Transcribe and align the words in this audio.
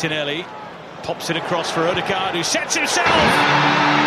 Martinelli 0.00 0.46
pops 1.02 1.28
it 1.28 1.36
across 1.36 1.70
for 1.70 1.86
Odegaard, 1.86 2.34
who 2.34 2.42
sets 2.42 2.74
himself. 2.74 3.99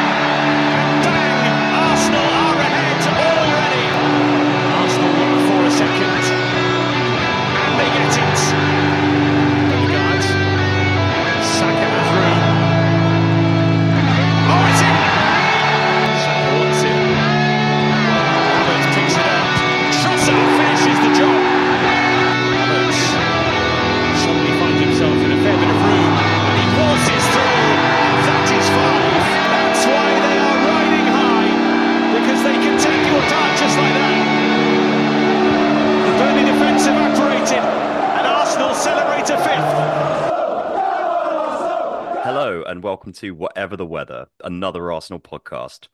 And 42.73 42.84
welcome 42.84 43.13
to 43.13 43.36
Whatever 43.36 43.77
the 43.77 43.86
Weather, 43.86 44.26
another 44.44 44.91
Arsenal 44.91 45.20
podcast. 45.20 45.90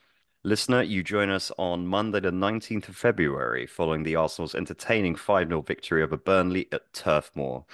Listener, 0.46 0.82
you 0.82 1.04
join 1.04 1.30
us 1.30 1.52
on 1.58 1.86
Monday, 1.86 2.22
the 2.22 2.32
19th 2.32 2.88
of 2.88 2.96
February, 2.96 3.68
following 3.68 4.04
the 4.04 4.16
Arsenal's 4.16 4.56
entertaining 4.56 5.18
5 5.18 5.50
0 5.50 5.62
victory 5.62 6.02
over 6.02 6.16
Burnley 6.16 6.70
at 6.72 6.94
Turf 6.94 7.32
Moor. 7.36 7.66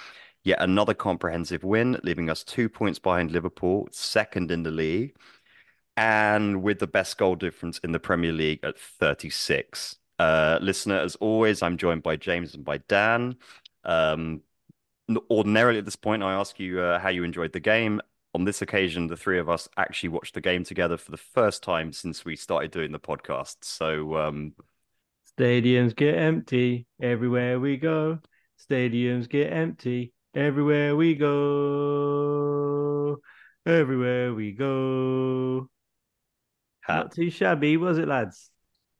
Yet 0.43 0.57
another 0.59 0.95
comprehensive 0.95 1.63
win, 1.63 1.99
leaving 2.01 2.31
us 2.31 2.43
two 2.43 2.67
points 2.67 2.97
behind 2.97 3.29
Liverpool, 3.29 3.87
second 3.91 4.49
in 4.49 4.63
the 4.63 4.71
league, 4.71 5.15
and 5.95 6.63
with 6.63 6.79
the 6.79 6.87
best 6.87 7.19
goal 7.19 7.35
difference 7.35 7.77
in 7.83 7.91
the 7.91 7.99
Premier 7.99 8.33
League 8.33 8.61
at 8.63 8.79
36. 8.79 9.97
Uh, 10.17 10.57
listener, 10.63 10.97
as 10.97 11.15
always, 11.17 11.61
I'm 11.61 11.77
joined 11.77 12.01
by 12.01 12.15
James 12.15 12.55
and 12.55 12.65
by 12.65 12.79
Dan. 12.79 13.35
Um, 13.83 14.41
ordinarily 15.29 15.77
at 15.77 15.85
this 15.85 15.95
point, 15.95 16.23
I 16.23 16.33
ask 16.33 16.59
you 16.59 16.79
uh, 16.79 16.97
how 16.97 17.09
you 17.09 17.23
enjoyed 17.23 17.53
the 17.53 17.59
game. 17.59 18.01
On 18.35 18.43
this 18.43 18.61
occasion, 18.61 19.07
the 19.07 19.15
three 19.15 19.39
of 19.39 19.47
us 19.47 19.69
actually 19.77 20.09
watched 20.09 20.33
the 20.33 20.41
game 20.41 20.65
together 20.65 20.97
for 20.97 21.11
the 21.11 21.15
first 21.17 21.63
time 21.63 21.93
since 21.93 22.25
we 22.25 22.35
started 22.35 22.69
doing 22.69 22.91
the 22.91 22.99
podcast. 22.99 23.55
So, 23.61 24.17
um, 24.17 24.51
Stadiums 25.39 25.95
get 25.95 26.15
empty 26.17 26.85
everywhere 27.01 27.61
we 27.61 27.77
go. 27.77 28.19
Stadiums 28.69 29.29
get 29.29 29.53
empty 29.53 30.11
everywhere 30.35 30.97
we 30.97 31.15
go. 31.15 32.41
Everywhere 33.65 34.33
we 34.33 34.51
go. 34.51 35.69
ha- 36.83 37.03
Not 37.03 37.13
too 37.13 37.29
shabby, 37.29 37.77
was 37.77 37.97
it, 37.99 38.09
lads? 38.09 38.49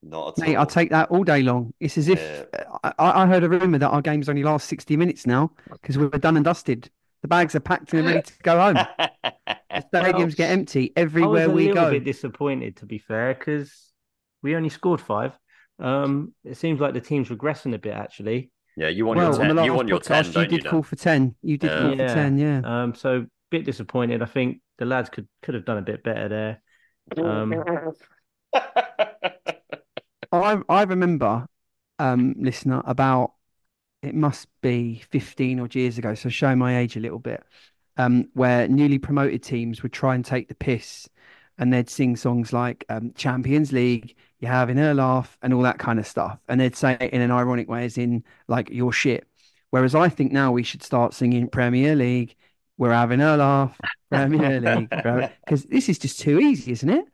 not 0.02 0.30
at 0.30 0.38
Mate, 0.48 0.56
all. 0.56 0.62
I'll 0.62 0.66
take 0.68 0.92
that 0.92 1.10
all 1.10 1.26
day 1.26 1.42
long. 1.42 1.74
It's 1.82 1.98
as 1.98 2.08
if 2.08 2.46
I, 2.86 2.94
I 2.98 3.26
heard 3.26 3.44
a 3.44 3.50
rumor 3.50 3.80
that 3.80 3.90
our 3.90 4.02
games 4.02 4.30
only 4.30 4.44
last 4.44 4.70
60 4.70 4.96
minutes 4.96 5.26
now 5.28 5.52
because 5.72 5.98
we're 5.98 6.08
done 6.08 6.38
and 6.38 6.46
dusted. 6.46 6.90
The 7.26 7.30
bags 7.30 7.56
are 7.56 7.60
packed 7.60 7.92
and 7.94 8.06
ready 8.06 8.22
to 8.22 8.34
go 8.44 8.60
home. 8.60 8.76
The 8.76 9.84
stadiums 9.92 10.36
get 10.36 10.52
empty 10.52 10.94
everywhere 10.96 11.32
we 11.32 11.40
go. 11.40 11.42
I 11.42 11.48
was 11.48 11.50
a 11.50 11.70
little 11.70 11.84
go. 11.86 11.90
bit 11.90 12.04
disappointed, 12.04 12.76
to 12.78 12.86
be 12.86 13.00
fair, 13.00 13.34
because 13.34 13.92
we 14.44 14.56
only 14.56 14.70
scored 14.70 15.02
five. 15.02 15.32
Um, 15.80 16.36
it 16.44 16.56
seems 16.56 16.80
like 16.80 16.94
the 16.94 17.02
team's 17.02 17.30
regressing 17.30 17.74
a 17.74 17.80
bit, 17.80 17.96
actually. 17.96 18.52
yeah, 18.78 18.90
you 18.90 19.08
want 19.08 19.18
well, 19.18 19.32
your 19.32 19.42
10. 19.44 19.56
last 19.56 19.66
You 19.66 19.74
want 19.74 19.88
your 19.88 20.00
10, 20.00 20.24
podcast, 20.24 20.28
you 20.28 20.34
don't 20.34 20.52
you? 20.52 20.60
did 20.60 20.70
call 20.70 20.84
for 20.84 20.96
10. 20.96 21.36
You 21.42 21.58
did 21.58 21.72
Yeah. 21.72 21.82
call 21.82 21.92
for 21.94 22.14
10, 22.14 22.38
yeah. 22.38 22.62
Um, 22.64 22.94
so 22.94 23.22
a 23.22 23.26
bit 23.50 23.66
disappointed. 23.66 24.22
I 24.22 24.26
think 24.26 24.62
the 24.78 24.86
lads 24.86 25.10
could 25.10 25.28
could 25.42 25.56
have 25.56 25.66
done 25.66 25.80
a 25.80 25.82
bit 25.82 26.04
better 26.04 26.30
there. 26.30 26.62
Um, 27.26 27.56
I 30.32 30.62
I 30.70 30.84
remember, 30.84 31.48
um, 31.98 32.36
listener, 32.38 32.84
about 32.86 33.32
it 34.06 34.16
must 34.16 34.48
be 34.62 35.04
15 35.10 35.60
odd 35.60 35.76
years 35.76 35.98
ago, 35.98 36.16
so 36.16 36.30
show 36.30 36.56
my 36.56 36.78
age 36.78 36.98
a 36.98 37.00
little 37.00 37.20
bit, 37.20 37.44
um, 37.98 38.30
where 38.34 38.68
newly 38.68 39.00
promoted 39.00 39.44
teams 39.44 39.84
would 39.84 39.94
try 39.94 40.16
and 40.16 40.24
take 40.24 40.48
the 40.48 40.56
piss 40.56 41.08
and 41.58 41.72
they'd 41.72 41.90
sing 41.90 42.16
songs 42.16 42.52
like 42.52 42.86
um, 42.90 43.14
Champions 43.16 43.72
League, 43.72 44.16
you're 44.40 44.52
having 44.52 44.78
a 44.78 44.94
laugh, 44.94 45.38
and 45.42 45.54
all 45.54 45.62
that 45.62 45.80
kind 45.80 46.00
of 46.00 46.08
stuff. 46.08 46.38
And 46.48 46.60
they'd 46.60 46.76
say 46.76 46.98
it 47.00 47.14
in 47.14 47.22
an 47.22 47.32
ironic 47.32 47.70
way, 47.70 47.86
as 47.86 47.98
in, 47.98 48.24
like, 48.48 48.70
you're 48.70 48.92
shit. 48.92 49.28
Whereas 49.70 49.96
I 49.96 50.10
think 50.10 50.32
now 50.32 50.52
we 50.52 50.64
should 50.64 50.84
start 50.84 51.14
singing 51.14 51.48
Premier 51.48 51.96
League, 51.96 52.36
we're 52.78 52.92
having 52.92 53.22
a 53.22 53.38
laugh, 53.38 53.80
Premier 54.10 54.60
League, 54.60 54.90
because 54.90 55.64
this 55.66 55.88
is 55.88 55.98
just 55.98 56.20
too 56.20 56.40
easy, 56.40 56.74
isn't 56.74 56.90
it? 56.90 57.06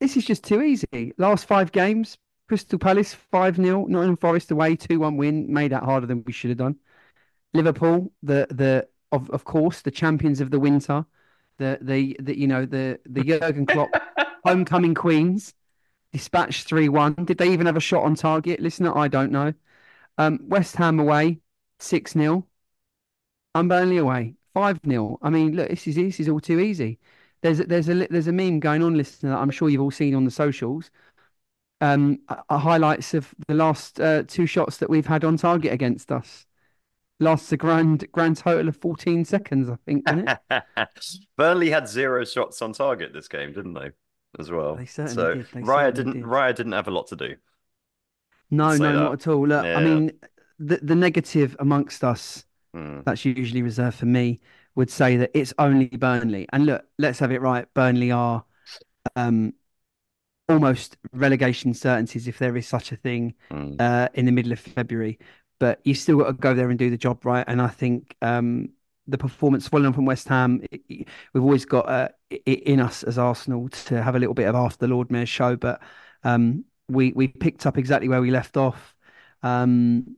This 0.00 0.16
is 0.16 0.24
just 0.24 0.42
too 0.44 0.62
easy. 0.62 1.12
Last 1.18 1.46
five 1.46 1.72
games, 1.72 2.18
Crystal 2.50 2.80
Palace 2.80 3.14
5 3.14 3.56
0, 3.58 3.86
Nottingham 3.86 4.16
Forest 4.16 4.50
away, 4.50 4.74
2 4.74 4.98
1 4.98 5.16
win, 5.16 5.52
made 5.52 5.70
that 5.70 5.84
harder 5.84 6.08
than 6.08 6.24
we 6.26 6.32
should 6.32 6.50
have 6.50 6.58
done. 6.58 6.74
Liverpool, 7.54 8.10
the 8.24 8.48
the 8.50 8.88
of 9.12 9.30
of 9.30 9.44
course, 9.44 9.82
the 9.82 9.90
champions 9.92 10.40
of 10.40 10.50
the 10.50 10.58
winter, 10.58 11.06
the 11.58 11.78
the, 11.80 12.16
the 12.18 12.36
you 12.36 12.48
know, 12.48 12.66
the 12.66 12.98
the 13.06 13.22
Jurgen 13.22 13.66
Klopp 13.66 13.90
homecoming 14.44 14.96
queens, 14.96 15.54
dispatched 16.12 16.66
3 16.66 16.88
1. 16.88 17.24
Did 17.24 17.38
they 17.38 17.52
even 17.52 17.66
have 17.66 17.76
a 17.76 17.80
shot 17.80 18.02
on 18.02 18.16
target? 18.16 18.58
Listener, 18.58 18.98
I 18.98 19.06
don't 19.06 19.30
know. 19.30 19.54
Um, 20.18 20.40
West 20.42 20.74
Ham 20.74 20.98
away, 20.98 21.38
6 21.78 22.14
0. 22.14 22.48
And 23.54 23.68
Burnley 23.68 23.98
away, 23.98 24.34
5 24.54 24.80
0. 24.84 25.20
I 25.22 25.30
mean, 25.30 25.54
look, 25.54 25.68
this 25.70 25.86
is 25.86 25.94
this 25.94 26.18
is 26.18 26.28
all 26.28 26.40
too 26.40 26.58
easy. 26.58 26.98
There's 27.42 27.60
a, 27.60 27.64
there's 27.64 27.88
a 27.88 28.08
there's 28.08 28.26
a 28.26 28.32
meme 28.32 28.58
going 28.58 28.82
on, 28.82 28.96
listener, 28.96 29.30
that 29.30 29.38
I'm 29.38 29.50
sure 29.50 29.68
you've 29.68 29.80
all 29.80 29.92
seen 29.92 30.16
on 30.16 30.24
the 30.24 30.32
socials. 30.32 30.90
Um, 31.80 32.18
uh, 32.28 32.36
uh, 32.48 32.58
highlights 32.58 33.14
of 33.14 33.34
the 33.48 33.54
last 33.54 34.00
uh, 34.00 34.22
two 34.26 34.46
shots 34.46 34.76
that 34.78 34.90
we've 34.90 35.06
had 35.06 35.24
on 35.24 35.36
target 35.38 35.72
against 35.72 36.12
us. 36.12 36.46
Lasts 37.18 37.52
a 37.52 37.56
grand 37.56 38.06
grand 38.12 38.36
total 38.36 38.68
of 38.68 38.76
14 38.76 39.24
seconds, 39.24 39.68
I 39.68 39.76
think, 39.86 40.06
didn't 40.06 40.28
it? 40.28 40.38
Burnley 41.36 41.70
had 41.70 41.88
zero 41.88 42.24
shots 42.24 42.62
on 42.62 42.72
target 42.72 43.12
this 43.12 43.28
game, 43.28 43.52
didn't 43.52 43.74
they? 43.74 43.90
As 44.38 44.50
well. 44.50 44.76
They 44.76 44.86
certainly 44.86 45.14
so 45.14 45.34
did, 45.34 45.46
they 45.52 45.60
Raya 45.60 45.92
didn't 45.92 46.14
did. 46.14 46.22
Raya 46.22 46.54
didn't 46.54 46.72
have 46.72 46.88
a 46.88 46.90
lot 46.92 47.08
to 47.08 47.16
do. 47.16 47.36
No, 48.50 48.76
no, 48.76 48.92
that. 48.92 48.92
not 48.92 49.12
at 49.14 49.26
all. 49.28 49.46
Look, 49.46 49.64
I 49.64 49.80
mean, 49.80 50.12
the 50.58 50.78
the 50.82 50.94
negative 50.94 51.56
amongst 51.58 52.04
us 52.04 52.44
Hmm. 52.72 53.00
that's 53.04 53.24
usually 53.24 53.62
reserved 53.62 53.98
for 53.98 54.06
me 54.06 54.40
would 54.76 54.90
say 54.90 55.16
that 55.16 55.32
it's 55.34 55.52
only 55.58 55.88
Burnley. 55.88 56.46
And 56.52 56.66
look, 56.66 56.84
let's 56.98 57.18
have 57.18 57.32
it 57.32 57.40
right. 57.40 57.66
Burnley 57.74 58.12
are 58.12 58.44
um, 59.16 59.54
almost 60.50 60.96
relegation 61.12 61.74
certainties, 61.74 62.28
if 62.28 62.38
there 62.38 62.56
is 62.56 62.66
such 62.66 62.92
a 62.92 62.96
thing, 62.96 63.34
Hmm. 63.50 63.74
uh, 63.78 64.08
in 64.14 64.26
the 64.26 64.32
middle 64.32 64.52
of 64.52 64.60
February. 64.60 65.18
But 65.58 65.80
you 65.84 65.94
still 65.94 66.18
got 66.18 66.26
to 66.28 66.32
go 66.32 66.54
there 66.54 66.70
and 66.70 66.78
do 66.78 66.90
the 66.90 66.96
job 66.96 67.24
right. 67.24 67.44
And 67.46 67.60
I 67.60 67.68
think 67.68 68.16
um, 68.22 68.70
the 69.06 69.18
performance 69.18 69.68
following 69.68 69.92
from 69.92 70.06
West 70.06 70.28
Ham, 70.28 70.62
it- 70.70 70.82
it- 70.88 71.08
we've 71.34 71.42
always 71.42 71.64
got 71.64 71.88
uh, 71.88 72.08
it 72.30 72.62
in 72.62 72.80
us 72.80 73.02
as 73.02 73.18
Arsenal 73.18 73.68
to 73.68 74.02
have 74.02 74.14
a 74.16 74.18
little 74.18 74.34
bit 74.34 74.48
of 74.48 74.54
after 74.54 74.86
the 74.86 74.88
Lord 74.94 75.10
Mayor's 75.10 75.28
show. 75.28 75.56
But 75.56 75.82
um, 76.24 76.64
we 76.88 77.12
we 77.12 77.28
picked 77.28 77.66
up 77.66 77.76
exactly 77.78 78.08
where 78.08 78.22
we 78.22 78.30
left 78.30 78.56
off. 78.56 78.94
Um, 79.42 80.16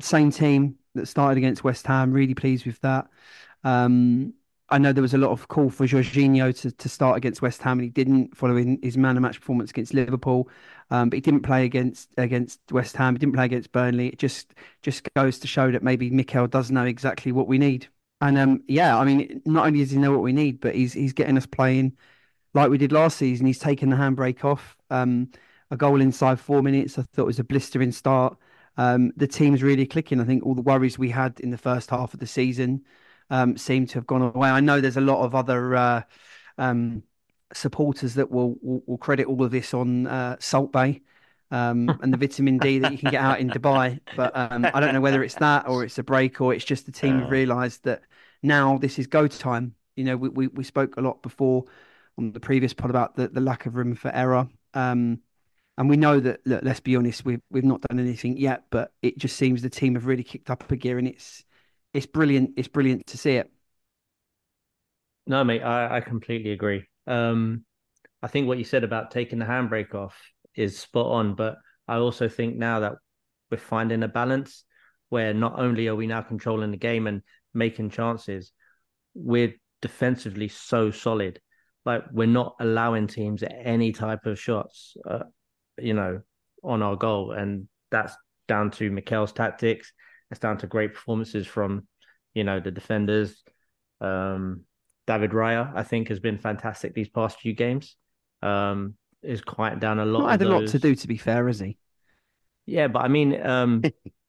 same 0.00 0.30
team 0.30 0.76
that 0.94 1.06
started 1.06 1.38
against 1.38 1.62
West 1.64 1.86
Ham. 1.86 2.12
Really 2.12 2.34
pleased 2.34 2.66
with 2.66 2.80
that. 2.80 3.08
Um, 3.64 4.34
I 4.70 4.78
know 4.78 4.92
there 4.92 5.02
was 5.02 5.14
a 5.14 5.18
lot 5.18 5.30
of 5.30 5.48
call 5.48 5.68
for 5.68 5.86
Jorginho 5.86 6.58
to, 6.60 6.70
to 6.70 6.88
start 6.88 7.16
against 7.18 7.42
West 7.42 7.62
Ham, 7.62 7.78
and 7.78 7.84
he 7.84 7.90
didn't, 7.90 8.36
following 8.36 8.78
his 8.82 8.96
man 8.96 9.16
of 9.16 9.22
match 9.22 9.38
performance 9.38 9.70
against 9.70 9.92
Liverpool. 9.92 10.48
Um, 10.90 11.10
but 11.10 11.18
he 11.18 11.20
didn't 11.20 11.42
play 11.42 11.64
against 11.64 12.08
against 12.16 12.60
West 12.70 12.96
Ham. 12.96 13.14
He 13.14 13.18
didn't 13.18 13.34
play 13.34 13.44
against 13.44 13.72
Burnley. 13.72 14.08
It 14.08 14.18
just 14.18 14.54
just 14.82 15.06
goes 15.14 15.38
to 15.40 15.46
show 15.46 15.70
that 15.70 15.82
maybe 15.82 16.10
Mikel 16.10 16.46
does 16.46 16.70
know 16.70 16.84
exactly 16.84 17.32
what 17.32 17.46
we 17.46 17.58
need. 17.58 17.88
And 18.20 18.38
um, 18.38 18.62
yeah, 18.66 18.96
I 18.96 19.04
mean, 19.04 19.42
not 19.44 19.66
only 19.66 19.80
does 19.80 19.90
he 19.90 19.98
know 19.98 20.12
what 20.12 20.22
we 20.22 20.32
need, 20.32 20.60
but 20.60 20.74
he's 20.74 20.94
he's 20.94 21.12
getting 21.12 21.36
us 21.36 21.46
playing 21.46 21.96
like 22.54 22.70
we 22.70 22.78
did 22.78 22.92
last 22.92 23.18
season. 23.18 23.46
He's 23.46 23.58
taken 23.58 23.90
the 23.90 23.96
handbrake 23.96 24.44
off. 24.44 24.76
Um, 24.90 25.30
a 25.70 25.76
goal 25.76 26.00
inside 26.00 26.40
four 26.40 26.62
minutes. 26.62 26.98
I 26.98 27.02
thought 27.02 27.26
was 27.26 27.38
a 27.38 27.44
blistering 27.44 27.92
start. 27.92 28.36
Um, 28.76 29.12
the 29.16 29.26
team's 29.26 29.62
really 29.62 29.86
clicking. 29.86 30.20
I 30.20 30.24
think 30.24 30.44
all 30.44 30.54
the 30.54 30.62
worries 30.62 30.98
we 30.98 31.10
had 31.10 31.40
in 31.40 31.50
the 31.50 31.58
first 31.58 31.90
half 31.90 32.14
of 32.14 32.20
the 32.20 32.26
season 32.26 32.84
um, 33.30 33.56
seem 33.56 33.86
to 33.86 33.94
have 33.94 34.06
gone 34.06 34.22
away. 34.22 34.48
I 34.48 34.60
know 34.60 34.80
there's 34.80 34.96
a 34.96 35.00
lot 35.00 35.24
of 35.24 35.34
other 35.34 35.74
uh, 35.74 36.02
um, 36.58 37.02
supporters 37.52 38.14
that 38.14 38.30
will, 38.30 38.56
will 38.60 38.82
will 38.86 38.98
credit 38.98 39.26
all 39.26 39.42
of 39.42 39.50
this 39.50 39.74
on 39.74 40.06
uh, 40.06 40.36
Salt 40.40 40.72
Bae 40.72 41.00
um, 41.50 41.98
and 42.02 42.12
the 42.12 42.16
vitamin 42.16 42.58
D 42.58 42.78
that 42.80 42.92
you 42.92 42.98
can 42.98 43.10
get 43.10 43.22
out 43.22 43.40
in 43.40 43.48
Dubai. 43.50 44.00
But 44.16 44.36
um, 44.36 44.66
I 44.72 44.80
don't 44.80 44.92
know 44.92 45.00
whether 45.00 45.22
it's 45.22 45.36
that 45.36 45.68
or 45.68 45.84
it's 45.84 45.98
a 45.98 46.02
break 46.02 46.40
or 46.40 46.54
it's 46.54 46.64
just 46.64 46.86
the 46.86 46.92
team 46.92 47.20
have 47.20 47.30
realised 47.30 47.84
that 47.84 48.02
now 48.42 48.78
this 48.78 48.98
is 48.98 49.06
go 49.06 49.26
time. 49.26 49.74
You 49.96 50.04
know, 50.04 50.16
we, 50.16 50.28
we 50.28 50.46
we 50.48 50.64
spoke 50.64 50.96
a 50.96 51.00
lot 51.00 51.22
before 51.22 51.64
on 52.18 52.32
the 52.32 52.40
previous 52.40 52.72
pod 52.72 52.90
about 52.90 53.16
the, 53.16 53.28
the 53.28 53.40
lack 53.40 53.66
of 53.66 53.76
room 53.76 53.94
for 53.94 54.10
error. 54.14 54.48
Um, 54.74 55.20
and 55.76 55.88
we 55.88 55.96
know 55.96 56.20
that, 56.20 56.40
look, 56.46 56.62
let's 56.62 56.80
be 56.80 56.96
honest, 56.96 57.24
we've 57.24 57.40
we've 57.50 57.64
not 57.64 57.80
done 57.80 57.98
anything 57.98 58.36
yet, 58.36 58.64
but 58.70 58.92
it 59.02 59.18
just 59.18 59.36
seems 59.36 59.62
the 59.62 59.70
team 59.70 59.94
have 59.94 60.06
really 60.06 60.22
kicked 60.22 60.50
up 60.50 60.70
a 60.70 60.76
gear, 60.76 60.98
and 60.98 61.08
it's 61.08 61.44
it's 61.94 62.06
brilliant. 62.06 62.50
It's 62.56 62.68
brilliant 62.68 63.06
to 63.08 63.18
see 63.18 63.36
it. 63.36 63.50
No, 65.26 65.42
mate, 65.42 65.62
I, 65.62 65.96
I 65.96 66.00
completely 66.00 66.50
agree. 66.50 66.84
Um, 67.06 67.64
I 68.22 68.26
think 68.26 68.46
what 68.46 68.58
you 68.58 68.64
said 68.64 68.84
about 68.84 69.10
taking 69.10 69.38
the 69.38 69.46
handbrake 69.46 69.94
off 69.94 70.20
is 70.54 70.78
spot 70.78 71.06
on, 71.06 71.34
but 71.34 71.56
I 71.88 71.96
also 71.96 72.28
think 72.28 72.56
now 72.56 72.80
that 72.80 72.94
we're 73.50 73.56
finding 73.58 74.02
a 74.02 74.08
balance 74.08 74.64
where 75.08 75.32
not 75.32 75.58
only 75.58 75.88
are 75.88 75.94
we 75.94 76.06
now 76.06 76.20
controlling 76.20 76.70
the 76.70 76.76
game 76.76 77.06
and 77.06 77.22
making 77.54 77.90
chances, 77.90 78.52
we're 79.14 79.54
defensively 79.80 80.48
so 80.48 80.90
solid. 80.90 81.40
Like 81.84 82.04
we're 82.12 82.26
not 82.26 82.56
allowing 82.60 83.06
teams 83.06 83.44
any 83.48 83.92
type 83.92 84.26
of 84.26 84.38
shots, 84.38 84.96
uh, 85.08 85.24
you 85.78 85.94
know, 85.94 86.22
on 86.62 86.82
our 86.82 86.96
goal, 86.96 87.32
and 87.32 87.68
that's 87.90 88.14
down 88.48 88.70
to 88.72 88.90
Mikel's 88.90 89.32
tactics. 89.32 89.92
It's 90.34 90.40
down 90.40 90.58
to 90.58 90.66
great 90.66 90.94
performances 90.94 91.46
from, 91.46 91.86
you 92.34 92.42
know, 92.42 92.58
the 92.58 92.72
defenders. 92.72 93.44
Um, 94.00 94.62
David 95.06 95.30
Raya, 95.30 95.70
I 95.76 95.84
think, 95.84 96.08
has 96.08 96.18
been 96.18 96.38
fantastic 96.38 96.92
these 96.92 97.08
past 97.08 97.38
few 97.38 97.52
games. 97.52 97.94
Um, 98.42 98.94
is 99.22 99.42
quite 99.42 99.78
down 99.78 100.00
a 100.00 100.04
lot. 100.04 100.22
Not 100.22 100.30
had 100.32 100.42
a 100.42 100.48
lot 100.48 100.66
to 100.66 100.78
do, 100.80 100.96
to 100.96 101.06
be 101.06 101.16
fair, 101.16 101.48
is 101.48 101.60
he? 101.60 101.78
Yeah, 102.66 102.88
but 102.88 103.02
I 103.02 103.08
mean, 103.08 103.40
um, 103.46 103.82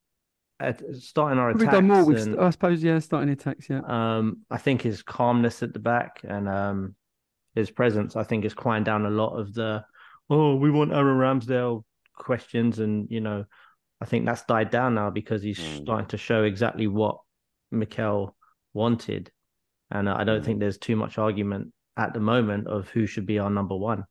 at 0.60 0.84
starting 0.96 1.40
our 1.40 1.50
attacks. 1.50 1.62
We've 1.62 1.69
attacks. 1.69 1.78
done 1.78 1.88
more 1.88 2.06
with, 2.06 2.22
and, 2.22 2.40
I 2.40 2.52
suppose, 2.52 2.84
yeah, 2.84 3.00
starting 3.00 3.30
attacks, 3.30 3.68
yeah. 3.68 3.81
um, 3.88 4.42
I 4.52 4.57
think 4.57 4.84
his 4.84 5.02
calmness 5.02 5.63
at 5.63 5.74
the 5.74 5.80
back 5.80 6.22
and 6.24 6.48
um, 6.48 6.96
his 7.56 7.72
presence, 7.72 8.16
I 8.16 8.22
think, 8.22 8.46
is 8.46 8.54
quieting 8.54 8.84
down 8.84 9.07
a 9.07 9.10
lot 9.10 9.40
of 9.40 9.56
the 9.56 9.84
oh, 10.30 10.56
we 10.56 10.69
want 10.69 10.94
Aaron 10.94 11.18
Ramsdale 11.18 11.84
questions, 12.13 12.78
and 12.78 13.07
you 13.10 13.22
know, 13.22 13.46
I 14.01 14.06
think 14.06 14.25
that's 14.25 14.44
died 14.44 14.71
down 14.71 14.95
now 14.95 15.09
because 15.09 15.42
he's 15.42 15.59
Mm. 15.59 15.83
starting 15.83 16.07
to 16.07 16.18
show 16.18 16.44
exactly 16.44 16.88
what 16.88 17.19
Mikel 17.71 18.36
wanted, 18.74 19.31
and 19.92 20.09
I 20.09 20.24
don't 20.24 20.42
Mm. 20.42 20.45
think 20.45 20.59
there's 20.59 20.77
too 20.77 20.95
much 20.95 21.18
argument 21.18 21.74
at 21.97 22.13
the 22.13 22.19
moment 22.19 22.68
of 22.68 22.89
who 22.89 23.06
should 23.07 23.25
be 23.25 23.39
our 23.39 23.50
number 23.50 23.75
one. 23.75 24.06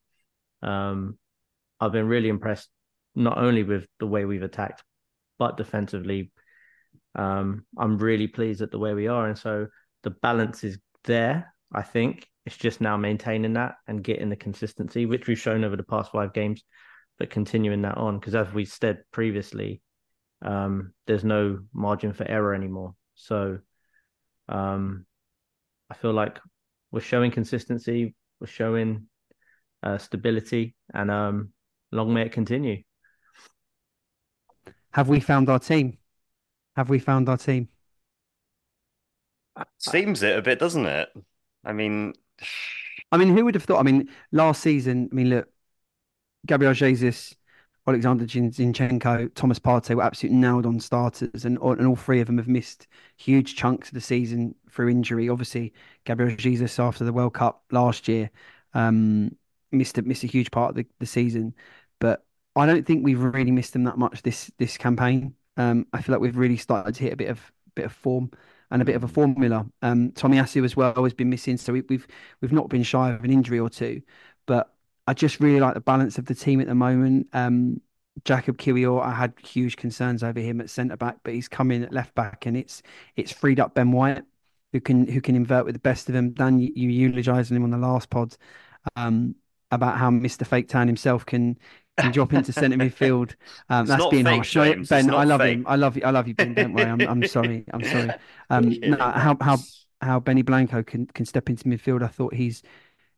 Um, 0.63 1.19
I've 1.81 1.93
been 1.93 2.09
really 2.09 2.29
impressed 2.29 2.71
not 3.15 3.39
only 3.39 3.63
with 3.63 3.87
the 3.99 4.07
way 4.07 4.25
we've 4.25 4.43
attacked, 4.43 4.83
but 5.39 5.57
defensively. 5.57 6.33
Um, 7.15 7.67
I'm 7.77 7.99
really 7.99 8.27
pleased 8.27 8.63
at 8.63 8.71
the 8.71 8.79
way 8.79 8.95
we 8.95 9.09
are, 9.09 9.27
and 9.29 9.39
so 9.39 9.69
the 10.03 10.11
balance 10.11 10.65
is 10.65 10.79
there. 11.05 11.55
I 11.73 11.83
think 11.83 12.29
it's 12.47 12.57
just 12.57 12.81
now 12.81 12.97
maintaining 12.97 13.55
that 13.55 13.77
and 13.87 14.03
getting 14.03 14.31
the 14.31 14.37
consistency, 14.37 15.07
which 15.07 15.27
we've 15.27 15.39
shown 15.39 15.65
over 15.65 15.77
the 15.77 15.83
past 15.85 16.13
five 16.13 16.33
games, 16.33 16.65
but 17.19 17.31
continuing 17.31 17.83
that 17.83 17.97
on 17.97 18.19
because 18.19 18.35
as 18.35 18.53
we 18.53 18.65
said 18.65 19.03
previously, 19.13 19.81
um, 20.43 20.93
there's 21.07 21.25
no 21.25 21.61
margin 21.73 22.13
for 22.13 22.29
error 22.29 22.55
anymore. 22.55 22.95
So, 23.15 23.59
um, 24.49 25.07
I 25.91 25.95
feel 25.95 26.13
like 26.13 26.39
we're 26.91 27.01
showing 27.01 27.31
consistency, 27.31 28.15
we're 28.41 28.47
showing 28.47 29.07
uh, 29.83 29.99
stability, 29.99 30.75
and 30.93 31.11
um, 31.11 31.53
long 31.93 32.13
may 32.13 32.23
it 32.23 32.33
continue. 32.33 32.83
Have 34.93 35.09
we 35.09 35.21
found 35.21 35.49
our 35.49 35.59
team? 35.59 35.99
Have 36.77 36.89
we 36.89 36.99
found 36.99 37.29
our 37.29 37.37
team? 37.37 37.69
Seems 39.79 40.23
it 40.23 40.37
a 40.37 40.43
bit, 40.43 40.59
doesn't 40.59 40.87
it? 40.87 41.09
I 41.65 41.73
mean, 41.73 42.15
I 43.13 43.17
mean, 43.17 43.37
who 43.37 43.45
would 43.45 43.55
have 43.55 43.65
thought? 43.65 43.79
I 43.79 43.83
mean, 43.83 44.09
last 44.33 44.63
season, 44.63 45.09
I 45.11 45.15
mean, 45.15 45.31
look, 45.31 45.49
Gabriel 46.47 46.75
Jesus, 46.75 47.35
Alexander 47.87 48.25
Zinchenko, 48.25 49.35
Thomas 49.35 49.59
Partey 49.59 49.95
were 49.95 50.03
absolutely 50.03 50.39
nailed 50.39 50.67
on 50.67 50.81
starters, 50.81 51.45
and 51.45 51.59
all, 51.59 51.73
and 51.73 51.87
all 51.87 51.97
three 51.97 52.21
of 52.21 52.27
them 52.27 52.39
have 52.39 52.49
missed 52.49 52.87
huge 53.17 53.57
chunks 53.57 53.89
of 53.89 53.95
the 53.95 54.01
season 54.01 54.55
through 54.71 54.89
injury. 54.89 55.29
Obviously, 55.29 55.73
Gabriel 56.05 56.37
Jesus 56.37 56.79
after 56.79 57.05
the 57.05 57.13
World 57.13 57.35
Cup 57.35 57.63
last 57.71 58.09
year 58.09 58.31
um, 58.73 59.37
missed 59.73 59.99
a, 59.99 60.03
missed 60.03 60.25
a 60.25 60.29
huge 60.29 60.51
part 60.51 60.71
of 60.71 60.77
the, 60.77 60.87
the 60.99 61.07
season, 61.07 61.55
but 62.01 62.25
I 62.57 62.67
don't 62.67 62.87
think 62.87 63.05
we've 63.05 63.23
really 63.23 63.51
missed 63.51 63.73
them 63.73 63.85
that 63.85 63.99
much 63.99 64.23
this 64.23 64.51
this 64.59 64.77
campaign. 64.77 65.35
Um, 65.57 65.87
I 65.93 66.03
feel 66.03 66.15
like 66.15 66.23
we've 66.23 66.37
really 66.37 66.57
started 66.57 66.95
to 66.95 67.03
hit 67.03 67.13
a 67.13 67.17
bit 67.17 67.31
of 67.31 67.53
bit 67.75 67.87
of 67.87 67.93
form 67.93 68.31
and 68.71 68.83
a 68.83 68.85
bit 68.85 68.97
of 68.97 69.05
a 69.05 69.09
formula. 69.09 69.67
Um, 69.83 70.13
Tomiyasu 70.13 70.65
as 70.65 70.77
well 70.77 71.03
has 71.05 71.15
been 71.15 71.31
missing, 71.31 71.57
so 71.57 71.73
we, 71.73 71.83
we've 71.89 72.07
we've 72.41 72.53
not 72.53 72.69
been 72.69 72.83
shy 72.83 73.11
of 73.11 73.25
an 73.25 73.31
injury 73.31 73.59
or 73.59 73.69
two, 73.71 74.03
but 74.47 74.74
I 75.07 75.15
just 75.15 75.41
really 75.41 75.61
like 75.61 75.75
the 75.75 75.81
balance 75.81 76.19
of 76.19 76.27
the 76.27 76.35
team 76.35 76.61
at 76.61 76.67
the 76.67 76.75
moment. 76.75 77.29
Um, 77.33 77.81
Jacob 78.25 78.59
Kiwior, 78.59 79.03
I 79.03 79.13
had 79.13 79.35
huge 79.45 79.77
concerns 79.77 80.23
over 80.23 80.41
him 80.41 80.61
at 80.61 80.71
centre 80.71 80.97
back, 80.97 81.19
but 81.25 81.35
he's 81.35 81.49
come 81.49 81.71
in 81.71 81.83
at 81.85 81.93
left 81.93 82.15
back, 82.15 82.47
and 82.47 82.57
it's 82.57 82.83
it's 83.17 83.33
freed 83.33 83.61
up 83.61 83.75
Ben 83.75 83.91
White, 83.93 84.23
who 84.73 84.81
can 84.81 85.07
who 85.07 85.21
can 85.21 85.35
invert 85.35 85.65
with 85.65 85.75
the 85.75 85.81
best 85.81 86.09
of 86.09 86.15
them. 86.15 86.31
Dan, 86.31 86.59
you, 86.59 86.73
you 86.75 86.89
eulogizing 86.91 87.57
him 87.57 87.65
on 87.65 87.71
the 87.71 87.79
last 87.79 88.11
pod 88.11 88.37
um, 88.97 89.35
about 89.71 89.99
how 89.99 90.11
Mister 90.11 90.45
Fake 90.45 90.69
Town 90.69 90.87
himself 90.87 91.27
can 91.27 91.59
can 91.99 92.13
drop 92.13 92.33
into 92.33 92.53
centre 92.53 92.77
midfield. 92.77 93.35
Um, 93.69 93.87
that's 93.87 94.07
being 94.07 94.25
fake, 94.25 94.35
harsh. 94.35 94.53
James. 94.53 94.89
Ben, 94.89 95.11
I 95.11 95.25
love 95.25 95.41
fake. 95.41 95.59
him. 95.59 95.67
I 95.67 95.77
love 95.77 95.97
you. 95.97 96.03
I 96.05 96.11
love 96.11 96.29
you, 96.29 96.35
Ben. 96.35 96.55
Don't 96.55 96.73
worry. 96.73 96.89
I'm 96.89 97.01
I'm 97.07 97.25
sorry. 97.25 97.65
I'm 97.73 97.83
sorry. 97.85 98.11
Um, 98.51 98.71
Kidding. 98.71 98.91
no, 98.93 98.97
how 98.99 99.37
how 99.41 99.59
how 100.01 100.21
Benny 100.21 100.43
Blanco 100.43 100.83
can 100.83 101.07
can 101.07 101.27
step 101.27 101.49
into 101.51 101.65
midfield. 101.65 102.03
I 102.03 102.09
thought 102.09 102.35
he's 102.35 102.63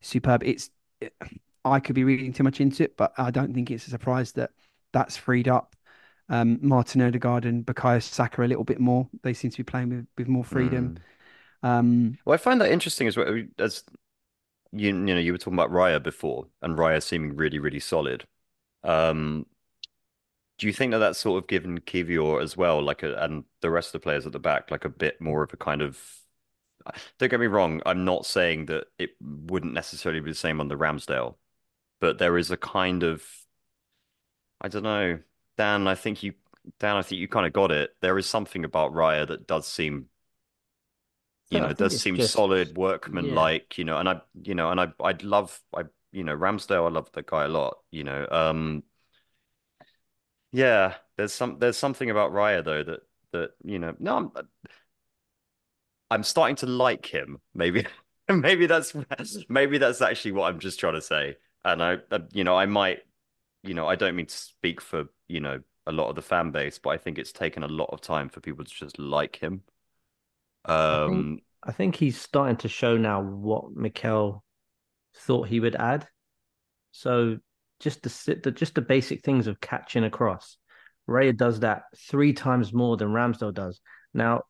superb. 0.00 0.43
It's 0.44 0.71
I 1.66 1.80
could 1.80 1.94
be 1.94 2.04
reading 2.04 2.32
too 2.32 2.44
much 2.44 2.60
into 2.60 2.84
it, 2.84 2.96
but 2.96 3.12
I 3.18 3.30
don't 3.30 3.54
think 3.54 3.70
it's 3.70 3.86
a 3.86 3.90
surprise 3.90 4.32
that 4.32 4.50
that's 4.92 5.16
freed 5.16 5.48
up 5.48 5.76
um, 6.28 6.58
Martin 6.60 7.02
Odegaard 7.02 7.44
and 7.44 7.64
Bukayo 7.64 8.02
Saka 8.02 8.42
a 8.42 8.46
little 8.46 8.64
bit 8.64 8.80
more. 8.80 9.08
They 9.22 9.32
seem 9.32 9.50
to 9.50 9.56
be 9.56 9.64
playing 9.64 9.90
with, 9.90 10.06
with 10.18 10.28
more 10.28 10.44
freedom. 10.44 10.98
Mm. 11.62 11.68
Um, 11.68 12.18
Well, 12.24 12.34
I 12.34 12.38
find 12.38 12.60
that 12.60 12.70
interesting 12.70 13.06
as 13.06 13.16
well. 13.16 13.42
As 13.58 13.84
you, 14.72 14.88
you 14.88 14.92
know, 14.92 15.18
you 15.18 15.32
were 15.32 15.38
talking 15.38 15.54
about 15.54 15.70
Raya 15.70 16.02
before, 16.02 16.46
and 16.62 16.76
Raya 16.76 17.02
seeming 17.02 17.36
really, 17.36 17.58
really 17.58 17.80
solid. 17.80 18.26
Um, 18.82 19.46
do 20.58 20.66
you 20.66 20.72
think 20.72 20.92
that 20.92 20.98
that's 20.98 21.18
sort 21.18 21.42
of 21.42 21.48
given 21.48 21.80
Kiwior 21.80 22.42
as 22.42 22.56
well, 22.56 22.82
like 22.82 23.02
a, 23.02 23.14
and 23.16 23.44
the 23.60 23.70
rest 23.70 23.88
of 23.88 23.92
the 24.00 24.04
players 24.04 24.26
at 24.26 24.32
the 24.32 24.38
back, 24.38 24.70
like 24.70 24.84
a 24.84 24.90
bit 24.90 25.20
more 25.20 25.42
of 25.42 25.52
a 25.52 25.56
kind 25.56 25.82
of? 25.82 26.00
Don't 27.18 27.30
get 27.30 27.40
me 27.40 27.46
wrong. 27.46 27.82
I'm 27.84 28.04
not 28.04 28.26
saying 28.26 28.66
that 28.66 28.86
it 28.98 29.10
wouldn't 29.20 29.74
necessarily 29.74 30.20
be 30.20 30.30
the 30.30 30.36
same 30.36 30.60
on 30.60 30.68
the 30.68 30.76
Ramsdale, 30.76 31.34
but 32.00 32.19
there 32.19 32.37
is 32.38 32.50
a 32.50 32.56
kind 32.56 33.02
of, 33.02 33.25
I 34.60 34.69
don't 34.69 34.82
know, 34.82 35.19
Dan. 35.56 35.87
I 35.87 35.94
think 35.94 36.22
you, 36.22 36.34
Dan. 36.78 36.96
I 36.96 37.02
think 37.02 37.20
you 37.20 37.28
kind 37.28 37.46
of 37.46 37.52
got 37.52 37.70
it. 37.72 37.90
There 38.00 38.19
is 38.19 38.26
something 38.26 38.64
about 38.64 38.93
Raya 38.93 39.26
that 39.28 39.46
does 39.46 39.66
seem 39.66 40.06
you 41.50 41.60
know, 41.60 41.66
think 41.69 41.78
does 41.78 42.00
seem 42.00 42.16
just- 42.16 42.32
solid, 42.32 42.76
workman 42.76 43.34
like, 43.34 43.78
you 43.78 43.84
know, 43.84 43.98
and 43.98 44.08
I, 44.08 44.20
you 44.42 44.54
know, 44.54 44.71
and 44.71 44.80
I, 44.80 44.88
I'd 45.00 45.23
love, 45.23 45.59
I, 45.75 45.82
you 46.12 46.25
know, 46.25 46.37
Ramsdale, 46.37 46.87
I 46.87 46.90
love 46.90 47.11
the 47.12 47.23
guy 47.23 47.44
a 47.44 47.49
lot, 47.49 47.78
you 47.90 48.04
know, 48.04 48.26
um, 48.30 48.82
yeah, 50.52 50.94
there's 51.16 51.32
some, 51.32 51.59
there's 51.59 51.76
something 51.76 52.11
about 52.11 52.32
Raya 52.32 52.64
though 52.64 52.82
that, 52.82 53.00
that, 53.32 53.50
you 53.64 53.78
know, 53.78 53.94
no, 53.99 54.16
I'm, 54.16 54.32
I'm 56.11 56.23
starting 56.23 56.56
to 56.56 56.66
like 56.66 57.06
him, 57.06 57.40
maybe, 57.54 57.87
maybe 58.28 58.66
that's, 58.66 58.94
maybe 59.49 59.78
that's 59.78 60.02
actually 60.02 60.32
what 60.32 60.52
I'm 60.52 60.59
just 60.59 60.80
trying 60.80 60.94
to 60.94 61.02
say, 61.02 61.37
and 61.66 61.82
I, 61.82 61.99
uh, 62.11 62.20
you 62.32 62.44
know, 62.44 62.56
I 62.56 62.66
might, 62.66 63.00
you 63.62 63.75
know, 63.75 63.87
I 63.87 63.96
don't 63.96 64.16
mean 64.16 64.26
to 64.26 64.37
speak 64.37 64.80
for, 64.80 65.06
you 65.26 65.40
know, 65.40 65.61
a 65.87 65.92
lot 65.92 66.08
of 66.08 66.14
the 66.14 66.23
fan 66.23 66.50
base, 66.52 66.78
but 66.78 66.90
I 66.90 66.96
think 66.96 67.18
it's 67.18 67.32
taken 67.32 67.62
a 67.62 67.68
lot 67.68 67.90
of 67.92 68.00
time 68.00 68.28
for 68.28 68.40
people 68.40 68.64
to 68.64 68.70
just 68.70 68.99
like 68.99 69.37
him. 69.37 69.62
think- 70.66 70.76
Um, 70.76 71.40
I 71.62 71.73
think 71.73 71.96
he's 71.96 72.20
starting 72.20 72.56
to 72.58 72.68
show 72.68 72.96
now 72.96 73.20
what 73.23 73.73
Mikel 73.73 74.44
thought 75.16 75.49
he 75.49 75.61
would 75.61 75.76
add. 75.76 76.08
So 76.92 77.38
just 77.80 78.02
the 78.02 78.08
sit- 78.08 78.42
the 78.42 78.50
just 78.52 78.75
the 78.75 78.80
basic 78.82 79.23
things 79.23 79.46
of 79.46 79.61
catching 79.61 80.04
across. 80.04 80.56
Raya 81.08 81.37
does 81.37 81.61
that 81.61 81.85
three 81.96 82.32
times 82.32 82.73
more 82.73 82.96
than 82.96 83.08
Ramsdale 83.08 83.54
does. 83.54 83.80
Now, 84.14 84.42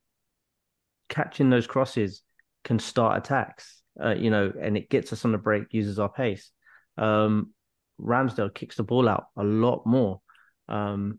catching 1.08 1.50
those 1.50 1.66
crosses 1.66 2.22
can 2.64 2.78
start 2.78 3.18
attacks, 3.18 3.82
uh, 4.02 4.14
you 4.14 4.30
know, 4.30 4.52
and 4.60 4.76
it 4.76 4.88
gets 4.90 5.12
us 5.12 5.24
on 5.24 5.32
the 5.32 5.38
break, 5.38 5.72
uses 5.72 5.98
our 5.98 6.08
pace. 6.08 6.50
Um, 6.96 7.52
Ramsdale 8.00 8.54
kicks 8.54 8.76
the 8.76 8.82
ball 8.82 9.08
out 9.08 9.26
a 9.36 9.44
lot 9.44 9.86
more. 9.86 10.20
Um, 10.68 11.18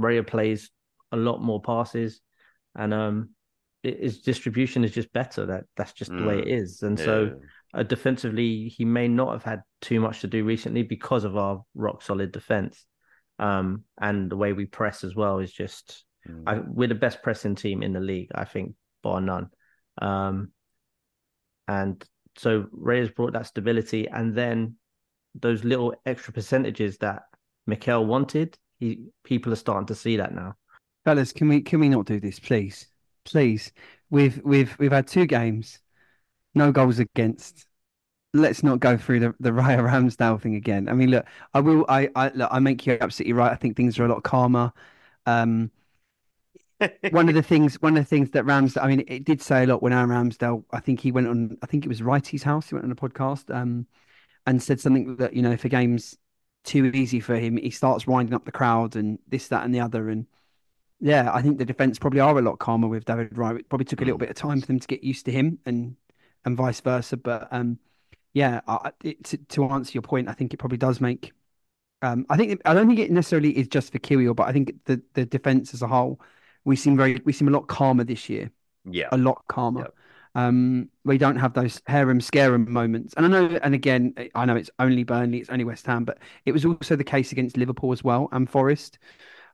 Raya 0.00 0.26
plays 0.26 0.70
a 1.10 1.16
lot 1.16 1.42
more 1.42 1.60
passes, 1.60 2.20
and 2.74 2.94
um, 2.94 3.30
his 3.82 4.22
distribution 4.22 4.84
is 4.84 4.92
just 4.92 5.12
better. 5.12 5.46
That 5.46 5.64
that's 5.76 5.92
just 5.92 6.10
the 6.10 6.24
way 6.24 6.38
it 6.38 6.48
is. 6.48 6.82
And 6.82 6.98
so 6.98 7.40
uh, 7.74 7.82
defensively, 7.82 8.68
he 8.68 8.84
may 8.84 9.08
not 9.08 9.32
have 9.32 9.44
had 9.44 9.62
too 9.80 10.00
much 10.00 10.20
to 10.20 10.26
do 10.26 10.44
recently 10.44 10.82
because 10.82 11.24
of 11.24 11.36
our 11.36 11.62
rock 11.74 12.02
solid 12.02 12.32
defense. 12.32 12.84
Um, 13.38 13.84
and 14.00 14.30
the 14.30 14.36
way 14.36 14.52
we 14.52 14.66
press 14.66 15.02
as 15.02 15.16
well 15.16 15.40
is 15.40 15.52
just 15.52 16.04
Mm. 16.28 16.42
I, 16.46 16.60
we're 16.66 16.88
the 16.88 16.94
best 16.94 17.22
pressing 17.22 17.54
team 17.54 17.82
in 17.82 17.92
the 17.92 18.00
league, 18.00 18.30
I 18.34 18.44
think, 18.44 18.74
bar 19.02 19.20
none. 19.20 19.50
Um, 20.00 20.52
and 21.68 22.02
so 22.36 22.66
Raya's 22.76 23.10
brought 23.10 23.32
that 23.34 23.46
stability, 23.46 24.08
and 24.08 24.34
then 24.34 24.76
those 25.34 25.64
little 25.64 25.94
extra 26.06 26.32
percentages 26.32 26.98
that 26.98 27.24
Mikel 27.66 28.04
wanted, 28.06 28.58
he 28.80 29.06
people 29.24 29.52
are 29.52 29.56
starting 29.56 29.86
to 29.86 29.94
see 29.94 30.16
that 30.16 30.34
now. 30.34 30.56
fellas, 31.04 31.32
can 31.32 31.48
we 31.48 31.60
can 31.62 31.80
we 31.80 31.88
not 31.88 32.06
do 32.06 32.20
this, 32.20 32.38
please? 32.40 32.88
Please. 33.24 33.72
We've 34.10 34.40
we've 34.44 34.76
we've 34.78 34.92
had 34.92 35.06
two 35.06 35.26
games. 35.26 35.80
no 36.54 36.72
goals 36.72 36.98
against. 36.98 37.66
Let's 38.34 38.62
not 38.62 38.80
go 38.80 38.96
through 38.96 39.20
the 39.20 39.34
the 39.40 39.50
Raya 39.52 39.78
Ramsdale 39.80 40.40
thing 40.40 40.54
again. 40.56 40.88
I 40.88 40.94
mean, 40.94 41.10
look, 41.10 41.26
I 41.54 41.60
will. 41.60 41.84
I 41.88 42.10
I 42.16 42.30
look, 42.30 42.48
I 42.52 42.58
make 42.60 42.86
you 42.86 42.98
absolutely 43.00 43.34
right. 43.34 43.52
I 43.52 43.56
think 43.56 43.76
things 43.76 43.98
are 43.98 44.04
a 44.06 44.08
lot 44.08 44.22
calmer. 44.24 44.72
Um, 45.26 45.70
one 47.10 47.28
of 47.28 47.34
the 47.34 47.42
things, 47.42 47.80
one 47.80 47.96
of 47.96 48.04
the 48.04 48.08
things 48.08 48.30
that 48.30 48.44
Ramsdale, 48.44 48.82
I 48.82 48.88
mean, 48.88 49.04
it 49.08 49.24
did 49.24 49.40
say 49.40 49.64
a 49.64 49.66
lot 49.66 49.82
when 49.82 49.92
Aaron 49.92 50.10
Ramsdale. 50.10 50.64
I 50.72 50.80
think 50.80 51.00
he 51.00 51.12
went 51.12 51.28
on. 51.28 51.56
I 51.62 51.66
think 51.66 51.84
it 51.84 51.88
was 51.88 52.02
Wrighty's 52.02 52.42
house. 52.42 52.68
He 52.68 52.74
went 52.74 52.84
on 52.84 52.92
a 52.92 52.96
podcast, 52.96 53.54
um, 53.54 53.86
and 54.46 54.62
said 54.62 54.80
something 54.80 55.16
that 55.16 55.34
you 55.34 55.42
know, 55.42 55.52
if 55.52 55.64
a 55.64 55.68
game's 55.68 56.18
too 56.64 56.86
easy 56.86 57.20
for 57.20 57.36
him, 57.36 57.56
he 57.56 57.70
starts 57.70 58.06
winding 58.06 58.34
up 58.34 58.44
the 58.44 58.52
crowd 58.52 58.96
and 58.96 59.18
this, 59.28 59.48
that, 59.48 59.64
and 59.64 59.74
the 59.74 59.80
other. 59.80 60.08
And 60.10 60.26
yeah, 61.00 61.30
I 61.34 61.42
think 61.42 61.58
the 61.58 61.64
defense 61.64 61.98
probably 61.98 62.20
are 62.20 62.38
a 62.38 62.42
lot 62.42 62.58
calmer 62.58 62.88
with 62.88 63.04
David 63.04 63.30
Raya. 63.32 63.60
It 63.60 63.68
probably 63.68 63.84
took 63.86 64.00
a 64.02 64.04
little 64.04 64.18
Mm. 64.18 64.20
bit 64.20 64.30
of 64.30 64.36
time 64.36 64.60
for 64.60 64.66
them 64.66 64.80
to 64.80 64.86
get 64.88 65.04
used 65.04 65.26
to 65.26 65.32
him, 65.32 65.58
and 65.66 65.96
and 66.44 66.56
vice 66.56 66.80
versa. 66.80 67.16
But 67.16 67.48
um, 67.52 67.78
yeah, 68.34 68.60
I, 68.68 68.92
it, 69.04 69.24
to, 69.26 69.38
to 69.38 69.64
answer 69.66 69.92
your 69.94 70.02
point, 70.02 70.28
I 70.28 70.34
think 70.34 70.54
it 70.54 70.58
probably 70.58 70.78
does 70.78 71.00
make. 71.00 71.32
Um, 72.02 72.26
I 72.28 72.36
think 72.36 72.60
I 72.64 72.74
don't 72.74 72.88
think 72.88 72.98
it 72.98 73.10
necessarily 73.12 73.56
is 73.56 73.68
just 73.68 73.92
for 73.92 73.98
Kiwior, 74.00 74.34
but 74.34 74.48
I 74.48 74.52
think 74.52 74.72
the 74.86 75.02
the 75.14 75.24
defense 75.24 75.72
as 75.74 75.82
a 75.82 75.86
whole, 75.88 76.20
we 76.64 76.76
seem 76.76 76.96
very 76.96 77.20
we 77.24 77.32
seem 77.32 77.48
a 77.48 77.52
lot 77.52 77.68
calmer 77.68 78.04
this 78.04 78.28
year, 78.28 78.50
Yeah. 78.84 79.12
a 79.12 79.18
lot 79.18 79.44
calmer. 79.48 79.82
Yep. 79.82 79.94
Um, 80.34 80.88
we 81.04 81.18
don't 81.18 81.36
have 81.36 81.52
those 81.52 81.82
harem 81.86 82.20
scarum 82.20 82.72
moments, 82.72 83.14
and 83.16 83.26
I 83.26 83.28
know, 83.28 83.58
and 83.62 83.74
again, 83.74 84.14
I 84.34 84.44
know 84.46 84.56
it's 84.56 84.70
only 84.78 85.04
Burnley, 85.04 85.38
it's 85.38 85.50
only 85.50 85.64
West 85.64 85.86
Ham, 85.86 86.04
but 86.04 86.18
it 86.46 86.52
was 86.52 86.64
also 86.64 86.96
the 86.96 87.04
case 87.04 87.32
against 87.32 87.56
Liverpool 87.56 87.92
as 87.92 88.02
well 88.02 88.28
and 88.32 88.48
Forest. 88.48 88.98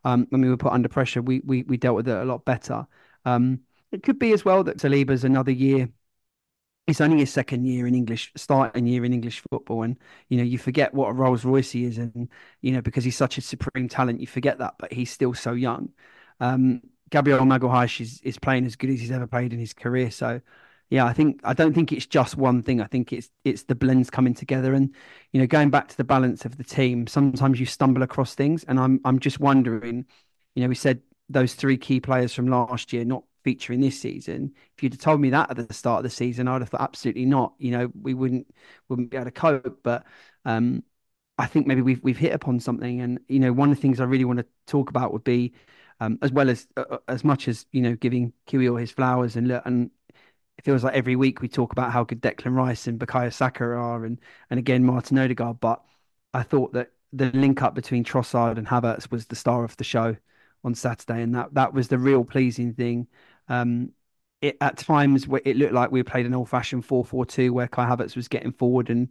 Um, 0.04 0.26
when 0.30 0.40
we 0.40 0.48
were 0.48 0.56
put 0.56 0.72
under 0.72 0.88
pressure, 0.88 1.20
we 1.22 1.40
we 1.40 1.64
we 1.64 1.76
dealt 1.76 1.96
with 1.96 2.08
it 2.08 2.16
a 2.16 2.24
lot 2.24 2.44
better. 2.44 2.86
Um, 3.24 3.60
it 3.90 4.02
could 4.02 4.18
be 4.18 4.32
as 4.32 4.44
well 4.44 4.62
that 4.64 4.78
Saliba's 4.78 5.24
another 5.24 5.50
year 5.50 5.88
it's 6.88 7.02
only 7.02 7.18
his 7.18 7.30
second 7.30 7.66
year 7.66 7.86
in 7.86 7.94
English, 7.94 8.32
starting 8.34 8.86
year 8.86 9.04
in 9.04 9.12
English 9.12 9.42
football, 9.50 9.82
and 9.82 9.98
you 10.30 10.38
know 10.38 10.42
you 10.42 10.56
forget 10.56 10.94
what 10.94 11.10
a 11.10 11.12
Rolls 11.12 11.44
Royce 11.44 11.70
he 11.70 11.84
is, 11.84 11.98
and 11.98 12.30
you 12.62 12.72
know 12.72 12.80
because 12.80 13.04
he's 13.04 13.16
such 13.16 13.36
a 13.36 13.42
supreme 13.42 13.88
talent, 13.88 14.20
you 14.20 14.26
forget 14.26 14.58
that, 14.58 14.76
but 14.78 14.92
he's 14.92 15.10
still 15.10 15.34
so 15.34 15.52
young. 15.52 15.90
Um, 16.40 16.80
Gabriel 17.10 17.40
Magalhaes 17.40 18.00
is 18.00 18.20
is 18.22 18.38
playing 18.38 18.64
as 18.64 18.76
good 18.76 18.88
as 18.90 19.00
he's 19.00 19.10
ever 19.10 19.26
played 19.26 19.52
in 19.52 19.58
his 19.58 19.74
career, 19.74 20.10
so 20.10 20.40
yeah, 20.90 21.04
I 21.04 21.12
think 21.12 21.40
I 21.44 21.52
don't 21.52 21.74
think 21.74 21.92
it's 21.92 22.06
just 22.06 22.36
one 22.36 22.62
thing. 22.62 22.80
I 22.80 22.86
think 22.86 23.12
it's 23.12 23.30
it's 23.44 23.64
the 23.64 23.74
blends 23.74 24.08
coming 24.10 24.34
together, 24.34 24.72
and 24.74 24.94
you 25.32 25.40
know 25.40 25.46
going 25.46 25.70
back 25.70 25.88
to 25.88 25.96
the 25.96 26.04
balance 26.04 26.44
of 26.44 26.56
the 26.56 26.64
team. 26.64 27.06
Sometimes 27.06 27.60
you 27.60 27.66
stumble 27.66 28.02
across 28.02 28.34
things, 28.34 28.64
and 28.64 28.80
I'm 28.80 29.00
I'm 29.04 29.18
just 29.18 29.38
wondering, 29.38 30.06
you 30.54 30.62
know, 30.62 30.68
we 30.68 30.74
said 30.74 31.02
those 31.28 31.54
three 31.54 31.76
key 31.76 32.00
players 32.00 32.32
from 32.34 32.48
last 32.48 32.92
year 32.92 33.04
not 33.04 33.24
featuring 33.44 33.80
this 33.80 34.00
season. 34.00 34.52
If 34.76 34.82
you'd 34.82 34.94
have 34.94 35.00
told 35.00 35.20
me 35.20 35.30
that 35.30 35.50
at 35.50 35.68
the 35.68 35.74
start 35.74 35.98
of 35.98 36.04
the 36.04 36.10
season, 36.10 36.48
I'd 36.48 36.62
have 36.62 36.70
thought 36.70 36.80
absolutely 36.80 37.26
not. 37.26 37.52
You 37.58 37.72
know, 37.72 37.92
we 38.00 38.14
wouldn't 38.14 38.46
wouldn't 38.88 39.10
be 39.10 39.16
able 39.16 39.26
to 39.26 39.30
cope. 39.30 39.80
But 39.82 40.06
um, 40.46 40.82
I 41.38 41.46
think 41.46 41.66
maybe 41.66 41.82
we've 41.82 42.02
we've 42.02 42.16
hit 42.18 42.32
upon 42.32 42.60
something. 42.60 43.00
And 43.02 43.20
you 43.28 43.40
know, 43.40 43.52
one 43.52 43.70
of 43.70 43.76
the 43.76 43.82
things 43.82 44.00
I 44.00 44.04
really 44.04 44.24
want 44.24 44.38
to 44.40 44.46
talk 44.66 44.90
about 44.90 45.12
would 45.12 45.24
be, 45.24 45.52
um, 46.00 46.18
as 46.22 46.32
well 46.32 46.48
as 46.50 46.66
uh, 46.78 46.98
as 47.08 47.24
much 47.24 47.46
as 47.48 47.66
you 47.72 47.82
know, 47.82 47.94
giving 47.96 48.32
Kiwi 48.46 48.68
all 48.70 48.76
his 48.76 48.90
flowers 48.90 49.36
and 49.36 49.50
and. 49.64 49.90
It 50.58 50.64
feels 50.64 50.82
like 50.84 50.94
every 50.94 51.16
week 51.16 51.40
we 51.40 51.48
talk 51.48 51.72
about 51.72 51.92
how 51.92 52.04
good 52.04 52.20
Declan 52.20 52.54
Rice 52.54 52.86
and 52.88 52.98
Bukayo 52.98 53.32
Saka 53.32 53.64
are, 53.64 54.04
and 54.04 54.18
and 54.50 54.58
again 54.58 54.84
Martin 54.84 55.18
Odegaard. 55.18 55.60
But 55.60 55.82
I 56.34 56.42
thought 56.42 56.72
that 56.72 56.90
the 57.12 57.30
link 57.30 57.62
up 57.62 57.74
between 57.74 58.04
Trossard 58.04 58.58
and 58.58 58.66
Havertz 58.66 59.10
was 59.10 59.26
the 59.26 59.36
star 59.36 59.64
of 59.64 59.76
the 59.76 59.84
show 59.84 60.16
on 60.64 60.74
Saturday, 60.74 61.22
and 61.22 61.34
that 61.34 61.54
that 61.54 61.72
was 61.72 61.88
the 61.88 61.98
real 61.98 62.24
pleasing 62.24 62.74
thing. 62.74 63.06
Um, 63.48 63.92
it 64.40 64.56
at 64.60 64.78
times 64.78 65.26
it 65.44 65.56
looked 65.56 65.72
like 65.72 65.90
we 65.90 66.02
played 66.02 66.26
an 66.26 66.34
old-fashioned 66.34 66.84
4-4-2 66.86 67.50
where 67.50 67.68
Kai 67.68 67.86
Havertz 67.88 68.16
was 68.16 68.28
getting 68.28 68.52
forward 68.52 68.88
and 68.90 69.08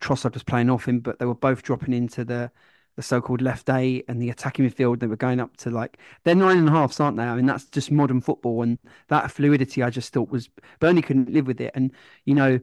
Trossard 0.00 0.34
was 0.34 0.42
playing 0.42 0.70
off 0.70 0.86
him, 0.88 1.00
but 1.00 1.18
they 1.18 1.26
were 1.26 1.34
both 1.34 1.62
dropping 1.62 1.92
into 1.94 2.24
the 2.24 2.50
the 2.96 3.02
so-called 3.02 3.40
left 3.42 3.70
eight 3.70 4.04
and 4.08 4.20
the 4.20 4.30
attacking 4.30 4.68
midfield. 4.68 5.00
They 5.00 5.06
were 5.06 5.16
going 5.16 5.40
up 5.40 5.56
to 5.58 5.70
like 5.70 5.98
they're 6.24 6.34
nine 6.34 6.58
and 6.58 6.68
a 6.68 6.72
halfs, 6.72 7.00
aren't 7.00 7.16
they? 7.16 7.24
I 7.24 7.34
mean, 7.34 7.46
that's 7.46 7.66
just 7.66 7.90
modern 7.90 8.20
football, 8.20 8.62
and 8.62 8.78
that 9.08 9.30
fluidity 9.30 9.82
I 9.82 9.90
just 9.90 10.12
thought 10.12 10.30
was 10.30 10.48
Burnley 10.80 11.02
couldn't 11.02 11.30
live 11.30 11.46
with 11.46 11.60
it, 11.60 11.72
and 11.74 11.92
you 12.24 12.34
know 12.34 12.60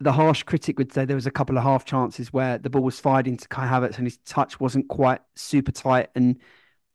the 0.00 0.12
harsh 0.12 0.42
critic 0.42 0.78
would 0.78 0.92
say 0.92 1.04
there 1.04 1.16
was 1.16 1.26
a 1.26 1.30
couple 1.30 1.56
of 1.56 1.62
half 1.62 1.84
chances 1.84 2.32
where 2.32 2.58
the 2.58 2.68
ball 2.68 2.82
was 2.82 3.00
fired 3.00 3.26
into 3.26 3.48
Kai 3.48 3.66
Havertz 3.66 3.96
and 3.96 4.06
his 4.06 4.18
touch 4.18 4.60
wasn't 4.60 4.88
quite 4.88 5.20
super 5.34 5.72
tight. 5.72 6.10
And 6.14 6.38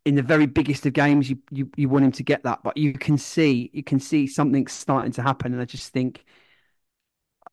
in 0.05 0.15
the 0.15 0.21
very 0.21 0.45
biggest 0.45 0.85
of 0.85 0.93
games, 0.93 1.29
you 1.29 1.39
you, 1.51 1.69
you 1.75 1.89
want 1.89 2.05
him 2.05 2.11
to 2.13 2.23
get 2.23 2.43
that, 2.43 2.63
but 2.63 2.77
you 2.77 2.93
can 2.93 3.17
see 3.17 3.69
you 3.73 3.83
can 3.83 3.99
see 3.99 4.27
something 4.27 4.67
starting 4.67 5.11
to 5.13 5.23
happen. 5.23 5.53
And 5.53 5.61
I 5.61 5.65
just 5.65 5.91
think 5.93 6.23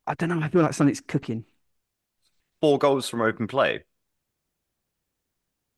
I 0.07 0.15
don't 0.15 0.29
know. 0.29 0.41
I 0.41 0.49
feel 0.49 0.63
like 0.63 0.75
something's 0.75 1.01
cooking. 1.01 1.45
Four 2.61 2.79
goals 2.79 3.09
from 3.09 3.21
open 3.21 3.47
play. 3.47 3.85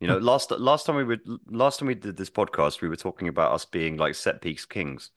You 0.01 0.09
know, 0.09 0.19
last 0.19 0.51
last 0.51 0.85
time 0.85 0.97
we 0.97 1.05
would 1.05 1.21
last 1.47 1.79
time 1.79 1.89
we 1.89 1.95
did 1.95 2.17
this 2.17 2.31
podcast, 2.31 2.83
we 2.83 2.89
were 2.89 2.97
talking 2.97 3.29
about 3.29 3.53
us 3.53 3.65
being 3.65 3.97
like 3.97 4.15
set 4.15 4.43
piece 4.43 4.67
kings, 4.67 5.11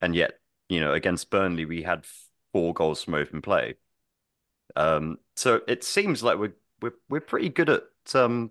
and 0.00 0.14
yet 0.14 0.40
you 0.68 0.80
know 0.80 0.92
against 0.94 1.30
Burnley 1.30 1.66
we 1.66 1.82
had 1.82 2.06
four 2.52 2.72
goals 2.72 3.02
from 3.02 3.14
open 3.14 3.42
play. 3.42 3.74
Um, 4.76 5.18
so 5.36 5.60
it 5.68 5.84
seems 5.84 6.22
like 6.22 6.38
we're 6.38 6.54
we're 6.80 6.94
we're 7.10 7.20
pretty 7.20 7.50
good 7.50 7.68
at 7.68 7.82
um 8.14 8.50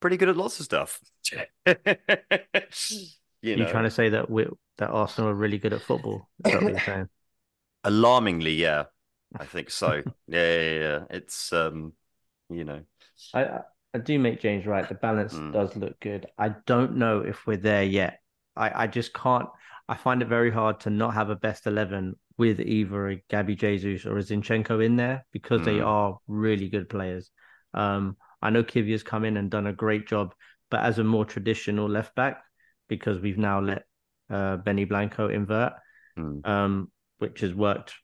pretty 0.00 0.16
good 0.16 0.28
at 0.28 0.36
lots 0.36 0.58
of 0.58 0.64
stuff. 0.66 1.00
you 1.66 1.76
You're 3.42 3.68
trying 3.68 3.84
to 3.84 3.90
say 3.90 4.08
that 4.10 4.28
we 4.28 4.46
that 4.78 4.90
Arsenal 4.90 5.30
are 5.30 5.34
really 5.34 5.58
good 5.58 5.72
at 5.72 5.82
football. 5.82 6.28
Is 6.44 6.52
that 6.52 6.62
what 6.62 6.72
you're 6.72 6.80
saying? 6.80 7.08
alarmingly, 7.84 8.54
yeah, 8.54 8.84
I 9.38 9.44
think 9.44 9.70
so. 9.70 10.02
Yeah, 10.26 10.60
yeah, 10.60 10.78
yeah. 10.80 11.04
It's 11.10 11.52
um, 11.52 11.92
you 12.50 12.64
know, 12.64 12.82
I 13.32 13.60
I- 13.94 13.98
do 13.98 14.18
make 14.18 14.40
James 14.40 14.66
right. 14.66 14.88
The 14.88 14.94
balance 14.94 15.34
Mm. 15.34 15.52
does 15.52 15.76
look 15.76 15.98
good. 16.00 16.26
I 16.38 16.50
don't 16.66 16.96
know 16.96 17.20
if 17.20 17.46
we're 17.46 17.56
there 17.56 17.84
yet. 17.84 18.20
I, 18.56 18.84
I 18.84 18.86
just 18.86 19.14
can't. 19.14 19.48
I 19.88 19.94
find 19.96 20.22
it 20.22 20.28
very 20.28 20.50
hard 20.50 20.80
to 20.80 20.90
not 20.90 21.14
have 21.14 21.30
a 21.30 21.36
best 21.36 21.66
eleven 21.66 22.14
with 22.36 22.60
either 22.60 23.10
a 23.10 23.22
Gabby 23.28 23.54
Jesus 23.54 24.06
or 24.06 24.18
a 24.18 24.22
Zinchenko 24.22 24.84
in 24.84 24.96
there 24.96 25.24
because 25.32 25.62
they 25.64 25.78
Mm. 25.78 25.86
are 25.86 26.18
really 26.26 26.68
good 26.68 26.88
players. 26.88 27.30
Um, 27.72 28.16
I 28.42 28.50
know 28.50 28.64
Kiwior's 28.64 29.02
come 29.02 29.24
in 29.24 29.36
and 29.36 29.50
done 29.50 29.66
a 29.68 29.72
great 29.72 30.06
job, 30.08 30.34
but 30.70 30.80
as 30.80 30.98
a 30.98 31.04
more 31.04 31.24
traditional 31.24 31.88
left 31.88 32.14
back, 32.14 32.42
because 32.88 33.18
we've 33.20 33.38
now 33.38 33.60
let 33.60 33.84
uh, 34.30 34.56
Benny 34.56 34.84
Blanco 34.86 35.28
invert, 35.28 35.74
Mm. 36.18 36.46
um, 36.46 36.90
which 37.18 37.40
has 37.40 37.54
worked 37.54 37.94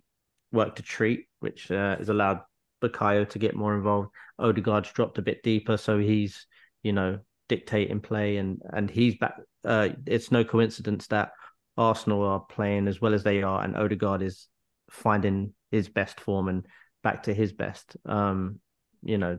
worked 0.52 0.78
a 0.80 0.82
treat, 0.82 1.28
which 1.40 1.70
uh, 1.70 1.96
has 1.96 2.08
allowed 2.08 2.40
Bukayo 2.80 3.28
to 3.30 3.38
get 3.38 3.54
more 3.54 3.74
involved. 3.74 4.10
Odegaard's 4.38 4.92
dropped 4.92 5.18
a 5.18 5.22
bit 5.22 5.42
deeper, 5.42 5.76
so 5.76 5.98
he's 5.98 6.46
you 6.82 6.92
know 6.92 7.18
dictating 7.48 8.00
play 8.00 8.36
and 8.36 8.60
and 8.72 8.90
he's 8.90 9.16
back. 9.16 9.34
Uh, 9.64 9.90
it's 10.06 10.30
no 10.30 10.44
coincidence 10.44 11.06
that 11.08 11.32
Arsenal 11.76 12.22
are 12.22 12.40
playing 12.40 12.88
as 12.88 13.00
well 13.00 13.14
as 13.14 13.22
they 13.22 13.42
are, 13.42 13.62
and 13.62 13.76
Odegaard 13.76 14.22
is 14.22 14.48
finding 14.90 15.52
his 15.70 15.88
best 15.88 16.20
form 16.20 16.48
and 16.48 16.66
back 17.02 17.24
to 17.24 17.34
his 17.34 17.52
best. 17.52 17.96
Um, 18.06 18.60
you 19.02 19.18
know, 19.18 19.38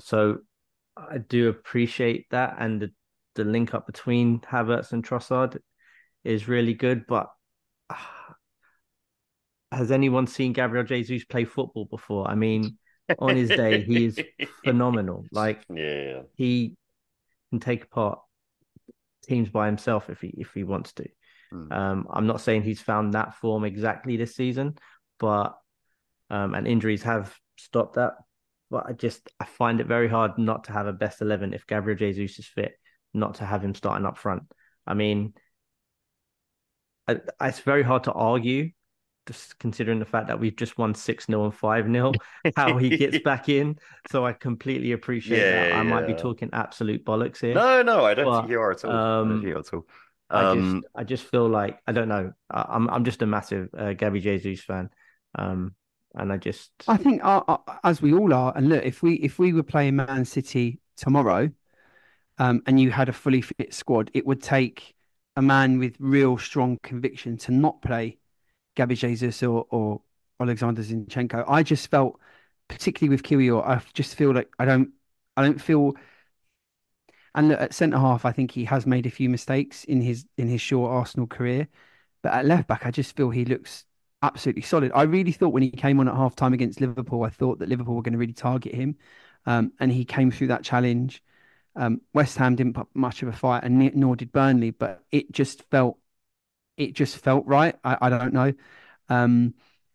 so 0.00 0.38
I 0.96 1.18
do 1.18 1.48
appreciate 1.48 2.26
that, 2.30 2.56
and 2.58 2.82
the, 2.82 2.90
the 3.34 3.44
link 3.44 3.74
up 3.74 3.86
between 3.86 4.40
Havertz 4.40 4.92
and 4.92 5.04
Trossard 5.04 5.58
is 6.24 6.48
really 6.48 6.74
good. 6.74 7.06
But 7.06 7.28
has 9.72 9.90
anyone 9.90 10.26
seen 10.26 10.52
Gabriel 10.52 10.84
Jesus 10.84 11.24
play 11.24 11.44
football 11.44 11.86
before? 11.86 12.28
I 12.28 12.34
mean, 12.34 12.78
on 13.18 13.36
his 13.36 13.48
day, 13.48 13.82
he 13.82 14.04
is 14.04 14.20
phenomenal. 14.64 15.24
Like 15.32 15.64
yeah. 15.72 16.22
he 16.34 16.76
can 17.50 17.60
take 17.60 17.84
apart 17.84 18.20
teams 19.24 19.48
by 19.48 19.66
himself 19.66 20.10
if 20.10 20.20
he 20.20 20.28
if 20.28 20.52
he 20.52 20.64
wants 20.64 20.92
to. 20.94 21.08
Mm. 21.52 21.72
Um, 21.72 22.06
I'm 22.10 22.26
not 22.26 22.40
saying 22.40 22.62
he's 22.62 22.80
found 22.80 23.14
that 23.14 23.34
form 23.36 23.64
exactly 23.64 24.16
this 24.16 24.36
season, 24.36 24.76
but 25.18 25.56
um, 26.30 26.54
and 26.54 26.66
injuries 26.66 27.02
have 27.02 27.34
stopped 27.56 27.94
that. 27.94 28.12
But 28.70 28.86
I 28.88 28.92
just 28.92 29.28
I 29.40 29.44
find 29.44 29.80
it 29.80 29.86
very 29.86 30.08
hard 30.08 30.38
not 30.38 30.64
to 30.64 30.72
have 30.72 30.86
a 30.86 30.92
best 30.92 31.20
eleven 31.20 31.54
if 31.54 31.66
Gabriel 31.66 31.98
Jesus 31.98 32.38
is 32.38 32.46
fit, 32.46 32.72
not 33.14 33.36
to 33.36 33.44
have 33.44 33.62
him 33.62 33.74
starting 33.74 34.06
up 34.06 34.18
front. 34.18 34.44
I 34.86 34.94
mean, 34.94 35.34
I, 37.08 37.18
it's 37.42 37.60
very 37.60 37.82
hard 37.82 38.04
to 38.04 38.12
argue, 38.12 38.70
considering 39.58 39.98
the 39.98 40.04
fact 40.04 40.28
that 40.28 40.38
we've 40.40 40.56
just 40.56 40.78
won 40.78 40.94
six 40.94 41.26
0 41.26 41.44
and 41.44 41.54
five 41.54 41.86
0 41.90 42.12
how 42.56 42.76
he 42.76 42.90
gets 42.90 43.18
back 43.18 43.48
in. 43.48 43.78
So 44.06 44.26
I 44.26 44.32
completely 44.32 44.92
appreciate 44.92 45.38
Yeah, 45.38 45.50
that. 45.50 45.72
I 45.72 45.82
might 45.82 46.06
be 46.06 46.14
talking 46.14 46.50
absolute 46.52 47.04
bollocks 47.04 47.40
here. 47.40 47.54
No, 47.54 47.82
no, 47.82 48.04
I 48.04 48.14
don't 48.14 48.26
But, 48.26 48.30
think 48.32 48.48
you 48.48 48.60
are 48.60 48.70
at 48.72 48.84
all. 48.84 48.92
Um, 48.92 49.28
think 49.28 49.42
you 49.42 49.56
are 49.56 49.60
at 49.60 49.72
all. 49.74 49.86
I 50.32 50.42
Um, 50.42 50.54
just 50.54 50.86
I 50.94 51.04
just 51.04 51.24
feel 51.24 51.48
like 51.48 51.80
I 51.86 51.92
don't 51.92 52.08
know. 52.08 52.32
I, 52.50 52.64
I'm 52.68 52.88
I'm 52.88 53.04
just 53.04 53.22
a 53.22 53.26
massive 53.26 53.68
uh, 53.76 53.92
Gabby 53.92 54.20
Jesus 54.20 54.64
fan, 54.64 54.90
um, 55.34 55.74
and 56.14 56.32
I 56.32 56.38
just 56.38 56.70
I 56.88 56.96
think 56.96 57.24
uh, 57.24 57.42
uh, 57.46 57.58
as 57.84 58.02
we 58.02 58.12
all 58.12 58.32
are, 58.34 58.52
and 58.56 58.68
look, 58.68 58.84
if 58.84 59.02
we 59.02 59.14
if 59.14 59.38
we 59.38 59.52
were 59.52 59.62
playing 59.62 59.96
Man 59.96 60.24
City 60.24 60.80
tomorrow, 60.96 61.50
um, 62.38 62.62
and 62.66 62.80
you 62.80 62.90
had 62.90 63.08
a 63.08 63.14
fully 63.14 63.42
fit 63.42 63.74
squad, 63.74 64.10
it 64.14 64.26
would 64.26 64.42
take 64.42 64.94
a 65.36 65.42
man 65.42 65.78
with 65.78 65.96
real 66.00 66.38
strong 66.38 66.78
conviction 66.82 67.38
to 67.38 67.52
not 67.52 67.82
play 67.82 68.18
Gabby 68.74 68.94
Jesus 68.94 69.42
or 69.42 69.66
or 69.70 70.02
Alexander 70.40 70.82
Zinchenko. 70.82 71.44
I 71.48 71.62
just 71.62 71.88
felt, 71.88 72.18
particularly 72.68 73.14
with 73.14 73.22
Kiwior, 73.22 73.64
I 73.66 73.80
just 73.94 74.14
feel 74.14 74.32
like 74.34 74.50
I 74.58 74.64
don't 74.64 74.90
I 75.36 75.42
don't 75.42 75.60
feel. 75.60 75.94
And 77.34 77.52
at 77.52 77.72
centre 77.72 77.98
half, 77.98 78.24
I 78.26 78.32
think 78.32 78.50
he 78.50 78.64
has 78.66 78.86
made 78.86 79.06
a 79.06 79.10
few 79.10 79.30
mistakes 79.30 79.84
in 79.84 80.02
his 80.02 80.26
in 80.36 80.48
his 80.48 80.60
short 80.60 80.90
Arsenal 80.90 81.26
career, 81.26 81.68
but 82.22 82.32
at 82.32 82.44
left 82.46 82.68
back, 82.68 82.84
I 82.86 82.90
just 82.90 83.16
feel 83.16 83.30
he 83.30 83.44
looks 83.44 83.84
absolutely 84.22 84.62
solid. 84.62 84.92
I 84.94 85.02
really 85.02 85.32
thought 85.32 85.50
when 85.52 85.62
he 85.62 85.70
came 85.70 85.98
on 86.00 86.08
at 86.08 86.14
half 86.14 86.36
time 86.36 86.52
against 86.52 86.80
Liverpool, 86.80 87.24
I 87.24 87.30
thought 87.30 87.58
that 87.58 87.68
Liverpool 87.68 87.94
were 87.96 88.02
going 88.02 88.12
to 88.12 88.18
really 88.18 88.34
target 88.34 88.74
him, 88.74 88.96
um, 89.46 89.72
and 89.80 89.90
he 89.90 90.04
came 90.04 90.30
through 90.30 90.48
that 90.48 90.62
challenge. 90.62 91.22
Um, 91.74 92.02
West 92.12 92.36
Ham 92.36 92.54
didn't 92.54 92.74
put 92.74 92.88
much 92.94 93.22
of 93.22 93.28
a 93.28 93.32
fight, 93.32 93.64
and 93.64 93.94
nor 93.94 94.14
did 94.14 94.30
Burnley, 94.32 94.70
but 94.70 95.02
it 95.10 95.32
just 95.32 95.62
felt 95.70 95.98
it 96.76 96.94
just 96.94 97.18
felt 97.18 97.46
right. 97.46 97.76
I, 97.84 97.98
I 98.02 98.10
don't 98.10 98.32
know. 98.32 98.52
Um, 99.08 99.54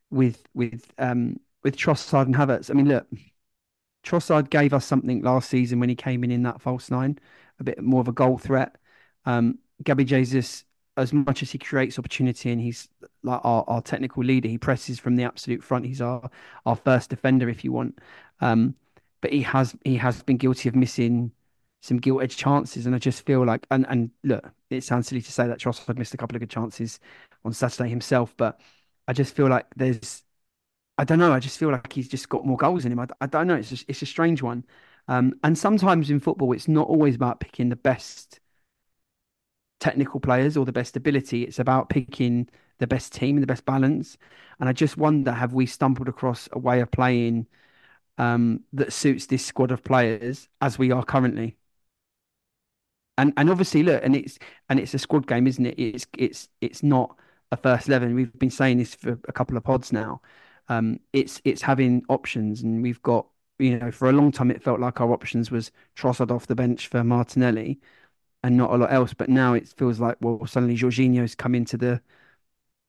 with 0.10 0.48
with 0.54 0.92
um, 0.98 1.40
with 1.64 1.76
Trossard 1.78 2.26
and 2.26 2.36
Havertz. 2.36 2.70
I 2.70 2.74
mean, 2.74 2.88
look, 2.88 3.08
Trossard 4.04 4.50
gave 4.50 4.74
us 4.74 4.86
something 4.86 5.22
last 5.22 5.50
season 5.50 5.80
when 5.80 5.90
he 5.90 5.96
came 5.96 6.24
in 6.24 6.32
in 6.32 6.44
that 6.44 6.62
false 6.62 6.90
nine, 6.90 7.20
a 7.60 7.64
bit 7.64 7.82
more 7.82 8.02
of 8.02 8.08
a 8.08 8.14
goal 8.14 8.38
threat. 8.38 8.76
Um, 9.26 9.60
Gabby 9.84 10.06
Jesus, 10.06 10.64
as 10.96 11.14
much 11.14 11.44
as 11.44 11.52
he 11.52 11.58
creates 11.58 12.00
opportunity 12.00 12.52
and 12.52 12.62
he's 12.62 12.88
like 13.24 13.42
our, 13.44 13.64
our 13.68 13.82
technical 13.82 14.24
leader, 14.24 14.48
he 14.48 14.58
presses 14.58 15.00
from 15.00 15.16
the 15.16 15.24
absolute 15.24 15.64
front. 15.64 15.86
He's 15.86 16.02
our 16.02 16.30
our 16.66 16.76
first 16.76 17.10
defender, 17.10 17.50
if 17.50 17.64
you 17.64 17.72
want. 17.72 18.00
Um, 18.40 18.76
but 19.22 19.34
he 19.34 19.42
has 19.42 19.76
he 19.84 19.98
has 19.98 20.24
been 20.24 20.38
guilty 20.38 20.70
of 20.70 20.76
missing 20.76 21.32
some 21.82 21.98
gilt 21.98 22.24
edged 22.24 22.38
chances, 22.40 22.86
and 22.86 22.96
I 22.96 23.00
just 23.00 23.26
feel 23.26 23.46
like 23.46 23.66
and 23.72 23.86
and 23.90 24.12
look, 24.24 24.52
it 24.70 24.84
sounds 24.84 25.08
silly 25.08 25.22
to 25.22 25.32
say 25.32 25.48
that 25.48 25.60
Trossard 25.60 25.98
missed 25.98 26.14
a 26.14 26.18
couple 26.18 26.36
of 26.36 26.42
good 26.42 26.50
chances 26.50 27.00
on 27.46 27.54
Saturday 27.54 27.90
himself, 27.90 28.34
but 28.38 28.60
I 29.08 29.14
just 29.14 29.36
feel 29.36 29.48
like 29.48 29.66
there's 29.76 30.24
I 30.98 31.04
don't 31.04 31.20
know. 31.20 31.34
I 31.34 31.40
just 31.40 31.60
feel 31.60 31.72
like 31.72 31.94
he's 31.94 32.08
just 32.10 32.30
got 32.30 32.46
more 32.46 32.58
goals 32.58 32.86
in 32.86 32.92
him. 32.92 33.00
I, 33.00 33.08
I 33.22 33.28
don't 33.28 33.48
know. 33.48 33.56
It's 33.56 33.70
just, 33.70 33.86
it's 33.88 34.02
a 34.02 34.06
strange 34.06 34.42
one. 34.42 34.66
Um, 35.08 35.40
and 35.44 35.58
sometimes 35.58 36.10
in 36.10 36.20
football, 36.20 36.54
it's 36.54 36.68
not 36.68 36.88
always 36.88 37.16
about 37.16 37.40
picking 37.40 37.70
the 37.70 37.76
best 37.76 38.40
technical 39.80 40.20
players 40.20 40.58
or 40.58 40.66
the 40.66 40.72
best 40.72 40.96
ability. 40.98 41.44
It's 41.44 41.60
about 41.60 41.90
picking 41.90 42.50
the 42.80 42.88
best 42.88 43.14
team 43.14 43.38
and 43.38 43.44
the 43.44 43.48
best 43.48 43.66
balance. 43.66 44.18
And 44.60 44.68
I 44.70 44.74
just 44.74 44.98
wonder, 44.98 45.32
have 45.32 45.54
we 45.54 45.66
stumbled 45.66 46.08
across 46.08 46.50
a 46.52 46.60
way 46.60 46.82
of 46.82 46.92
playing 46.92 47.48
um, 48.18 48.64
that 48.74 48.94
suits 48.94 49.28
this 49.28 49.46
squad 49.46 49.72
of 49.72 49.84
players 49.84 50.50
as 50.62 50.80
we 50.80 50.92
are 50.92 51.06
currently? 51.06 51.58
And 53.18 53.34
and 53.38 53.50
obviously, 53.50 53.84
look, 53.84 54.04
and 54.04 54.16
it's 54.16 54.38
and 54.70 54.80
it's 54.80 54.94
a 54.94 55.00
squad 55.00 55.28
game, 55.28 55.48
isn't 55.48 55.66
it? 55.66 55.76
It's 55.80 56.06
it's 56.18 56.50
it's 56.62 56.84
not 56.84 57.18
a 57.52 57.58
first 57.58 57.88
eleven. 57.88 58.16
We've 58.16 58.38
been 58.40 58.52
saying 58.52 58.78
this 58.78 58.96
for 58.96 59.20
a 59.28 59.32
couple 59.34 59.58
of 59.58 59.64
pods 59.64 59.92
now 59.92 60.22
um, 60.70 61.00
it's 61.14 61.42
it's 61.46 61.62
having 61.62 62.04
options, 62.10 62.62
and 62.62 62.82
we've 62.82 63.02
got 63.02 63.28
you 63.60 63.78
know 63.80 63.92
for 63.92 64.10
a 64.10 64.14
long 64.14 64.32
time 64.32 64.52
it 64.52 64.62
felt 64.64 64.80
like 64.80 65.02
our 65.02 65.12
options 65.14 65.50
was 65.52 65.72
Trossard 65.96 66.32
off 66.32 66.48
the 66.48 66.56
bench 66.56 66.88
for 66.88 67.04
Martinelli, 67.04 67.80
and 68.44 68.58
not 68.58 68.72
a 68.72 68.78
lot 68.78 68.94
else. 68.94 69.14
But 69.14 69.30
now 69.30 69.54
it 69.54 69.68
feels 69.78 70.00
like 70.00 70.18
well 70.22 70.46
suddenly 70.48 70.78
Jorginho's 70.78 71.36
come 71.36 71.56
into 71.56 71.78
the 71.78 72.02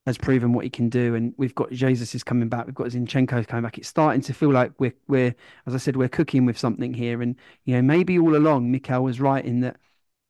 has 0.07 0.19
proven 0.19 0.53
what 0.55 0.65
he 0.65 0.71
can 0.71 0.89
do, 0.89 1.15
and 1.15 1.35
we've 1.37 1.55
got 1.55 1.71
Jesus 1.71 2.15
is 2.15 2.25
coming 2.25 2.49
back, 2.49 2.67
we've 2.67 2.75
got 2.75 2.89
Zinchenko 2.89 3.47
coming 3.47 3.63
back. 3.63 3.79
It's 3.79 3.89
starting 3.89 4.23
to 4.23 4.35
feel 4.35 4.51
like 4.53 4.73
we're 4.79 4.95
we're 5.09 5.35
as 5.67 5.75
I 5.75 5.79
said 5.79 5.97
we're 5.97 6.09
cooking 6.09 6.47
with 6.47 6.59
something 6.59 6.95
here, 6.95 7.23
and 7.23 7.37
you 7.65 7.75
know 7.77 7.83
maybe 7.83 8.19
all 8.19 8.37
along 8.37 8.71
Mikel 8.71 9.03
was 9.05 9.21
right 9.21 9.45
in 9.45 9.61
that 9.61 9.77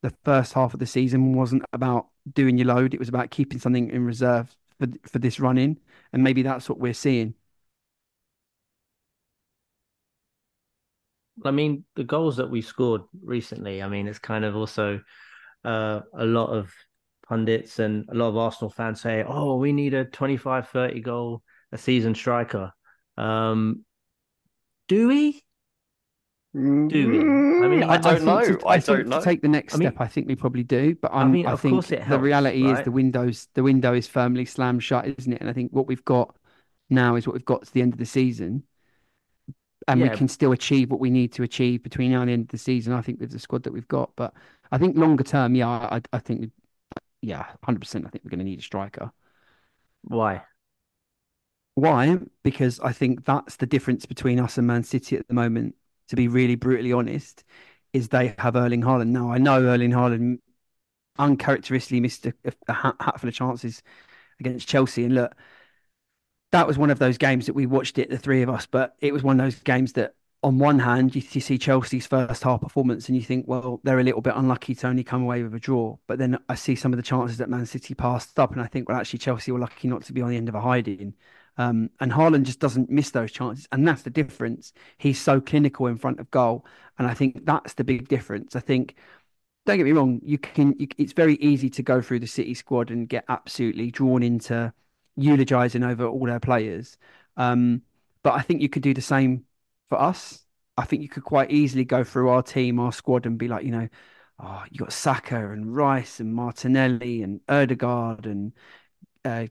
the 0.02 0.14
first 0.24 0.52
half 0.52 0.74
of 0.74 0.80
the 0.80 0.86
season 0.86 1.34
wasn't 1.34 1.64
about 1.72 2.06
doing 2.32 2.58
your 2.58 2.68
load; 2.68 2.94
it 2.94 3.00
was 3.00 3.08
about 3.08 3.30
keeping 3.30 3.58
something 3.58 3.90
in 3.90 4.04
reserve 4.04 4.56
for 4.78 4.88
for 5.04 5.18
this 5.18 5.40
run 5.40 5.58
in, 5.58 5.78
and 6.12 6.22
maybe 6.22 6.42
that's 6.42 6.68
what 6.68 6.78
we're 6.78 6.94
seeing. 6.94 7.34
I 11.44 11.50
mean, 11.50 11.84
the 11.94 12.04
goals 12.04 12.36
that 12.38 12.50
we 12.50 12.62
scored 12.62 13.02
recently, 13.22 13.82
I 13.82 13.88
mean, 13.88 14.08
it's 14.08 14.18
kind 14.18 14.44
of 14.44 14.56
also 14.56 15.00
uh, 15.64 16.00
a 16.14 16.24
lot 16.24 16.48
of 16.48 16.72
pundits 17.28 17.78
and 17.78 18.06
a 18.10 18.14
lot 18.14 18.28
of 18.28 18.36
Arsenal 18.36 18.70
fans 18.70 19.00
say, 19.00 19.24
oh, 19.26 19.56
we 19.56 19.72
need 19.72 19.94
a 19.94 20.04
25, 20.04 20.68
30 20.68 21.00
goal 21.00 21.42
a 21.72 21.78
season 21.78 22.14
striker. 22.14 22.72
Um, 23.16 23.84
do 24.88 25.08
we? 25.08 25.42
Do 26.54 26.88
we? 26.90 27.18
I 27.20 27.68
mean, 27.68 27.82
I, 27.82 27.94
I 27.94 27.96
don't 27.98 28.24
know. 28.24 28.40
To, 28.40 28.66
I, 28.66 28.74
I 28.74 28.78
don't 28.78 29.06
know. 29.08 29.18
To 29.18 29.24
take 29.24 29.42
the 29.42 29.48
next 29.48 29.74
I 29.74 29.76
mean, 29.76 29.88
step, 29.90 30.00
I 30.00 30.06
think 30.06 30.26
we 30.28 30.34
probably 30.34 30.62
do. 30.64 30.94
But 30.94 31.12
I'm, 31.12 31.28
I 31.28 31.30
mean, 31.30 31.46
I 31.46 31.52
of 31.52 31.60
think 31.60 31.72
course 31.74 31.92
it 31.92 31.98
the 31.98 32.04
helps, 32.04 32.22
reality 32.22 32.64
is 32.66 32.82
the 32.82 32.90
windows 32.90 33.48
the 33.54 33.62
window 33.62 33.92
is 33.94 34.06
firmly 34.08 34.44
slammed 34.44 34.82
shut, 34.82 35.06
isn't 35.06 35.32
it? 35.32 35.40
And 35.40 35.50
I 35.50 35.52
think 35.52 35.72
what 35.72 35.86
we've 35.86 36.04
got 36.04 36.34
now 36.88 37.16
is 37.16 37.26
what 37.26 37.34
we've 37.34 37.44
got 37.44 37.64
to 37.66 37.72
the 37.72 37.82
end 37.82 37.92
of 37.92 37.98
the 37.98 38.06
season 38.06 38.64
and 39.86 40.00
Yeah. 40.00 40.10
we 40.10 40.16
can 40.16 40.28
still 40.28 40.52
achieve 40.52 40.90
what 40.90 41.00
we 41.00 41.10
need 41.10 41.32
to 41.34 41.42
achieve 41.42 41.82
between 41.82 42.10
now 42.12 42.20
and 42.20 42.28
the 42.28 42.32
end 42.32 42.42
of 42.44 42.48
the 42.48 42.58
season. 42.58 42.92
I 42.92 43.00
think 43.02 43.20
with 43.20 43.30
the 43.30 43.38
squad 43.38 43.62
that 43.64 43.72
we've 43.72 43.88
got, 43.88 44.10
but 44.16 44.34
I 44.70 44.78
think 44.78 44.96
longer 44.96 45.24
term, 45.24 45.54
yeah, 45.54 45.68
I, 45.68 46.00
I 46.12 46.18
think, 46.18 46.40
we- 46.40 46.50
yeah, 47.22 47.46
hundred 47.64 47.80
percent. 47.80 48.06
I 48.06 48.10
think 48.10 48.24
we're 48.24 48.30
going 48.30 48.38
to 48.40 48.44
need 48.44 48.58
a 48.58 48.62
striker. 48.62 49.10
Why? 50.02 50.42
Why? 51.74 52.18
Because 52.42 52.80
I 52.80 52.92
think 52.92 53.24
that's 53.24 53.56
the 53.56 53.66
difference 53.66 54.04
between 54.06 54.40
us 54.40 54.58
and 54.58 54.66
Man 54.66 54.82
City 54.82 55.16
at 55.16 55.26
the 55.28 55.34
moment. 55.34 55.74
To 56.08 56.16
be 56.16 56.28
really 56.28 56.54
brutally 56.54 56.92
honest, 56.92 57.44
is 57.92 58.08
they 58.08 58.34
have 58.38 58.56
Erling 58.56 58.82
Haaland. 58.82 59.08
Now 59.08 59.30
I 59.30 59.38
know 59.38 59.62
Erling 59.62 59.92
Haaland 59.92 60.38
uncharacteristically 61.18 62.00
missed 62.00 62.26
a, 62.26 62.32
a 62.68 62.72
hatful 62.72 63.28
of 63.28 63.34
chances 63.34 63.82
against 64.40 64.68
Chelsea, 64.68 65.04
and 65.04 65.14
look, 65.14 65.34
that 66.52 66.66
was 66.66 66.78
one 66.78 66.90
of 66.90 66.98
those 66.98 67.18
games 67.18 67.46
that 67.46 67.52
we 67.52 67.66
watched 67.66 67.98
it, 67.98 68.08
the 68.08 68.16
three 68.16 68.40
of 68.40 68.48
us. 68.48 68.64
But 68.64 68.96
it 69.00 69.12
was 69.12 69.22
one 69.22 69.38
of 69.38 69.44
those 69.44 69.60
games 69.60 69.92
that, 69.94 70.14
on 70.42 70.58
one 70.58 70.78
hand, 70.78 71.14
you, 71.14 71.22
you 71.32 71.40
see 71.42 71.58
Chelsea's 71.58 72.06
first 72.06 72.42
half 72.42 72.62
performance, 72.62 73.08
and 73.08 73.16
you 73.16 73.22
think, 73.22 73.46
well, 73.46 73.80
they're 73.84 73.98
a 73.98 74.04
little 74.04 74.22
bit 74.22 74.34
unlucky 74.34 74.74
to 74.76 74.86
only 74.86 75.04
come 75.04 75.22
away 75.22 75.42
with 75.42 75.54
a 75.54 75.60
draw. 75.60 75.98
But 76.06 76.18
then 76.18 76.38
I 76.48 76.54
see 76.54 76.74
some 76.74 76.92
of 76.92 76.96
the 76.96 77.02
chances 77.02 77.36
that 77.36 77.50
Man 77.50 77.66
City 77.66 77.94
passed 77.94 78.38
up, 78.38 78.52
and 78.52 78.62
I 78.62 78.66
think, 78.66 78.88
well, 78.88 78.98
actually, 78.98 79.18
Chelsea 79.18 79.52
were 79.52 79.58
lucky 79.58 79.88
not 79.88 80.04
to 80.04 80.12
be 80.14 80.22
on 80.22 80.30
the 80.30 80.36
end 80.36 80.48
of 80.48 80.54
a 80.54 80.60
hiding. 80.62 81.14
Um, 81.58 81.90
and 82.00 82.12
Haaland 82.12 82.44
just 82.44 82.60
doesn't 82.60 82.88
miss 82.88 83.10
those 83.10 83.32
chances, 83.32 83.66
and 83.72 83.86
that's 83.86 84.02
the 84.02 84.10
difference. 84.10 84.72
He's 84.96 85.20
so 85.20 85.40
clinical 85.40 85.88
in 85.88 85.98
front 85.98 86.20
of 86.20 86.30
goal, 86.30 86.64
and 86.98 87.06
I 87.06 87.14
think 87.14 87.44
that's 87.44 87.74
the 87.74 87.84
big 87.84 88.08
difference. 88.08 88.56
I 88.56 88.60
think 88.60 88.94
don't 89.66 89.76
get 89.76 89.84
me 89.84 89.92
wrong, 89.92 90.20
you 90.24 90.38
can. 90.38 90.74
You, 90.78 90.88
it's 90.96 91.12
very 91.12 91.34
easy 91.34 91.68
to 91.70 91.82
go 91.82 92.00
through 92.00 92.20
the 92.20 92.26
City 92.26 92.54
squad 92.54 92.90
and 92.90 93.08
get 93.08 93.24
absolutely 93.28 93.90
drawn 93.90 94.22
into 94.22 94.72
eulogizing 95.16 95.84
over 95.84 96.06
all 96.06 96.26
their 96.26 96.40
players. 96.40 96.96
Um, 97.36 97.82
but 98.22 98.34
I 98.34 98.40
think 98.42 98.62
you 98.62 98.68
could 98.68 98.82
do 98.82 98.94
the 98.94 99.02
same 99.02 99.44
for 99.88 100.00
us. 100.00 100.44
I 100.76 100.84
think 100.84 101.02
you 101.02 101.08
could 101.08 101.24
quite 101.24 101.50
easily 101.50 101.84
go 101.84 102.04
through 102.04 102.28
our 102.30 102.42
team, 102.42 102.78
our 102.78 102.92
squad, 102.92 103.26
and 103.26 103.36
be 103.36 103.48
like, 103.48 103.64
you 103.64 103.72
know, 103.72 103.88
oh, 104.40 104.64
you 104.70 104.78
got 104.78 104.92
Saka 104.92 105.50
and 105.50 105.74
Rice 105.74 106.20
and 106.20 106.34
Martinelli 106.34 107.22
and 107.22 107.40
Odegaard 107.48 108.26
and 108.26 108.52
uh, 109.24 109.46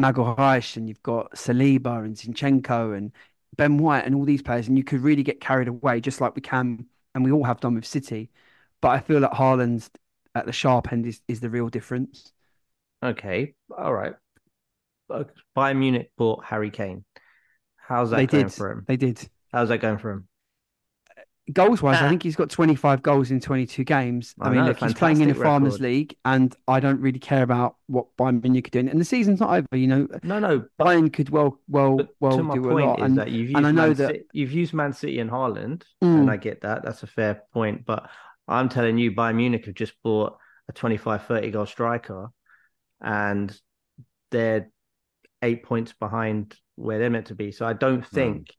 Magalhaes, 0.00 0.76
and 0.76 0.88
you've 0.88 1.02
got 1.02 1.32
Saliba 1.32 2.04
and 2.04 2.16
Zinchenko 2.16 2.96
and 2.96 3.12
Ben 3.56 3.78
White 3.78 4.06
and 4.06 4.14
all 4.14 4.24
these 4.24 4.42
players, 4.42 4.68
and 4.68 4.76
you 4.76 4.84
could 4.84 5.00
really 5.00 5.22
get 5.22 5.40
carried 5.40 5.68
away, 5.68 6.00
just 6.00 6.20
like 6.20 6.34
we 6.34 6.42
can, 6.42 6.86
and 7.14 7.24
we 7.24 7.32
all 7.32 7.44
have 7.44 7.60
done 7.60 7.74
with 7.74 7.84
City. 7.86 8.30
But 8.80 8.88
I 8.88 9.00
feel 9.00 9.20
that 9.20 9.32
Haaland's 9.32 9.90
at 10.34 10.46
the 10.46 10.52
sharp 10.52 10.92
end 10.92 11.06
is, 11.06 11.20
is 11.28 11.40
the 11.40 11.50
real 11.50 11.68
difference. 11.68 12.32
Okay, 13.02 13.54
all 13.76 13.92
right. 13.92 14.14
Bayern 15.56 15.78
Munich 15.78 16.10
bought 16.16 16.44
Harry 16.44 16.70
Kane. 16.70 17.04
How's 17.76 18.10
that 18.10 18.16
they 18.16 18.26
going 18.26 18.44
did. 18.44 18.52
for 18.52 18.70
him? 18.70 18.84
They 18.86 18.96
did. 18.96 19.28
How's 19.52 19.68
that 19.70 19.78
going 19.78 19.98
for 19.98 20.12
him? 20.12 20.28
Goals 21.52 21.82
wise, 21.82 22.00
I 22.02 22.08
think 22.08 22.22
he's 22.22 22.36
got 22.36 22.50
25 22.50 23.02
goals 23.02 23.30
in 23.30 23.40
22 23.40 23.84
games. 23.84 24.34
I, 24.40 24.46
I 24.46 24.50
mean, 24.50 24.60
know, 24.60 24.66
look, 24.66 24.78
he's 24.78 24.94
playing 24.94 25.16
in 25.20 25.30
a 25.30 25.34
fantastic 25.34 25.42
Farmers. 25.46 25.80
League, 25.80 26.16
and 26.24 26.54
I 26.68 26.80
don't 26.80 27.00
really 27.00 27.18
care 27.18 27.42
about 27.42 27.76
what 27.86 28.06
Bayern 28.18 28.42
Munich 28.42 28.68
are 28.68 28.70
doing. 28.70 28.88
And 28.88 29.00
the 29.00 29.04
season's 29.04 29.40
not 29.40 29.50
over, 29.50 29.66
you 29.76 29.86
know. 29.86 30.06
No, 30.22 30.38
no. 30.38 30.64
Bayern 30.78 31.12
could 31.12 31.30
well, 31.30 31.58
well, 31.68 32.00
well 32.20 32.36
do 32.36 32.70
a 32.70 32.84
lot. 32.84 33.00
And 33.00 33.16
that 33.18 33.30
you've 33.30 33.50
used 33.50 33.56
and 33.56 33.66
I 33.66 33.70
know 33.72 33.88
Man 33.88 33.94
that- 33.94 34.06
City, 34.08 34.24
you've 34.32 34.52
used 34.52 34.74
Man 34.74 34.92
City 34.92 35.18
and 35.18 35.30
Haaland, 35.30 35.82
Mm. 36.02 36.20
and 36.20 36.30
I 36.30 36.36
get 36.36 36.60
that. 36.62 36.82
That's 36.84 37.02
a 37.02 37.06
fair 37.06 37.42
point. 37.52 37.86
But 37.86 38.08
I'm 38.46 38.68
telling 38.68 38.98
you, 38.98 39.12
Bayern 39.12 39.36
Munich 39.36 39.66
have 39.66 39.74
just 39.74 39.94
bought 40.02 40.36
a 40.68 40.72
25, 40.72 41.24
30 41.26 41.50
goal 41.50 41.66
striker, 41.66 42.28
and 43.00 43.56
they're 44.30 44.70
eight 45.42 45.62
points 45.62 45.92
behind 45.92 46.54
where 46.76 46.98
they're 46.98 47.10
meant 47.10 47.26
to 47.26 47.34
be. 47.34 47.50
So 47.50 47.66
I 47.66 47.72
don't 47.72 48.06
think 48.06 48.54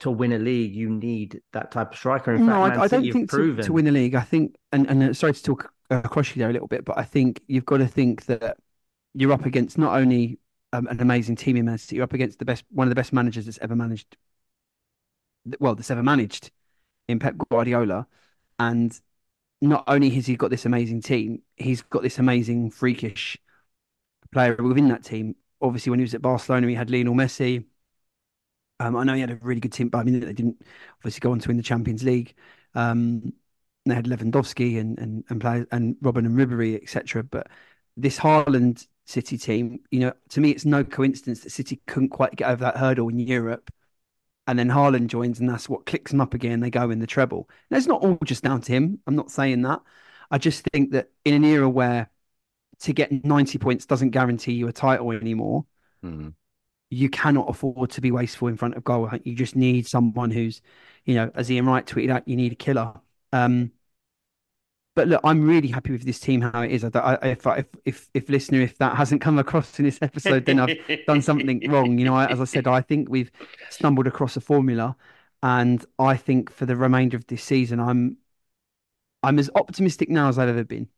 to 0.00 0.10
win 0.10 0.32
a 0.32 0.38
league 0.38 0.74
you 0.74 0.90
need 0.90 1.40
that 1.52 1.70
type 1.70 1.92
of 1.92 1.98
striker. 1.98 2.34
In 2.34 2.46
no, 2.46 2.64
fact, 2.64 2.78
I, 2.78 2.82
I 2.84 2.88
don't 2.88 3.10
think 3.12 3.30
to, 3.30 3.56
to 3.62 3.72
win 3.72 3.86
a 3.86 3.92
league. 3.92 4.14
I 4.14 4.20
think, 4.20 4.56
and 4.72 4.88
and 4.88 5.02
uh, 5.02 5.14
sorry 5.14 5.32
to 5.34 5.42
talk 5.42 5.72
across 5.90 6.34
you 6.34 6.40
there 6.40 6.50
a 6.50 6.52
little 6.52 6.68
bit, 6.68 6.84
but 6.84 6.98
I 6.98 7.04
think 7.04 7.42
you've 7.46 7.64
got 7.64 7.78
to 7.78 7.86
think 7.86 8.26
that 8.26 8.58
you're 9.14 9.32
up 9.32 9.46
against 9.46 9.78
not 9.78 9.96
only 9.96 10.38
um, 10.72 10.86
an 10.88 11.00
amazing 11.00 11.36
team 11.36 11.56
in 11.56 11.64
Man 11.64 11.78
City, 11.78 11.96
you're 11.96 12.04
up 12.04 12.12
against 12.12 12.38
the 12.38 12.44
best, 12.44 12.64
one 12.70 12.86
of 12.86 12.90
the 12.90 12.94
best 12.94 13.12
managers 13.12 13.46
that's 13.46 13.58
ever 13.62 13.76
managed. 13.76 14.16
Well, 15.60 15.74
that's 15.74 15.90
ever 15.90 16.02
managed 16.02 16.50
in 17.08 17.18
Pep 17.18 17.36
Guardiola, 17.50 18.06
and 18.58 18.98
not 19.60 19.84
only 19.86 20.10
has 20.10 20.26
he 20.26 20.36
got 20.36 20.50
this 20.50 20.66
amazing 20.66 21.00
team, 21.00 21.42
he's 21.56 21.82
got 21.82 22.02
this 22.02 22.18
amazing 22.18 22.70
freakish 22.70 23.38
player 24.32 24.56
within 24.56 24.88
that 24.88 25.04
team. 25.04 25.34
obviously 25.62 25.90
when 25.90 25.98
he 25.98 26.04
was 26.04 26.14
at 26.14 26.22
Barcelona, 26.22 26.68
he 26.68 26.74
had 26.74 26.90
Lionel 26.90 27.14
Messi. 27.14 27.64
Um, 28.78 28.96
I 28.96 29.04
know 29.04 29.14
he 29.14 29.20
had 29.20 29.30
a 29.30 29.36
really 29.36 29.60
good 29.60 29.72
team, 29.72 29.88
but 29.88 29.98
I 29.98 30.04
mean 30.04 30.20
they 30.20 30.32
didn't 30.32 30.62
obviously 30.98 31.20
go 31.20 31.32
on 31.32 31.38
to 31.40 31.48
win 31.48 31.56
the 31.56 31.62
Champions 31.62 32.04
League. 32.04 32.34
Um, 32.74 33.32
they 33.86 33.94
had 33.94 34.06
Lewandowski 34.06 34.78
and 34.78 34.98
and 34.98 35.24
and 35.30 35.40
play, 35.40 35.64
and 35.72 35.96
Robben 36.02 36.26
and 36.26 36.36
Ribery, 36.36 36.80
etc. 36.82 37.22
But 37.22 37.48
this 37.96 38.18
Haaland 38.18 38.86
City 39.06 39.38
team, 39.38 39.80
you 39.90 40.00
know, 40.00 40.12
to 40.30 40.40
me, 40.40 40.50
it's 40.50 40.64
no 40.64 40.84
coincidence 40.84 41.40
that 41.40 41.50
City 41.50 41.80
couldn't 41.86 42.10
quite 42.10 42.36
get 42.36 42.48
over 42.50 42.64
that 42.64 42.76
hurdle 42.76 43.08
in 43.08 43.18
Europe. 43.18 43.70
And 44.48 44.58
then 44.58 44.68
Haaland 44.68 45.08
joins, 45.08 45.40
and 45.40 45.48
that's 45.50 45.68
what 45.68 45.86
clicks 45.86 46.12
them 46.12 46.20
up 46.20 46.34
again. 46.34 46.60
They 46.60 46.70
go 46.70 46.90
in 46.90 47.00
the 47.00 47.06
treble. 47.06 47.48
Now, 47.70 47.78
it's 47.78 47.86
not 47.88 48.02
all 48.02 48.18
just 48.24 48.44
down 48.44 48.60
to 48.62 48.72
him. 48.72 49.00
I'm 49.06 49.16
not 49.16 49.30
saying 49.30 49.62
that. 49.62 49.82
I 50.30 50.38
just 50.38 50.64
think 50.72 50.92
that 50.92 51.10
in 51.24 51.34
an 51.34 51.44
era 51.44 51.68
where 51.68 52.10
to 52.80 52.92
get 52.92 53.24
90 53.24 53.58
points 53.58 53.86
doesn't 53.86 54.10
guarantee 54.10 54.52
you 54.52 54.68
a 54.68 54.72
title 54.72 55.12
anymore, 55.12 55.66
Mm. 56.02 56.34
You 56.90 57.08
cannot 57.08 57.48
afford 57.48 57.90
to 57.90 58.00
be 58.00 58.10
wasteful 58.10 58.48
in 58.48 58.56
front 58.56 58.76
of 58.76 58.84
goal. 58.84 59.10
You 59.24 59.34
just 59.34 59.56
need 59.56 59.86
someone 59.86 60.30
who's, 60.30 60.62
you 61.04 61.14
know, 61.14 61.30
as 61.34 61.50
Ian 61.50 61.66
Wright 61.66 61.84
tweeted 61.86 62.10
out, 62.10 62.28
you 62.28 62.36
need 62.36 62.52
a 62.52 62.56
killer. 62.56 62.94
Um, 63.32 63.72
but 64.94 65.08
look, 65.08 65.20
I'm 65.24 65.46
really 65.46 65.68
happy 65.68 65.92
with 65.92 66.04
this 66.04 66.18
team 66.18 66.40
how 66.40 66.62
it 66.62 66.70
is. 66.70 66.82
I, 66.82 66.90
I, 66.94 67.28
if, 67.28 67.46
if 67.46 67.66
if 67.84 68.08
if 68.14 68.28
listener, 68.30 68.62
if 68.62 68.78
that 68.78 68.96
hasn't 68.96 69.20
come 69.20 69.38
across 69.38 69.78
in 69.78 69.84
this 69.84 69.98
episode, 70.00 70.46
then 70.46 70.58
I've 70.58 70.78
done 71.06 71.20
something 71.20 71.70
wrong. 71.70 71.98
You 71.98 72.06
know, 72.06 72.14
I, 72.14 72.26
as 72.26 72.40
I 72.40 72.44
said, 72.44 72.66
I 72.66 72.80
think 72.80 73.10
we've 73.10 73.30
stumbled 73.68 74.06
across 74.06 74.38
a 74.38 74.40
formula, 74.40 74.96
and 75.42 75.84
I 75.98 76.16
think 76.16 76.50
for 76.50 76.64
the 76.64 76.76
remainder 76.76 77.16
of 77.16 77.26
this 77.26 77.44
season, 77.44 77.78
I'm 77.78 78.16
I'm 79.22 79.38
as 79.38 79.50
optimistic 79.54 80.08
now 80.08 80.28
as 80.28 80.38
I've 80.38 80.48
ever 80.48 80.64
been. 80.64 80.88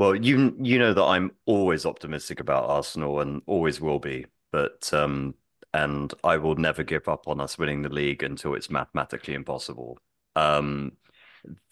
Well, 0.00 0.14
you 0.16 0.56
you 0.58 0.78
know 0.78 0.94
that 0.94 1.04
I'm 1.04 1.32
always 1.44 1.84
optimistic 1.84 2.40
about 2.40 2.70
Arsenal 2.70 3.20
and 3.20 3.42
always 3.46 3.80
will 3.82 3.98
be, 3.98 4.24
but 4.50 4.92
um, 4.94 5.34
and 5.74 6.12
I 6.24 6.38
will 6.38 6.56
never 6.56 6.82
give 6.82 7.06
up 7.08 7.28
on 7.28 7.38
us 7.40 7.58
winning 7.58 7.82
the 7.82 7.90
league 7.90 8.22
until 8.22 8.54
it's 8.54 8.70
mathematically 8.70 9.34
impossible. 9.34 9.98
Um, 10.36 10.92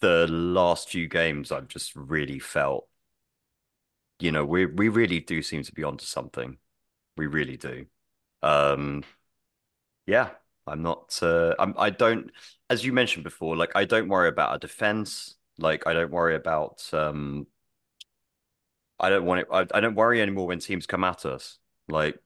the 0.01 0.27
last 0.29 0.91
few 0.91 1.09
games, 1.09 1.53
I've 1.53 1.69
just 1.69 1.97
really 1.97 2.39
felt, 2.39 2.89
you 4.21 4.33
know, 4.33 4.45
we 4.45 4.67
we 4.67 4.89
really 4.89 5.21
do 5.21 5.43
seem 5.43 5.63
to 5.63 5.73
be 5.73 5.85
onto 5.85 6.05
something. 6.05 6.59
We 7.17 7.27
really 7.27 7.57
do. 7.59 7.87
Um, 8.43 9.05
yeah, 10.07 10.31
I'm 10.67 10.83
not. 10.83 11.19
Uh, 11.23 11.55
I'm. 11.59 11.75
I 11.79 11.91
don't. 11.91 12.31
As 12.71 12.85
you 12.85 12.93
mentioned 12.93 13.25
before, 13.25 13.57
like 13.57 13.73
I 13.75 13.85
don't 13.85 14.09
worry 14.09 14.29
about 14.29 14.51
our 14.51 14.59
defense. 14.59 15.37
Like 15.59 15.87
I 15.87 15.93
don't 15.93 16.11
worry 16.13 16.37
about 16.37 16.83
um 16.93 17.47
I 19.01 19.11
don't 19.11 19.25
want 19.25 19.41
it. 19.43 19.47
I, 19.53 19.67
I 19.75 19.81
don't 19.81 19.95
worry 19.95 20.21
anymore 20.21 20.47
when 20.49 20.59
teams 20.59 20.87
come 20.87 21.05
at 21.05 21.25
us. 21.27 21.59
Like, 21.89 22.19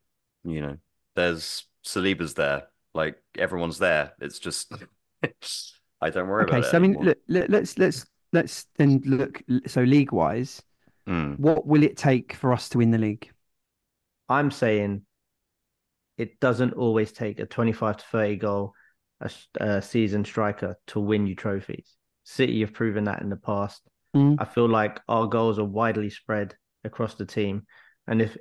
you 0.45 0.61
know, 0.61 0.79
there's 1.15 1.65
Saliba's 1.85 2.35
there. 2.35 2.69
Like 2.95 3.23
everyone's 3.39 3.79
there. 3.79 4.13
It's 4.21 4.39
just 4.39 4.73
I 6.01 6.11
don't 6.11 6.29
worry 6.29 6.45
Okay, 6.45 6.53
about 6.53 6.65
it 6.65 6.71
so 6.71 6.77
I 6.77 6.81
mean, 6.81 6.97
look, 7.01 7.19
let, 7.29 7.51
let's 7.51 7.79
let's 7.79 8.05
let's 8.33 8.67
then 8.77 9.03
look. 9.05 9.43
So 9.67 9.83
league 9.83 10.13
wise, 10.13 10.63
Mm, 11.07 11.37
what 11.37 11.67
will 11.67 11.83
it 11.85 11.97
take 11.97 12.35
for 12.35 12.53
us 12.53 12.69
to 12.71 12.79
win 12.79 12.91
the 12.93 12.99
league? 12.99 13.31
I'm 14.29 14.51
saying 14.51 15.07
it 16.19 16.41
doesn't 16.41 16.73
always 16.75 17.13
take 17.13 17.39
a 17.39 17.47
25 17.47 17.97
to 17.99 18.05
30 18.07 18.37
goal 18.37 18.75
a, 19.21 19.25
s- 19.27 19.49
a 19.61 19.83
season 19.83 20.25
striker 20.25 20.77
to 20.89 21.01
win 21.01 21.27
you 21.27 21.35
trophies. 21.35 21.97
City 22.25 22.61
have 22.61 22.73
proven 22.73 23.05
that 23.05 23.23
in 23.23 23.29
the 23.29 23.37
past. 23.37 23.83
Mm. 24.15 24.39
I 24.39 24.45
feel 24.45 24.69
like 24.69 25.01
our 25.09 25.27
goals 25.27 25.59
are 25.59 25.65
widely 25.65 26.11
spread 26.11 26.57
across 26.85 27.15
the 27.15 27.27
team. 27.27 27.67
And 28.07 28.23
if 28.23 28.37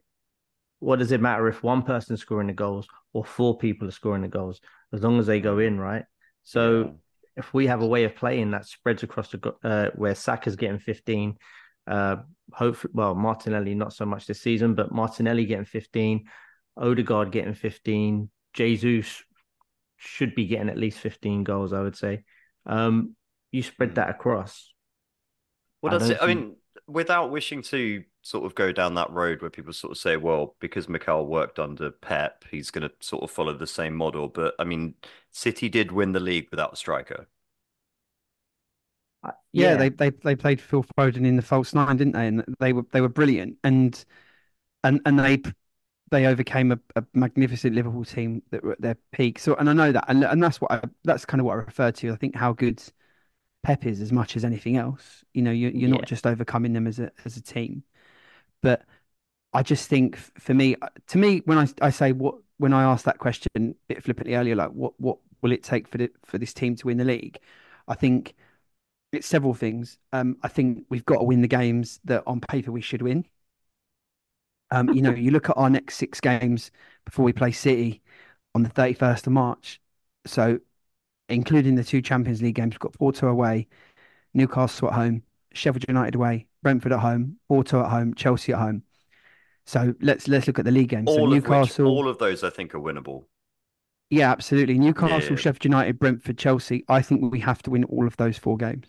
what 0.79 0.99
does 0.99 1.11
it 1.11 1.21
matter 1.21 1.47
if 1.47 1.61
one 1.63 1.83
person's 1.83 2.21
scoring 2.21 2.47
the 2.47 2.53
goals 2.53 2.87
or 3.13 3.23
four 3.23 3.57
people 3.57 3.87
are 3.87 3.91
scoring 3.91 4.23
the 4.23 4.27
goals, 4.27 4.59
as 4.93 5.03
long 5.03 5.19
as 5.19 5.27
they 5.27 5.39
go 5.39 5.59
in, 5.59 5.79
right? 5.79 6.05
So 6.43 6.81
yeah. 6.81 6.91
if 7.37 7.53
we 7.53 7.67
have 7.67 7.81
a 7.81 7.87
way 7.87 8.03
of 8.03 8.15
playing 8.15 8.51
that 8.51 8.65
spreads 8.65 9.03
across 9.03 9.29
the 9.29 9.53
uh, 9.63 9.89
where 9.95 10.15
Saka's 10.15 10.55
getting 10.55 10.79
15, 10.79 11.37
uh, 11.87 12.17
hopefully, 12.51 12.91
well, 12.95 13.13
Martinelli 13.13 13.75
not 13.75 13.93
so 13.93 14.05
much 14.05 14.25
this 14.25 14.41
season, 14.41 14.73
but 14.73 14.91
Martinelli 14.91 15.45
getting 15.45 15.65
15, 15.65 16.25
Odegaard 16.77 17.31
getting 17.31 17.53
15, 17.53 18.29
Jesus 18.53 19.23
should 19.97 20.33
be 20.33 20.47
getting 20.47 20.69
at 20.69 20.77
least 20.77 20.97
15 20.97 21.43
goals, 21.43 21.73
I 21.73 21.81
would 21.81 21.95
say. 21.95 22.23
Um, 22.65 23.15
you 23.51 23.61
spread 23.61 23.89
Hmm. 23.89 23.95
that 23.95 24.09
across. 24.09 24.73
Well, 25.81 25.93
I 25.93 25.97
that's 25.97 26.11
it. 26.11 26.17
I 26.21 26.27
mean, 26.27 26.55
without 26.87 27.31
wishing 27.31 27.61
to 27.63 28.03
sort 28.21 28.45
of 28.45 28.55
go 28.55 28.71
down 28.71 28.95
that 28.95 29.11
road 29.11 29.41
where 29.41 29.49
people 29.49 29.73
sort 29.73 29.91
of 29.91 29.97
say, 29.97 30.17
well, 30.17 30.55
because 30.59 30.87
Mikel 30.89 31.25
worked 31.27 31.59
under 31.59 31.91
Pep, 31.91 32.45
he's 32.51 32.71
going 32.71 32.87
to 32.87 32.93
sort 32.99 33.23
of 33.23 33.31
follow 33.31 33.53
the 33.53 33.67
same 33.67 33.95
model. 33.95 34.27
But 34.27 34.55
I 34.59 34.63
mean, 34.63 34.95
City 35.31 35.69
did 35.69 35.91
win 35.91 36.11
the 36.13 36.19
league 36.19 36.47
without 36.51 36.73
a 36.73 36.75
striker. 36.77 37.27
Uh, 39.23 39.31
Yeah, 39.53 39.75
they 39.75 39.89
they 39.89 40.09
they 40.09 40.35
played 40.35 40.59
Phil 40.61 40.83
Foden 40.97 41.25
in 41.27 41.35
the 41.35 41.41
false 41.41 41.73
nine, 41.73 41.97
didn't 41.97 42.13
they? 42.13 42.27
And 42.27 42.43
they 42.59 42.73
were 42.73 42.83
they 42.91 43.01
were 43.01 43.09
brilliant, 43.09 43.57
and 43.63 44.03
and 44.83 45.01
and 45.05 45.19
they 45.19 45.41
they 46.11 46.27
overcame 46.27 46.71
a, 46.73 46.79
a 46.97 47.05
magnificent 47.13 47.75
Liverpool 47.75 48.05
team 48.05 48.43
that 48.51 48.63
were 48.63 48.73
at 48.73 48.81
their 48.81 48.97
peak. 49.13 49.39
So, 49.39 49.55
and 49.55 49.69
I 49.69 49.73
know 49.73 49.91
that, 49.93 50.05
and 50.09 50.23
and 50.25 50.43
that's 50.43 50.61
what 50.61 50.71
I, 50.71 50.81
that's 51.05 51.25
kind 51.25 51.41
of 51.41 51.45
what 51.47 51.53
I 51.53 51.57
refer 51.57 51.91
to. 51.91 52.13
I 52.13 52.17
think 52.17 52.35
how 52.35 52.53
good 52.53 52.83
Pep 53.63 53.85
is 53.87 54.01
as 54.01 54.11
much 54.13 54.35
as 54.37 54.45
anything 54.45 54.77
else. 54.77 55.23
You 55.33 55.43
know, 55.43 55.51
you're, 55.51 55.71
you're 55.71 55.89
Yeah. 55.89 55.89
not 55.89 56.05
just 56.05 56.27
overcoming 56.27 56.73
them 56.73 56.87
as 56.87 56.99
a 56.99 57.11
as 57.25 57.37
a 57.37 57.41
team, 57.43 57.83
but 58.61 58.83
I 59.53 59.63
just 59.63 59.89
think 59.89 60.17
for 60.17 60.53
me, 60.53 60.75
uh, 60.81 60.89
to 61.07 61.17
me, 61.17 61.41
when 61.45 61.57
I 61.57 61.67
I 61.81 61.89
say 61.89 62.11
what 62.13 62.35
when 62.57 62.73
I 62.73 62.83
asked 62.83 63.05
that 63.05 63.19
question 63.19 63.49
a 63.55 63.73
bit 63.87 64.03
flippantly 64.03 64.35
earlier, 64.35 64.55
like 64.55 64.71
what 64.71 64.93
what 64.99 65.17
will 65.41 65.51
it 65.51 65.63
take 65.63 65.87
for 65.87 65.97
the, 65.97 66.11
for 66.25 66.37
this 66.37 66.53
team 66.53 66.75
to 66.77 66.87
win 66.87 66.97
the 66.97 67.05
league? 67.05 67.39
I 67.87 67.95
think 67.95 68.35
it's 69.11 69.27
several 69.27 69.53
things. 69.53 69.97
Um, 70.13 70.37
I 70.43 70.47
think 70.47 70.85
we've 70.89 71.05
got 71.05 71.17
to 71.19 71.23
win 71.23 71.41
the 71.41 71.47
games 71.47 71.99
that 72.05 72.23
on 72.27 72.41
paper 72.41 72.71
we 72.71 72.81
should 72.81 73.01
win. 73.01 73.25
Um, 74.71 74.89
you 74.89 75.01
know, 75.01 75.11
you 75.15 75.31
look 75.31 75.49
at 75.49 75.57
our 75.57 75.69
next 75.69 75.97
six 75.97 76.19
games 76.21 76.71
before 77.05 77.25
we 77.25 77.33
play 77.33 77.51
City 77.51 78.01
on 78.55 78.63
the 78.63 78.69
31st 78.69 79.27
of 79.27 79.33
March. 79.33 79.81
So, 80.25 80.59
including 81.29 81.75
the 81.75 81.83
two 81.83 82.01
Champions 82.01 82.41
League 82.41 82.55
games, 82.55 82.75
we've 82.75 82.79
got 82.79 82.93
Porto 82.93 83.27
away, 83.27 83.67
Newcastle 84.33 84.89
at 84.89 84.95
home, 84.95 85.23
Sheffield 85.53 85.85
United 85.87 86.15
away, 86.15 86.47
Brentford 86.63 86.91
at 86.93 86.99
home, 86.99 87.37
Porto 87.47 87.81
at 87.83 87.89
home, 87.89 88.13
Chelsea 88.15 88.53
at 88.53 88.59
home. 88.59 88.83
So 89.65 89.93
let's 90.01 90.27
let's 90.27 90.47
look 90.47 90.59
at 90.59 90.65
the 90.65 90.71
league 90.71 90.89
games. 90.89 91.09
So 91.09 91.19
All 91.19 91.25
of 91.25 91.31
which, 91.31 91.43
Newcastle, 91.43 91.87
all 91.87 92.07
of 92.07 92.17
those, 92.17 92.43
I 92.43 92.49
think, 92.49 92.73
are 92.75 92.79
winnable. 92.79 93.25
yeah, 94.09 94.31
absolutely. 94.31 94.77
Newcastle, 94.79 95.31
Yeah. 95.31 95.35
Sheffield 95.37 95.65
United, 95.65 95.99
Brentford, 95.99 96.37
Chelsea. 96.37 96.83
I 96.89 97.01
think 97.01 97.31
we 97.31 97.39
have 97.41 97.61
to 97.63 97.69
win 97.69 97.83
all 97.85 98.07
of 98.07 98.17
those 98.17 98.37
four 98.37 98.57
games, 98.57 98.87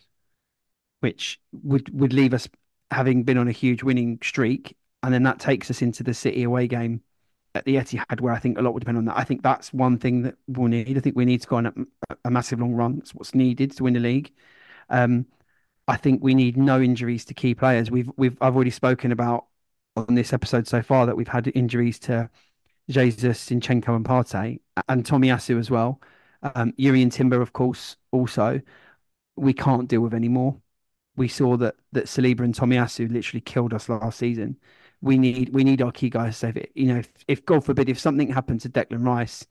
which 1.00 1.40
would 1.62 1.88
would 1.98 2.12
leave 2.12 2.34
us 2.34 2.48
having 2.90 3.22
been 3.22 3.38
on 3.38 3.48
a 3.48 3.52
huge 3.52 3.82
winning 3.82 4.18
streak, 4.22 4.76
and 5.02 5.12
then 5.12 5.22
that 5.24 5.38
takes 5.40 5.70
us 5.70 5.82
into 5.82 6.02
the 6.02 6.14
City 6.14 6.42
away 6.42 6.66
game 6.68 7.02
at 7.54 7.64
the 7.66 7.76
Etihad, 7.76 8.20
where 8.22 8.32
I 8.32 8.38
think 8.38 8.56
a 8.58 8.62
lot 8.62 8.72
would 8.72 8.80
depend 8.80 8.96
on 8.98 9.04
that. 9.04 9.18
I 9.18 9.24
think 9.24 9.42
that's 9.42 9.72
one 9.74 9.98
thing 9.98 10.22
that 10.22 10.36
we'll 10.46 10.68
need. 10.68 10.96
I 10.96 11.00
think 11.00 11.16
we 11.16 11.26
need 11.26 11.42
to 11.42 11.46
go 11.48 11.56
on 11.56 11.66
a, 11.66 11.72
a 12.24 12.30
massive 12.30 12.60
long 12.60 12.72
run. 12.72 12.96
That's 12.96 13.14
what's 13.14 13.34
needed 13.34 13.72
to 13.72 13.84
win 13.84 13.92
the 13.94 14.00
league. 14.00 14.32
Um, 14.88 15.26
I 15.88 15.96
think 15.96 16.22
we 16.22 16.34
need 16.34 16.56
no 16.56 16.80
injuries 16.80 17.24
to 17.26 17.34
key 17.34 17.54
players. 17.54 17.90
We've 17.90 18.10
we've 18.16 18.36
I've 18.40 18.54
already 18.54 18.70
spoken 18.70 19.12
about 19.12 19.46
on 19.96 20.14
this 20.14 20.32
episode 20.32 20.66
so 20.66 20.82
far 20.82 21.06
that 21.06 21.16
we've 21.16 21.28
had 21.28 21.50
injuries 21.54 21.98
to 22.00 22.30
Jesus, 22.88 23.46
Zinchenko, 23.48 23.96
and 23.96 24.04
Partey, 24.04 24.60
and 24.88 25.04
Tomiyasu 25.04 25.58
as 25.58 25.70
well. 25.70 26.00
Um, 26.42 26.72
Jurrien 26.72 27.12
Timber, 27.12 27.40
of 27.40 27.52
course, 27.52 27.96
also. 28.10 28.60
We 29.36 29.54
can't 29.54 29.88
deal 29.88 30.00
with 30.02 30.14
any 30.14 30.28
more. 30.28 30.60
We 31.16 31.28
saw 31.28 31.56
that 31.58 31.76
that 31.92 32.06
Saliba 32.06 32.40
and 32.40 32.54
Tomiyasu 32.54 33.10
literally 33.10 33.40
killed 33.42 33.74
us 33.74 33.88
last 33.88 34.18
season. 34.18 34.58
We 35.00 35.18
need 35.18 35.50
we 35.54 35.64
need 35.64 35.82
our 35.82 35.92
key 35.92 36.10
guys 36.10 36.34
to 36.34 36.38
save 36.40 36.56
it. 36.56 36.72
You 36.74 36.86
know, 36.86 36.98
if, 36.98 37.10
if 37.28 37.44
God 37.46 37.64
forbid, 37.64 37.88
if 37.88 37.98
something 37.98 38.28
happened 38.32 38.60
to 38.62 38.68
Declan 38.70 39.04
Rice, 39.06 39.46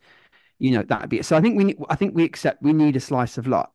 you 0.60 0.72
know 0.72 0.84
that'd 0.84 1.10
be 1.10 1.20
it. 1.20 1.26
So 1.26 1.38
I 1.38 1.42
think 1.42 1.58
we 1.58 1.76
I 1.90 1.96
think 1.96 2.16
we 2.16 2.24
accept 2.24 2.64
we 2.64 2.74
need 2.74 2.96
a 2.96 3.00
slice 3.02 3.38
of 3.38 3.48
luck. 3.48 3.74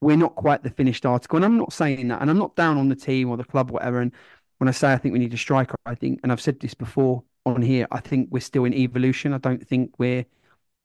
We're 0.00 0.16
not 0.16 0.34
quite 0.34 0.62
the 0.62 0.70
finished 0.70 1.06
article, 1.06 1.36
and 1.36 1.44
I'm 1.44 1.56
not 1.56 1.72
saying 1.72 2.08
that, 2.08 2.20
and 2.20 2.30
I'm 2.30 2.38
not 2.38 2.56
down 2.56 2.76
on 2.76 2.88
the 2.88 2.96
team 2.96 3.30
or 3.30 3.36
the 3.36 3.44
club, 3.44 3.70
whatever. 3.70 4.00
And 4.00 4.12
when 4.58 4.68
I 4.68 4.72
say 4.72 4.92
I 4.92 4.98
think 4.98 5.12
we 5.12 5.18
need 5.18 5.34
a 5.34 5.38
striker, 5.38 5.74
I 5.86 5.94
think, 5.94 6.20
and 6.22 6.32
I've 6.32 6.40
said 6.40 6.60
this 6.60 6.74
before 6.74 7.22
on 7.46 7.62
here, 7.62 7.86
I 7.90 8.00
think 8.00 8.28
we're 8.30 8.40
still 8.40 8.64
in 8.64 8.74
evolution. 8.74 9.32
I 9.32 9.38
don't 9.38 9.66
think 9.66 9.94
we're 9.98 10.26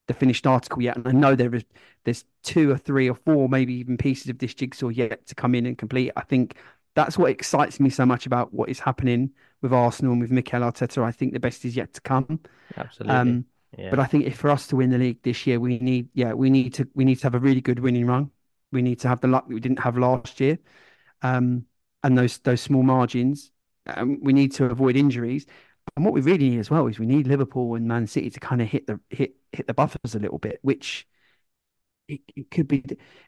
the 0.07 0.13
finished 0.13 0.45
article 0.47 0.81
yet. 0.81 0.97
And 0.97 1.07
I 1.07 1.11
know 1.11 1.35
there 1.35 1.53
is 1.53 1.63
there's 2.03 2.25
two 2.43 2.71
or 2.71 2.77
three 2.77 3.09
or 3.09 3.15
four, 3.15 3.49
maybe 3.49 3.73
even 3.75 3.97
pieces 3.97 4.29
of 4.29 4.39
this 4.39 4.53
jigsaw 4.53 4.89
yet 4.89 5.25
to 5.27 5.35
come 5.35 5.55
in 5.55 5.65
and 5.65 5.77
complete. 5.77 6.11
I 6.15 6.21
think 6.21 6.57
that's 6.95 7.17
what 7.17 7.31
excites 7.31 7.79
me 7.79 7.89
so 7.89 8.05
much 8.05 8.25
about 8.25 8.53
what 8.53 8.69
is 8.69 8.79
happening 8.79 9.31
with 9.61 9.71
Arsenal 9.71 10.13
and 10.13 10.21
with 10.21 10.31
Mikel 10.31 10.61
Arteta. 10.61 11.03
I 11.03 11.11
think 11.11 11.33
the 11.33 11.39
best 11.39 11.63
is 11.65 11.75
yet 11.75 11.93
to 11.93 12.01
come. 12.01 12.39
Absolutely. 12.75 13.15
Um, 13.15 13.45
yeah. 13.77 13.89
but 13.89 13.99
I 13.99 14.05
think 14.05 14.25
if 14.25 14.37
for 14.37 14.49
us 14.49 14.67
to 14.67 14.75
win 14.75 14.89
the 14.89 14.97
league 14.97 15.21
this 15.23 15.47
year, 15.47 15.59
we 15.59 15.79
need 15.79 16.09
yeah, 16.13 16.33
we 16.33 16.49
need 16.49 16.73
to 16.75 16.87
we 16.93 17.05
need 17.05 17.15
to 17.15 17.23
have 17.23 17.35
a 17.35 17.39
really 17.39 17.61
good 17.61 17.79
winning 17.79 18.05
run. 18.05 18.29
We 18.71 18.81
need 18.81 18.99
to 19.01 19.07
have 19.07 19.21
the 19.21 19.27
luck 19.27 19.47
that 19.47 19.53
we 19.53 19.59
didn't 19.59 19.79
have 19.79 19.97
last 19.97 20.39
year. 20.39 20.59
Um, 21.21 21.65
and 22.03 22.17
those 22.17 22.37
those 22.39 22.61
small 22.61 22.83
margins. 22.83 23.51
Um, 23.87 24.19
we 24.21 24.33
need 24.33 24.51
to 24.53 24.65
avoid 24.65 24.95
injuries. 24.95 25.45
And 25.95 26.05
what 26.05 26.13
we 26.13 26.21
really 26.21 26.49
need 26.49 26.59
as 26.59 26.69
well 26.69 26.87
is 26.87 26.99
we 26.99 27.05
need 27.05 27.27
Liverpool 27.27 27.75
and 27.75 27.87
Man 27.87 28.07
City 28.07 28.29
to 28.29 28.39
kind 28.39 28.61
of 28.61 28.67
hit 28.67 28.87
the 28.87 28.99
hit 29.09 29.35
hit 29.51 29.67
the 29.67 29.73
buffers 29.73 30.15
a 30.15 30.19
little 30.19 30.37
bit, 30.37 30.59
which 30.61 31.07
it, 32.07 32.21
it 32.35 32.51
could 32.51 32.67
be 32.67 32.83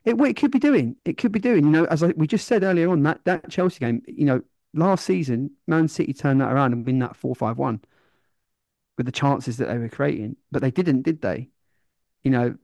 it, 0.06 0.20
it 0.20 0.38
could 0.38 0.52
be 0.52 0.60
doing. 0.60 0.96
It 1.06 1.18
could 1.18 1.32
be 1.32 1.40
doing. 1.40 1.66
You 1.66 1.72
know, 1.72 1.86
as 1.86 2.04
I, 2.04 2.08
we 2.16 2.28
just 2.28 2.48
said 2.48 2.64
earlier 2.64 2.90
on 2.90 3.04
that 3.04 3.22
that 3.26 3.50
Chelsea 3.50 3.80
game. 3.80 4.02
You 4.08 4.26
know, 4.26 4.42
last 4.74 5.06
season 5.06 5.52
Man 5.68 5.88
City 5.88 6.14
turned 6.14 6.42
that 6.42 6.52
around 6.52 6.74
and 6.74 6.86
win 6.86 7.00
that 7.00 7.16
four 7.16 7.36
five 7.36 7.58
one 7.58 7.82
with 8.98 9.06
the 9.06 9.12
chances 9.12 9.58
that 9.58 9.68
they 9.68 9.78
were 9.78 9.90
creating, 9.90 10.36
but 10.52 10.62
they 10.62 10.72
didn't, 10.72 11.02
did 11.02 11.22
they? 11.22 11.50
You 12.24 12.32
know, 12.32 12.56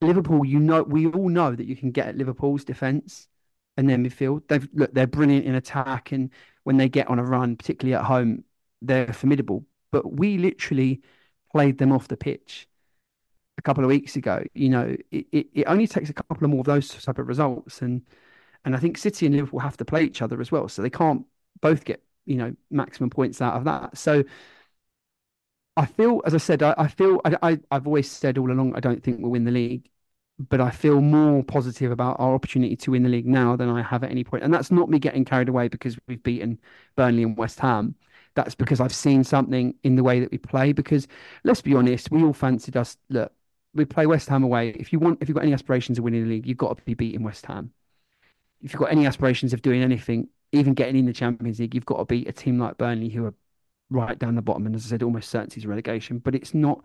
Liverpool. 0.00 0.44
You 0.44 0.60
know, 0.60 0.82
we 0.82 1.06
all 1.06 1.28
know 1.28 1.54
that 1.54 1.66
you 1.66 1.76
can 1.76 1.90
get 1.90 2.08
at 2.08 2.16
Liverpool's 2.16 2.64
defense 2.64 3.28
and 3.76 3.88
their 3.88 3.98
midfield. 3.98 4.48
They've 4.48 4.68
look, 4.72 4.92
they're 4.92 5.06
brilliant 5.06 5.46
in 5.46 5.54
attack, 5.54 6.12
and 6.12 6.30
when 6.64 6.76
they 6.76 6.88
get 6.88 7.08
on 7.08 7.18
a 7.18 7.24
run, 7.24 7.56
particularly 7.56 7.94
at 7.94 8.04
home, 8.04 8.44
they're 8.82 9.12
formidable. 9.12 9.64
But 9.92 10.12
we 10.12 10.38
literally 10.38 11.02
played 11.52 11.78
them 11.78 11.92
off 11.92 12.08
the 12.08 12.16
pitch 12.16 12.68
a 13.58 13.62
couple 13.62 13.84
of 13.84 13.88
weeks 13.88 14.16
ago. 14.16 14.44
You 14.54 14.68
know, 14.68 14.96
it, 15.10 15.26
it, 15.32 15.46
it 15.54 15.64
only 15.64 15.86
takes 15.86 16.10
a 16.10 16.14
couple 16.14 16.44
of 16.44 16.50
more 16.50 16.60
of 16.60 16.66
those 16.66 16.88
type 16.88 17.18
of 17.18 17.28
results, 17.28 17.82
and 17.82 18.02
and 18.64 18.74
I 18.76 18.78
think 18.78 18.98
City 18.98 19.26
and 19.26 19.34
Liverpool 19.34 19.60
have 19.60 19.76
to 19.78 19.84
play 19.84 20.04
each 20.04 20.22
other 20.22 20.40
as 20.40 20.52
well, 20.52 20.68
so 20.68 20.82
they 20.82 20.90
can't 20.90 21.24
both 21.60 21.84
get 21.84 22.02
you 22.26 22.36
know 22.36 22.54
maximum 22.70 23.10
points 23.10 23.40
out 23.42 23.54
of 23.54 23.64
that. 23.64 23.96
So. 23.98 24.24
I 25.76 25.86
feel, 25.86 26.22
as 26.24 26.34
I 26.34 26.38
said, 26.38 26.62
I, 26.62 26.74
I 26.78 26.88
feel 26.88 27.20
I, 27.24 27.36
I, 27.42 27.60
I've 27.70 27.86
always 27.86 28.10
said 28.10 28.38
all 28.38 28.50
along 28.50 28.74
I 28.76 28.80
don't 28.80 29.02
think 29.02 29.20
we'll 29.20 29.30
win 29.30 29.44
the 29.44 29.50
league 29.50 29.90
but 30.50 30.60
I 30.62 30.70
feel 30.70 31.02
more 31.02 31.44
positive 31.44 31.92
about 31.92 32.20
our 32.20 32.34
opportunity 32.34 32.76
to 32.76 32.92
win 32.92 33.02
the 33.04 33.10
league 33.10 33.26
now 33.26 33.56
than 33.56 33.68
I 33.70 33.82
have 33.82 34.04
at 34.04 34.12
any 34.12 34.24
point. 34.24 34.44
And 34.44 34.54
that's 34.54 34.70
not 34.70 34.90
me 34.90 35.00
getting 35.00 35.24
carried 35.26 35.50
away 35.50 35.68
because 35.68 35.98
we've 36.08 36.22
beaten 36.22 36.60
Burnley 36.96 37.24
and 37.24 37.36
West 37.36 37.60
Ham. 37.60 37.96
That's 38.36 38.54
because 38.54 38.80
I've 38.80 38.94
seen 38.94 39.24
something 39.24 39.74
in 39.82 39.96
the 39.96 40.04
way 40.04 40.20
that 40.20 40.30
we 40.30 40.38
play. 40.38 40.72
Because 40.74 41.08
let's 41.44 41.62
be 41.62 41.74
honest, 41.74 42.12
we 42.12 42.22
all 42.22 42.34
fancied 42.34 42.76
us. 42.78 42.98
Look, 43.10 43.32
we 43.74 43.84
play 43.86 44.06
West 44.06 44.28
Ham 44.30 44.44
away. 44.44 44.70
If 44.70 44.92
you 44.92 45.00
want, 45.00 45.22
if 45.22 45.28
you've 45.28 45.36
got 45.36 45.44
any 45.44 45.54
aspirations 45.54 45.98
of 45.98 46.04
winning 46.04 46.24
the 46.24 46.30
league, 46.30 46.46
you've 46.46 46.58
got 46.58 46.78
to 46.78 46.84
be 46.84 46.94
beating 46.94 47.22
West 47.24 47.46
Ham. 47.46 47.72
If 48.62 48.72
you've 48.72 48.80
got 48.80 48.92
any 48.92 49.06
aspirations 49.06 49.52
of 49.52 49.62
doing 49.62 49.82
anything, 49.82 50.28
even 50.52 50.74
getting 50.74 50.96
in 50.96 51.06
the 51.06 51.12
Champions 51.12 51.60
League, 51.60 51.74
you've 51.74 51.86
got 51.86 51.98
to 51.98 52.04
beat 52.04 52.28
a 52.28 52.32
team 52.32 52.58
like 52.58 52.78
Burnley, 52.78 53.08
who 53.08 53.24
are 53.26 53.34
right 53.90 54.18
down 54.18 54.34
the 54.34 54.42
bottom. 54.42 54.66
And 54.66 54.74
as 54.74 54.86
I 54.86 54.90
said, 54.90 55.02
almost 55.02 55.30
certainty 55.30 55.66
relegation. 55.66 56.18
But 56.18 56.34
it's 56.34 56.54
not 56.54 56.84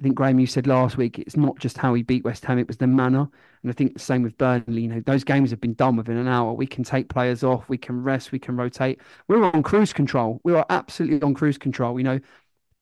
I 0.00 0.02
think 0.02 0.16
Graham, 0.16 0.40
you 0.40 0.46
said 0.46 0.66
last 0.66 0.96
week, 0.96 1.18
it's 1.18 1.36
not 1.36 1.58
just 1.60 1.78
how 1.78 1.94
he 1.94 2.02
beat 2.02 2.24
West 2.24 2.44
Ham; 2.46 2.58
it 2.58 2.66
was 2.66 2.78
the 2.78 2.86
manner. 2.88 3.28
And 3.62 3.70
I 3.70 3.74
think 3.74 3.94
the 3.94 4.00
same 4.00 4.22
with 4.22 4.36
Burnley. 4.38 4.82
You 4.82 4.88
know, 4.88 5.00
those 5.00 5.22
games 5.24 5.50
have 5.50 5.60
been 5.60 5.74
done 5.74 5.96
within 5.96 6.16
an 6.16 6.26
hour. 6.28 6.52
We 6.54 6.66
can 6.66 6.82
take 6.84 7.08
players 7.08 7.44
off, 7.44 7.68
we 7.68 7.78
can 7.78 8.02
rest, 8.02 8.32
we 8.32 8.38
can 8.40 8.56
rotate. 8.56 9.00
We're 9.28 9.44
on 9.44 9.62
cruise 9.62 9.92
control. 9.92 10.40
We 10.44 10.54
are 10.54 10.66
absolutely 10.70 11.22
on 11.22 11.34
cruise 11.34 11.58
control. 11.58 11.98
You 11.98 12.04
know, 12.04 12.20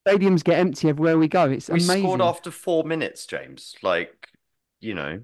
stadiums 0.08 0.44
get 0.44 0.58
empty 0.58 0.88
everywhere 0.88 1.18
we 1.18 1.28
go. 1.28 1.50
It's 1.50 1.68
we 1.70 1.78
amazing. 1.78 2.02
scored 2.02 2.20
after 2.20 2.50
four 2.50 2.84
minutes, 2.84 3.26
James. 3.26 3.74
Like, 3.82 4.28
you 4.80 4.94
know. 4.94 5.22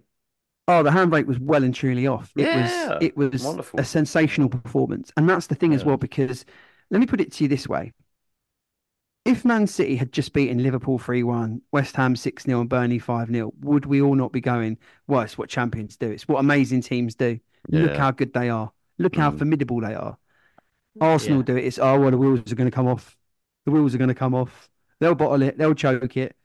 Oh, 0.68 0.83
the 0.83 0.90
handbrake 0.90 1.27
was 1.27 1.38
well 1.38 1.62
and 1.62 1.75
truly 1.75 2.07
off. 2.07 2.33
It 2.37 2.42
Yeah, 2.42 2.53
was 2.53 2.92
it 3.01 3.16
was 3.16 3.42
wonderful. 3.44 3.79
a 3.79 3.85
sensational 3.85 4.49
performance. 4.49 5.12
And 5.16 5.29
that's 5.29 5.46
the 5.46 5.55
thing 5.55 5.75
as 5.75 5.85
well, 5.85 5.96
because 5.96 6.44
let 6.90 6.99
me 7.01 7.07
put 7.07 7.20
it 7.20 7.33
to 7.33 7.44
you 7.44 7.49
this 7.49 7.68
way. 7.68 7.92
If 9.27 9.45
Man 9.45 9.67
City 9.67 9.97
had 9.97 10.12
just 10.12 10.33
beaten 10.33 10.62
Liverpool 10.62 10.99
3 10.99 11.23
1, 11.25 11.61
West 11.73 11.97
Ham 11.97 12.15
6 12.15 12.45
0, 12.45 12.61
and 12.61 12.69
Burnley 12.69 12.99
5 13.01 13.29
0, 13.29 13.53
would 13.61 13.85
we 13.87 14.01
all 14.01 14.15
not 14.15 14.31
be 14.33 14.41
going, 14.41 14.79
well, 15.09 15.23
it's 15.23 15.37
what 15.37 15.49
champions 15.49 15.97
do? 15.97 16.09
It's 16.11 16.29
what 16.29 16.39
amazing 16.39 16.83
teams 16.83 17.15
do. 17.15 17.41
Look 17.69 17.97
how 17.97 18.12
good 18.12 18.33
they 18.33 18.49
are. 18.49 18.71
Look 18.99 19.17
how 19.17 19.31
Mm. 19.33 19.39
formidable 19.39 19.81
they 19.81 19.95
are. 19.95 20.17
Arsenal 21.01 21.39
Yeah. 21.41 21.45
do 21.45 21.57
it. 21.57 21.65
It's, 21.65 21.79
oh, 21.79 21.99
well, 21.99 22.11
the 22.12 22.17
wheels 22.19 22.53
are 22.53 22.55
going 22.55 22.71
to 22.71 22.75
come 22.75 22.87
off. 22.87 23.17
The 23.65 23.73
wheels 23.73 23.95
are 23.95 23.99
going 23.99 24.09
to 24.09 24.15
come 24.15 24.35
off. 24.35 24.71
They'll 25.01 25.15
bottle 25.17 25.43
it. 25.43 25.59
They'll 25.59 25.75
choke 25.75 26.17
it. 26.17 26.37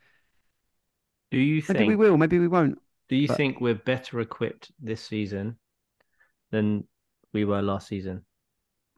Do 1.30 1.38
you 1.38 1.62
Maybe 1.70 1.88
we 1.88 1.96
will. 1.96 2.18
Maybe 2.18 2.40
we 2.40 2.48
won't. 2.48 2.82
Do 3.08 3.16
you 3.16 3.28
but- 3.28 3.38
think 3.38 3.62
we're 3.62 3.76
better 3.76 4.20
equipped 4.20 4.72
this 4.80 5.02
season 5.04 5.58
than 6.50 6.86
we 7.32 7.46
were 7.46 7.62
last 7.62 7.88
season? 7.88 8.26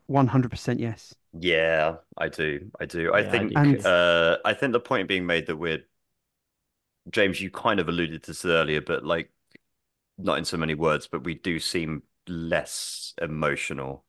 100% 0.09 0.79
yes. 0.79 1.13
Yeah, 1.33 1.97
I 2.17 2.29
do. 2.29 2.71
I 2.79 2.85
do. 2.85 3.11
I 3.13 3.21
Yeah, 3.21 3.31
think 3.31 3.51
And- 3.55 3.85
uh 3.85 4.37
I 4.45 4.53
think 4.53 4.73
the 4.73 4.79
point 4.79 5.07
being 5.07 5.25
made 5.25 5.47
that 5.47 5.57
we're 5.57 5.83
James, 7.09 7.41
you 7.41 7.49
kind 7.49 7.79
of 7.79 7.89
alluded 7.89 8.23
to 8.23 8.27
this 8.31 8.45
earlier, 8.45 8.81
but 8.81 9.03
like 9.05 9.31
not 10.17 10.37
in 10.37 10.45
so 10.45 10.57
many 10.57 10.75
words, 10.75 11.07
but 11.07 11.23
we 11.23 11.33
do 11.33 11.59
seem 11.59 12.03
less 12.27 13.13
emotional. 13.21 14.05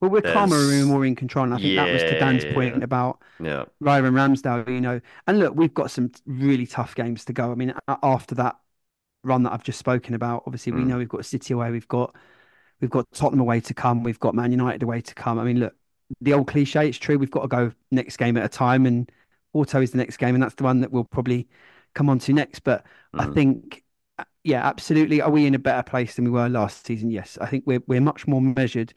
Well, 0.00 0.10
we're 0.10 0.20
calmer 0.20 0.56
There's- 0.58 0.82
and 0.82 0.90
more 0.90 1.06
in 1.06 1.14
control. 1.14 1.44
And 1.46 1.54
I 1.54 1.58
think 1.58 1.76
that 1.76 1.90
was 1.90 2.02
to 2.02 2.18
Dan's 2.18 2.44
Yeah. 2.44 2.52
point 2.52 2.82
about 2.84 3.22
Yeah. 3.40 3.64
Ryan 3.80 4.12
Ramsdale, 4.12 4.68
you 4.68 4.80
know. 4.82 5.00
And 5.26 5.38
look, 5.38 5.54
we've 5.54 5.72
got 5.72 5.90
some 5.90 6.10
really 6.26 6.66
tough 6.66 6.94
games 6.94 7.24
to 7.26 7.32
go. 7.32 7.50
I 7.50 7.54
mean, 7.54 7.72
after 8.02 8.34
that 8.34 8.56
run 9.22 9.44
that 9.44 9.52
I've 9.52 9.62
just 9.64 9.78
spoken 9.78 10.14
about, 10.14 10.42
obviously 10.46 10.72
we 10.72 10.82
Mm. 10.82 10.86
know 10.88 10.98
we've 10.98 11.08
got 11.08 11.24
City 11.24 11.54
away, 11.54 11.70
we've 11.70 11.88
got 11.88 12.14
we've 12.82 12.90
got 12.90 13.10
Tottenham 13.12 13.40
away 13.40 13.60
to 13.60 13.72
come, 13.72 14.02
we've 14.02 14.20
got 14.20 14.34
Man 14.34 14.50
United 14.50 14.82
away 14.82 15.00
to 15.00 15.14
come. 15.14 15.38
I 15.38 15.44
mean, 15.44 15.58
look, 15.60 15.74
the 16.20 16.32
old 16.32 16.48
cliche, 16.48 16.88
it's 16.88 16.98
true. 16.98 17.18
We've 17.18 17.30
got 17.30 17.42
to 17.42 17.48
go 17.48 17.72
next 17.90 18.16
game 18.16 18.36
at 18.36 18.44
a 18.44 18.48
time, 18.48 18.86
and 18.86 19.10
Porto 19.52 19.80
is 19.80 19.90
the 19.90 19.98
next 19.98 20.18
game, 20.18 20.34
and 20.34 20.42
that's 20.42 20.54
the 20.54 20.64
one 20.64 20.80
that 20.80 20.92
we'll 20.92 21.04
probably 21.04 21.48
come 21.94 22.08
on 22.08 22.18
to 22.20 22.32
next. 22.32 22.60
But 22.60 22.84
I 23.14 23.26
Mm. 23.26 23.34
think, 23.34 23.84
uh, 24.18 24.24
yeah, 24.44 24.66
absolutely. 24.66 25.20
Are 25.20 25.30
we 25.30 25.46
in 25.46 25.54
a 25.54 25.58
better 25.58 25.82
place 25.82 26.16
than 26.16 26.24
we 26.24 26.30
were 26.30 26.48
last 26.48 26.86
season? 26.86 27.10
Yes, 27.10 27.38
I 27.40 27.46
think 27.46 27.64
we're 27.66 27.82
we're 27.86 28.00
much 28.00 28.26
more 28.26 28.40
measured. 28.40 28.94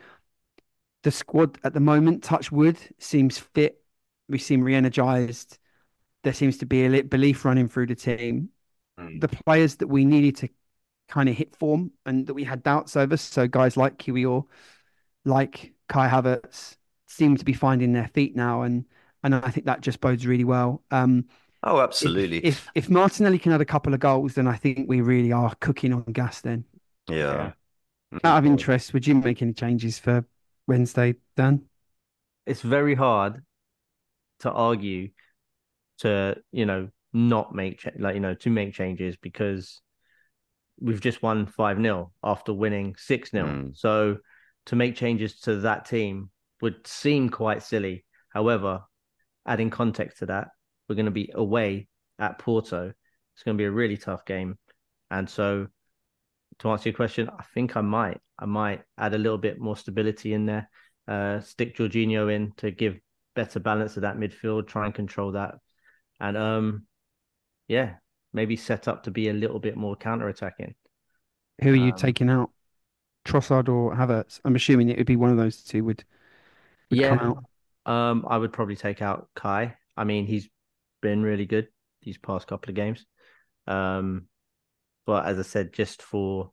The 1.03 1.11
squad 1.11 1.57
at 1.63 1.73
the 1.73 1.79
moment, 1.79 2.23
touch 2.23 2.51
wood, 2.51 2.77
seems 2.97 3.37
fit. 3.37 3.81
We 4.27 4.37
seem 4.37 4.61
re-energized. 4.61 5.57
There 6.23 6.33
seems 6.33 6.57
to 6.57 6.65
be 6.65 6.85
a 6.85 6.89
lit 6.89 7.09
belief 7.09 7.45
running 7.45 7.69
through 7.69 7.87
the 7.87 7.95
team. 7.95 8.49
Mm. 8.99 9.21
The 9.21 9.29
players 9.29 9.77
that 9.77 9.87
we 9.87 10.03
needed 10.03 10.35
to 10.37 10.49
kind 11.07 11.29
of 11.29 11.35
hit 11.35 11.55
form 11.55 11.91
and 12.05 12.27
that 12.27 12.33
we 12.33 12.43
had 12.43 12.63
doubts 12.63 12.97
over, 12.97 13.17
so 13.17 13.47
guys 13.47 13.77
like 13.77 13.97
Kiwior, 13.97 14.45
like 15.25 15.73
Kai 15.87 16.09
Havertz, 16.09 16.75
seem 17.09 17.35
to 17.37 17.45
be 17.45 17.53
finding 17.53 17.93
their 17.93 18.07
feet 18.07 18.35
now, 18.35 18.61
and 18.61 18.85
and 19.23 19.35
I 19.35 19.49
think 19.49 19.65
that 19.65 19.81
just 19.81 19.99
bodes 19.99 20.25
really 20.25 20.45
well. 20.45 20.83
Um, 20.91 21.25
Oh, 21.61 21.81
absolutely. 21.81 22.37
If, 22.37 22.69
if 22.73 22.89
Martinelli 22.89 23.37
can 23.37 23.51
add 23.51 23.59
a 23.59 23.65
couple 23.65 23.93
of 23.93 23.99
goals, 23.99 24.35
then 24.35 24.47
I 24.47 24.55
think 24.55 24.87
we 24.87 25.01
really 25.01 25.33
are 25.33 25.53
cooking 25.59 25.91
on 25.91 26.03
gas. 26.03 26.39
Then, 26.39 26.63
Yeah. 27.09 27.51
Mm. 28.13 28.19
out 28.23 28.37
of 28.37 28.45
interest, 28.45 28.93
would 28.93 29.05
you 29.05 29.15
make 29.15 29.41
any 29.41 29.51
changes 29.53 29.99
for 29.99 30.23
Wednesday, 30.67 31.15
Dan? 31.35 31.65
It's 32.45 32.61
very 32.61 32.95
hard 32.95 33.43
to 34.39 34.51
argue 34.51 35.09
to 35.99 36.37
you 36.51 36.65
know 36.65 36.89
not 37.11 37.53
make 37.53 37.79
cha- 37.79 37.91
like 37.97 38.15
you 38.15 38.21
know 38.21 38.33
to 38.35 38.49
make 38.49 38.73
changes 38.73 39.17
because 39.17 39.81
we've 40.79 41.01
just 41.01 41.21
won 41.21 41.45
5 41.45 41.77
0 41.81 42.11
after 42.23 42.53
winning 42.53 42.95
6 42.97 43.31
0 43.31 43.45
Mm. 43.47 43.77
so 43.77 44.17
to 44.67 44.75
make 44.75 44.95
changes 44.95 45.39
to 45.41 45.57
that 45.61 45.85
team 45.85 46.29
would 46.61 46.85
seem 46.87 47.29
quite 47.29 47.63
silly. 47.63 48.05
However 48.29 48.81
adding 49.45 49.69
context 49.69 50.19
to 50.19 50.25
that 50.27 50.49
we're 50.87 50.95
going 50.95 51.05
to 51.05 51.11
be 51.11 51.31
away 51.33 51.87
at 52.19 52.39
Porto. 52.39 52.93
It's 53.33 53.43
going 53.43 53.57
to 53.57 53.61
be 53.61 53.65
a 53.65 53.71
really 53.71 53.97
tough 53.97 54.25
game. 54.25 54.57
And 55.09 55.29
so 55.29 55.67
to 56.59 56.69
answer 56.69 56.89
your 56.89 56.95
question 56.95 57.29
I 57.29 57.43
think 57.53 57.77
I 57.77 57.81
might 57.81 58.19
I 58.37 58.45
might 58.45 58.83
add 58.97 59.13
a 59.13 59.17
little 59.17 59.37
bit 59.37 59.59
more 59.59 59.77
stability 59.77 60.33
in 60.33 60.45
there. 60.45 60.69
Uh 61.07 61.39
stick 61.39 61.75
Jorginho 61.77 62.33
in 62.33 62.51
to 62.57 62.71
give 62.71 62.99
better 63.35 63.59
balance 63.59 63.93
to 63.93 64.01
that 64.01 64.17
midfield 64.17 64.67
try 64.67 64.85
and 64.85 64.93
control 64.93 65.31
that. 65.33 65.55
And 66.19 66.37
um 66.37 66.85
yeah 67.67 67.95
maybe 68.33 68.55
set 68.55 68.87
up 68.87 69.03
to 69.03 69.11
be 69.11 69.29
a 69.29 69.33
little 69.33 69.59
bit 69.59 69.75
more 69.75 69.95
counter-attacking. 69.95 70.75
Who 71.61 71.71
are 71.71 71.75
you 71.75 71.91
Um, 71.91 71.97
taking 71.97 72.29
out, 72.29 72.51
Trossard 73.25 73.69
or 73.69 73.95
Havertz? 73.95 74.39
I'm 74.45 74.55
assuming 74.55 74.89
it 74.89 74.97
would 74.97 75.07
be 75.07 75.15
one 75.15 75.31
of 75.31 75.37
those 75.37 75.63
two. 75.63 75.83
Would, 75.85 76.03
Yeah. 76.89 77.33
Um, 77.85 78.25
I 78.27 78.37
would 78.37 78.53
probably 78.53 78.75
take 78.75 79.01
out 79.01 79.29
Kai. 79.35 79.75
I 79.95 80.03
mean, 80.03 80.25
he's 80.25 80.49
been 81.01 81.23
really 81.23 81.45
good 81.45 81.67
these 82.01 82.17
past 82.17 82.47
couple 82.47 82.69
of 82.69 82.75
games. 82.75 83.05
Um, 83.67 84.27
but 85.05 85.25
as 85.25 85.39
I 85.39 85.43
said, 85.43 85.73
just 85.73 86.01
for 86.01 86.51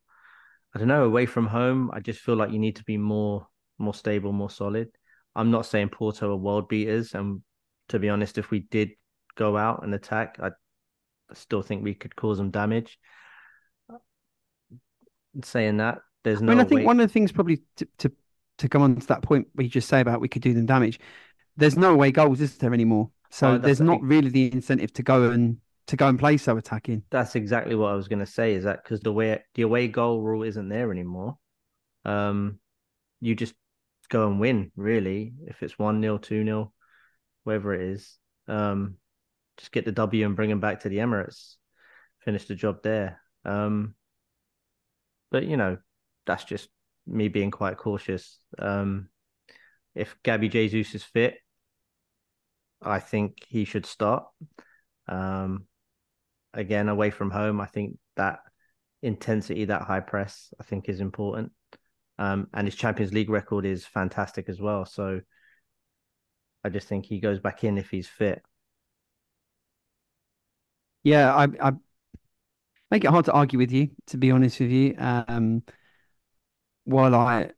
I 0.75 0.79
don't 0.79 0.88
know, 0.88 1.05
away 1.05 1.27
from 1.27 1.46
home, 1.46 1.90
I 1.92 2.01
just 2.01 2.20
feel 2.20 2.37
like 2.37 2.53
you 2.53 2.59
need 2.59 2.77
to 2.77 2.85
be 2.85 2.96
more 2.96 3.46
more 3.79 3.94
stable, 3.94 4.33
more 4.33 4.51
solid. 4.51 4.88
I'm 5.35 5.51
not 5.51 5.66
saying 5.66 5.90
Porto 5.90 6.33
are 6.33 6.37
world 6.37 6.68
beaters, 6.68 7.14
and 7.14 7.42
to 7.88 7.99
be 7.99 8.09
honest, 8.09 8.38
if 8.38 8.51
we 8.51 8.61
did 8.61 8.90
go 9.37 9.57
out 9.57 9.85
and 9.85 9.94
attack, 9.94 10.38
I 10.40 10.51
still 11.35 11.62
think 11.62 11.83
we 11.83 11.94
could 11.94 12.16
cause 12.16 12.38
them 12.38 12.51
damage. 12.51 12.99
Saying 15.42 15.77
that, 15.79 15.99
there's 16.25 16.40
no. 16.40 16.53
I 16.53 16.55
mean, 16.55 16.64
I 16.64 16.68
think 16.68 16.79
way- 16.81 16.85
one 16.87 17.01
of 17.01 17.09
the 17.09 17.12
things 17.12 17.33
probably 17.33 17.62
to, 17.77 17.88
to 17.99 18.12
to 18.58 18.68
come 18.68 18.82
on 18.82 18.96
to 18.96 19.06
that 19.08 19.22
point 19.22 19.48
where 19.54 19.64
you 19.64 19.70
just 19.70 19.88
say 19.88 20.00
about 20.00 20.20
we 20.20 20.28
could 20.28 20.42
do 20.42 20.54
them 20.54 20.66
damage. 20.66 20.98
There's 21.56 21.76
no 21.76 21.92
away 21.92 22.12
goals, 22.12 22.40
is 22.40 22.56
there 22.58 22.74
anymore? 22.74 23.10
So 23.30 23.52
Oh, 23.52 23.58
there's 23.58 23.80
not 23.80 24.02
really 24.02 24.30
the 24.30 24.52
incentive 24.52 24.92
to 24.94 25.02
go 25.02 25.30
and 25.30 25.58
to 25.88 25.96
go 25.96 26.08
and 26.08 26.18
play 26.18 26.36
so 26.36 26.56
attacking. 26.56 27.02
That's 27.10 27.34
exactly 27.34 27.74
what 27.74 27.92
I 27.92 27.94
was 27.94 28.08
going 28.08 28.18
to 28.20 28.26
say. 28.26 28.54
Is 28.54 28.64
that 28.64 28.82
because 28.82 29.00
the 29.00 29.12
way 29.12 29.42
the 29.54 29.62
away 29.62 29.88
goal 29.88 30.20
rule 30.20 30.42
isn't 30.42 30.68
there 30.68 30.90
anymore? 30.90 31.38
Um, 32.04 32.58
you 33.20 33.34
just 33.34 33.54
go 34.08 34.28
and 34.28 34.40
win. 34.40 34.72
Really, 34.76 35.32
if 35.46 35.62
it's 35.62 35.78
one 35.78 36.00
0 36.00 36.18
two 36.18 36.44
0 36.44 36.72
whatever 37.44 37.74
it 37.74 37.82
is. 37.92 38.18
Um, 38.48 38.96
just 39.56 39.72
get 39.72 39.84
the 39.84 39.92
W 39.92 40.26
and 40.26 40.36
bring 40.36 40.50
him 40.50 40.60
back 40.60 40.80
to 40.80 40.88
the 40.88 40.98
Emirates, 40.98 41.54
finish 42.24 42.46
the 42.46 42.54
job 42.54 42.82
there. 42.82 43.20
Um, 43.44 43.94
but 45.30 45.44
you 45.44 45.56
know, 45.56 45.78
that's 46.26 46.44
just 46.44 46.68
me 47.06 47.28
being 47.28 47.50
quite 47.50 47.76
cautious. 47.76 48.38
Um, 48.58 49.08
if 49.94 50.16
Gabby 50.22 50.48
Jesus 50.48 50.94
is 50.94 51.02
fit, 51.02 51.36
I 52.82 53.00
think 53.00 53.38
he 53.48 53.64
should 53.64 53.86
start. 53.86 54.24
Um, 55.08 55.66
again, 56.52 56.88
away 56.88 57.10
from 57.10 57.30
home, 57.30 57.60
I 57.60 57.66
think 57.66 57.98
that 58.16 58.40
intensity, 59.02 59.66
that 59.66 59.82
high 59.82 60.00
press, 60.00 60.52
I 60.60 60.64
think 60.64 60.88
is 60.88 61.00
important. 61.00 61.52
Um, 62.18 62.48
and 62.54 62.66
his 62.66 62.76
Champions 62.76 63.12
League 63.12 63.30
record 63.30 63.64
is 63.64 63.84
fantastic 63.86 64.48
as 64.48 64.60
well. 64.60 64.84
So 64.86 65.20
I 66.64 66.68
just 66.68 66.88
think 66.88 67.06
he 67.06 67.20
goes 67.20 67.38
back 67.38 67.62
in 67.64 67.78
if 67.78 67.90
he's 67.90 68.08
fit. 68.08 68.42
Yeah, 71.04 71.34
I, 71.34 71.46
I 71.60 71.72
make 72.90 73.04
it 73.04 73.10
hard 73.10 73.26
to 73.26 73.32
argue 73.32 73.58
with 73.58 73.70
you, 73.70 73.90
to 74.08 74.16
be 74.16 74.30
honest 74.30 74.58
with 74.58 74.70
you. 74.70 74.94
Um, 74.98 75.62
while 76.87 77.14
I 77.14 77.53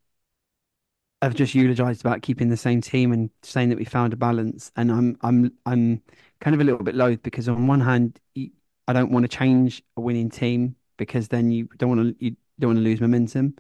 have 1.23 1.35
just 1.35 1.55
eulogized 1.55 2.01
about 2.01 2.23
keeping 2.23 2.49
the 2.49 2.57
same 2.57 2.81
team 2.81 3.13
and 3.13 3.31
saying 3.43 3.71
that 3.71 3.79
we 3.79 3.85
found 3.85 4.13
a 4.13 4.17
balance, 4.17 4.71
and 4.77 4.91
I'm 4.91 5.19
I'm 5.23 5.53
I'm 5.67 6.03
kind 6.41 6.55
of 6.55 6.61
a 6.61 6.65
little 6.65 6.83
bit 6.83 6.95
loath 6.95 7.23
because 7.23 7.49
on 7.49 7.67
one 7.67 7.81
hand, 7.81 8.21
I 8.37 8.93
don't 8.93 9.11
want 9.11 9.25
to 9.25 9.29
change 9.29 9.83
a 9.97 10.01
winning 10.01 10.31
team 10.31 10.77
because 10.97 11.29
then 11.29 11.51
you 11.51 11.69
don't 11.77 11.97
want 11.97 12.19
to 12.19 12.25
you 12.25 12.37
don't 12.59 12.71
want 12.71 12.79
to 12.79 12.85
lose 12.85 13.01
momentum. 13.01 13.57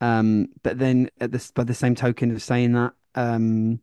Um, 0.00 0.48
but 0.62 0.78
then 0.78 1.10
at 1.20 1.32
this 1.32 1.50
by 1.52 1.64
the 1.64 1.74
same 1.74 1.94
token 1.94 2.30
of 2.32 2.42
saying 2.42 2.72
that, 2.72 2.94
um, 3.14 3.80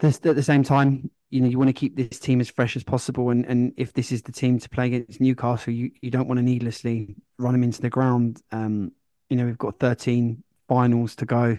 at 0.00 0.22
the 0.22 0.42
same 0.42 0.62
time, 0.62 1.10
you 1.30 1.40
know, 1.40 1.48
you 1.48 1.58
want 1.58 1.68
to 1.68 1.74
keep 1.74 1.96
this 1.96 2.18
team 2.18 2.40
as 2.40 2.48
fresh 2.48 2.76
as 2.76 2.84
possible. 2.84 3.30
And 3.30 3.44
and 3.46 3.72
if 3.76 3.92
this 3.92 4.12
is 4.12 4.22
the 4.22 4.32
team 4.32 4.58
to 4.58 4.68
play 4.68 4.86
against 4.86 5.20
Newcastle, 5.20 5.72
you 5.72 5.90
you 6.00 6.10
don't 6.10 6.28
want 6.28 6.38
to 6.38 6.42
needlessly 6.42 7.16
run 7.38 7.52
them 7.52 7.62
into 7.64 7.82
the 7.82 7.90
ground. 7.90 8.40
Um, 8.50 8.92
you 9.28 9.36
know, 9.36 9.44
we've 9.44 9.58
got 9.58 9.78
13 9.78 10.42
finals 10.68 11.16
to 11.16 11.26
go. 11.26 11.58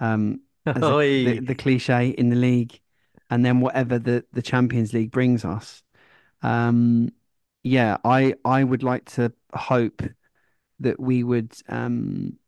Um, 0.00 0.40
the, 0.64 1.40
the 1.40 1.54
cliche 1.54 2.08
in 2.08 2.28
the 2.28 2.36
league, 2.36 2.80
and 3.30 3.44
then 3.44 3.60
whatever 3.60 3.98
the 3.98 4.24
the 4.32 4.42
Champions 4.42 4.92
League 4.92 5.12
brings 5.12 5.44
us. 5.44 5.82
Um, 6.42 7.10
yeah, 7.62 7.98
I 8.04 8.34
I 8.44 8.64
would 8.64 8.82
like 8.82 9.04
to 9.12 9.32
hope 9.54 10.02
that 10.80 11.00
we 11.00 11.22
would 11.22 11.54
um 11.68 12.38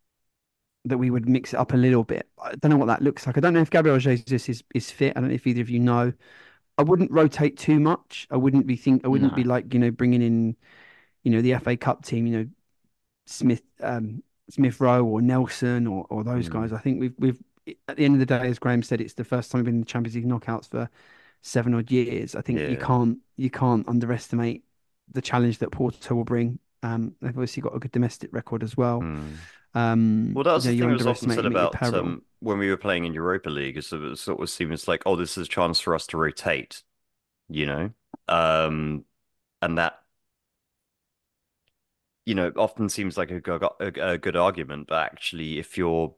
that 0.85 0.99
we 0.99 1.11
would 1.11 1.29
mix 1.29 1.53
it 1.53 1.59
up 1.59 1.73
a 1.73 1.77
little 1.77 2.05
bit. 2.05 2.29
I 2.43 2.55
don't 2.57 2.71
know 2.71 2.77
what 2.77 2.87
that 2.87 3.03
looks 3.03 3.27
like. 3.27 3.37
I 3.37 3.41
don't 3.41 3.55
know 3.55 3.61
if 3.61 3.71
Gabriel 3.71 3.99
Jesus 3.99 4.49
is 4.49 4.63
is 4.75 4.91
fit. 4.91 5.17
I 5.17 5.21
don't 5.21 5.29
know 5.29 5.35
if 5.35 5.47
either 5.47 5.63
of 5.63 5.71
you 5.71 5.81
know. 5.81 6.13
I 6.77 6.83
wouldn't 6.83 7.11
rotate 7.11 7.59
too 7.59 7.81
much. 7.81 8.29
I 8.31 8.37
wouldn't 8.37 8.67
be 8.67 8.77
think. 8.77 9.05
I 9.05 9.09
wouldn't 9.09 9.33
no. 9.33 9.37
be 9.37 9.45
like 9.45 9.73
you 9.75 9.81
know 9.81 9.91
bringing 9.91 10.23
in, 10.23 10.57
you 11.25 11.33
know, 11.33 11.43
the 11.43 11.55
FA 11.59 11.77
Cup 11.77 12.05
team. 12.05 12.27
You 12.27 12.39
know, 12.39 12.47
Smith, 13.27 13.63
um, 13.81 14.23
Smith 14.51 14.81
Rowe 14.81 15.05
or 15.05 15.21
Nelson 15.21 15.87
or 15.87 16.07
or 16.11 16.25
those 16.25 16.49
mm. 16.49 16.53
guys. 16.53 16.73
I 16.73 16.79
think 16.79 17.01
we've 17.01 17.15
we've 17.19 17.39
at 17.87 17.97
the 17.97 18.05
end 18.05 18.15
of 18.15 18.21
the 18.21 18.27
day, 18.27 18.49
as 18.49 18.59
Graham 18.59 18.83
said, 18.83 19.01
it's 19.01 19.15
the 19.15 19.25
first 19.25 19.51
time 19.51 19.61
we've 19.61 19.67
been 19.67 19.75
in 19.77 19.81
the 19.81 19.87
Champions 19.87 20.15
League 20.17 20.27
knockouts 20.27 20.69
for 20.69 20.89
seven 21.43 21.75
odd 21.75 21.91
years. 21.91 22.35
I 22.35 22.41
think 22.41 22.61
yeah. 22.61 22.69
you 22.69 22.77
can't 22.77 23.19
you 23.37 23.51
can't 23.51 23.87
underestimate 23.89 24.65
the 25.13 25.23
challenge 25.23 25.59
that 25.59 25.71
Porto 25.71 26.15
will 26.15 26.25
bring. 26.25 26.59
Um, 26.83 27.15
they've 27.21 27.31
obviously 27.31 27.63
got 27.63 27.75
a 27.75 27.79
good 27.79 27.93
domestic 27.93 28.33
record 28.33 28.63
as 28.63 28.77
well. 28.77 29.01
Mm. 29.01 29.35
Um, 29.75 30.33
well, 30.35 30.45
that 30.45 30.55
was 30.55 30.67
you 30.67 30.73
know, 30.73 30.77
the 30.77 30.81
thing 30.81 30.89
that 30.91 30.97
was 30.97 31.07
often 31.07 31.31
said 31.31 31.47
about 31.47 31.83
um, 31.95 32.23
when 32.41 32.59
we 32.59 32.71
were 32.71 32.77
playing 32.77 33.05
in 33.05 33.13
Europa 33.13 33.51
League. 33.51 33.77
Is 33.77 33.93
it 33.93 34.17
sort 34.17 34.41
of 34.41 34.51
seems 34.51 34.89
like, 34.89 35.03
oh, 35.07 35.17
this 35.17 35.37
is 35.37 35.47
a 35.47 35.51
chance 35.51 35.81
for 35.81 35.95
us 35.95 36.07
to 36.09 36.17
rotate, 36.17 36.83
you 37.49 37.67
know, 37.67 37.91
um, 38.29 39.05
and 39.61 39.79
that 39.79 40.01
you 42.29 42.35
know 42.35 42.53
often 42.57 42.91
seems 42.91 43.17
like 43.17 43.31
a, 43.31 43.41
a, 43.81 44.11
a 44.11 44.19
good 44.19 44.37
argument, 44.37 44.87
but 44.87 45.03
actually, 45.03 45.59
if 45.59 45.79
you're 45.79 46.15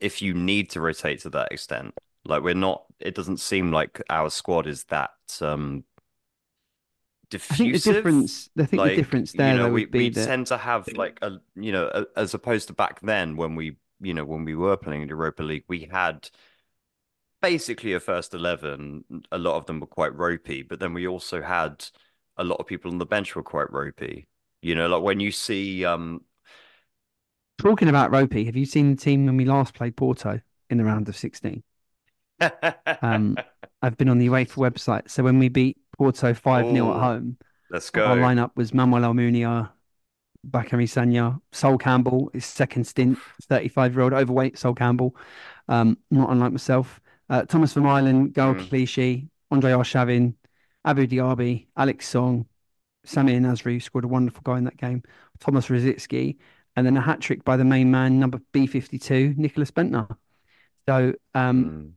if 0.00 0.22
you 0.22 0.32
need 0.32 0.70
to 0.70 0.80
rotate 0.80 1.20
to 1.20 1.30
that 1.30 1.52
extent, 1.52 1.92
like 2.24 2.42
we're 2.42 2.54
not, 2.54 2.86
it 2.98 3.14
doesn't 3.14 3.40
seem 3.40 3.70
like 3.70 4.00
our 4.08 4.30
squad 4.30 4.66
is 4.66 4.84
that 4.84 5.10
um 5.42 5.84
diffusive. 7.28 7.66
I 7.66 7.72
think 7.72 7.82
the 7.84 7.92
difference, 7.92 8.50
I 8.58 8.64
think 8.64 8.80
like, 8.80 8.90
the 8.92 8.96
difference 8.96 9.32
there 9.32 9.52
you 9.52 9.58
know, 9.58 9.68
we, 9.68 9.84
we 9.84 10.08
that... 10.08 10.26
tend 10.26 10.46
to 10.46 10.56
have 10.56 10.88
like 10.94 11.18
a, 11.20 11.32
you 11.54 11.72
know, 11.72 11.90
a, 11.92 12.06
as 12.16 12.32
opposed 12.32 12.68
to 12.68 12.72
back 12.72 12.98
then 13.02 13.36
when 13.36 13.54
we, 13.54 13.76
you 14.00 14.14
know, 14.14 14.24
when 14.24 14.46
we 14.46 14.54
were 14.54 14.78
playing 14.78 15.02
in 15.02 15.08
Europa 15.08 15.42
League, 15.42 15.64
we 15.68 15.90
had 15.92 16.30
basically 17.42 17.92
a 17.92 18.00
first 18.00 18.32
11. 18.32 19.04
A 19.30 19.36
lot 19.38 19.56
of 19.56 19.66
them 19.66 19.78
were 19.78 19.86
quite 19.86 20.16
ropey, 20.16 20.62
but 20.62 20.80
then 20.80 20.94
we 20.94 21.06
also 21.06 21.42
had 21.42 21.84
a 22.38 22.44
lot 22.44 22.60
of 22.60 22.66
people 22.66 22.90
on 22.90 22.96
the 22.96 23.04
bench 23.04 23.36
were 23.36 23.42
quite 23.42 23.70
ropey. 23.70 24.26
You 24.62 24.74
know, 24.74 24.88
like 24.88 25.02
when 25.02 25.20
you 25.20 25.32
see, 25.32 25.84
um, 25.84 26.22
talking 27.58 27.88
about 27.88 28.10
ropey, 28.10 28.44
have 28.44 28.56
you 28.56 28.66
seen 28.66 28.94
the 28.94 29.00
team 29.00 29.26
when 29.26 29.36
we 29.36 29.44
last 29.44 29.74
played 29.74 29.96
Porto 29.96 30.40
in 30.68 30.78
the 30.78 30.84
round 30.84 31.08
of 31.08 31.16
16? 31.16 31.62
um, 33.02 33.36
I've 33.82 33.96
been 33.96 34.08
on 34.08 34.18
the 34.18 34.28
UEFA 34.28 34.56
website. 34.56 35.10
So 35.10 35.22
when 35.22 35.38
we 35.38 35.48
beat 35.48 35.78
Porto 35.96 36.34
5 36.34 36.72
0 36.72 36.92
at 36.92 37.00
home, 37.00 37.38
let's 37.70 37.90
go. 37.90 38.04
Our 38.06 38.16
lineup 38.16 38.50
was 38.54 38.74
Manuel 38.74 39.02
Almunia, 39.02 39.70
Bacary 40.44 40.86
Sagna, 40.86 41.40
Sol 41.52 41.78
Campbell, 41.78 42.30
his 42.32 42.46
second 42.46 42.86
stint, 42.86 43.18
35 43.42 43.94
year 43.94 44.02
old 44.02 44.12
overweight 44.12 44.58
Sol 44.58 44.74
Campbell, 44.74 45.16
um, 45.68 45.98
not 46.10 46.30
unlike 46.30 46.52
myself. 46.52 47.00
Uh, 47.28 47.44
Thomas 47.44 47.74
Vermaelen, 47.74 48.32
Gael 48.32 48.54
mm. 48.54 48.68
Clichy, 48.68 49.28
Andre 49.50 49.72
Arshavin, 49.72 50.34
Abu 50.84 51.06
Diaby, 51.06 51.66
Alex 51.76 52.08
Song, 52.08 52.46
Samir 53.06 53.40
Nasri 53.40 53.82
scored 53.82 54.04
a 54.04 54.08
wonderful 54.08 54.42
goal 54.42 54.56
in 54.56 54.64
that 54.64 54.76
game, 54.76 55.02
Thomas 55.38 55.68
Rosicky, 55.68 56.36
and 56.76 56.86
then 56.86 56.96
a 56.96 57.00
hat 57.00 57.20
trick 57.20 57.44
by 57.44 57.56
the 57.56 57.64
main 57.64 57.90
man, 57.90 58.18
number 58.18 58.40
B52, 58.52 59.36
Nicklas 59.36 59.70
Bendtner. 59.70 60.16
So, 60.88 61.14
um, 61.34 61.64
mm. 61.64 61.92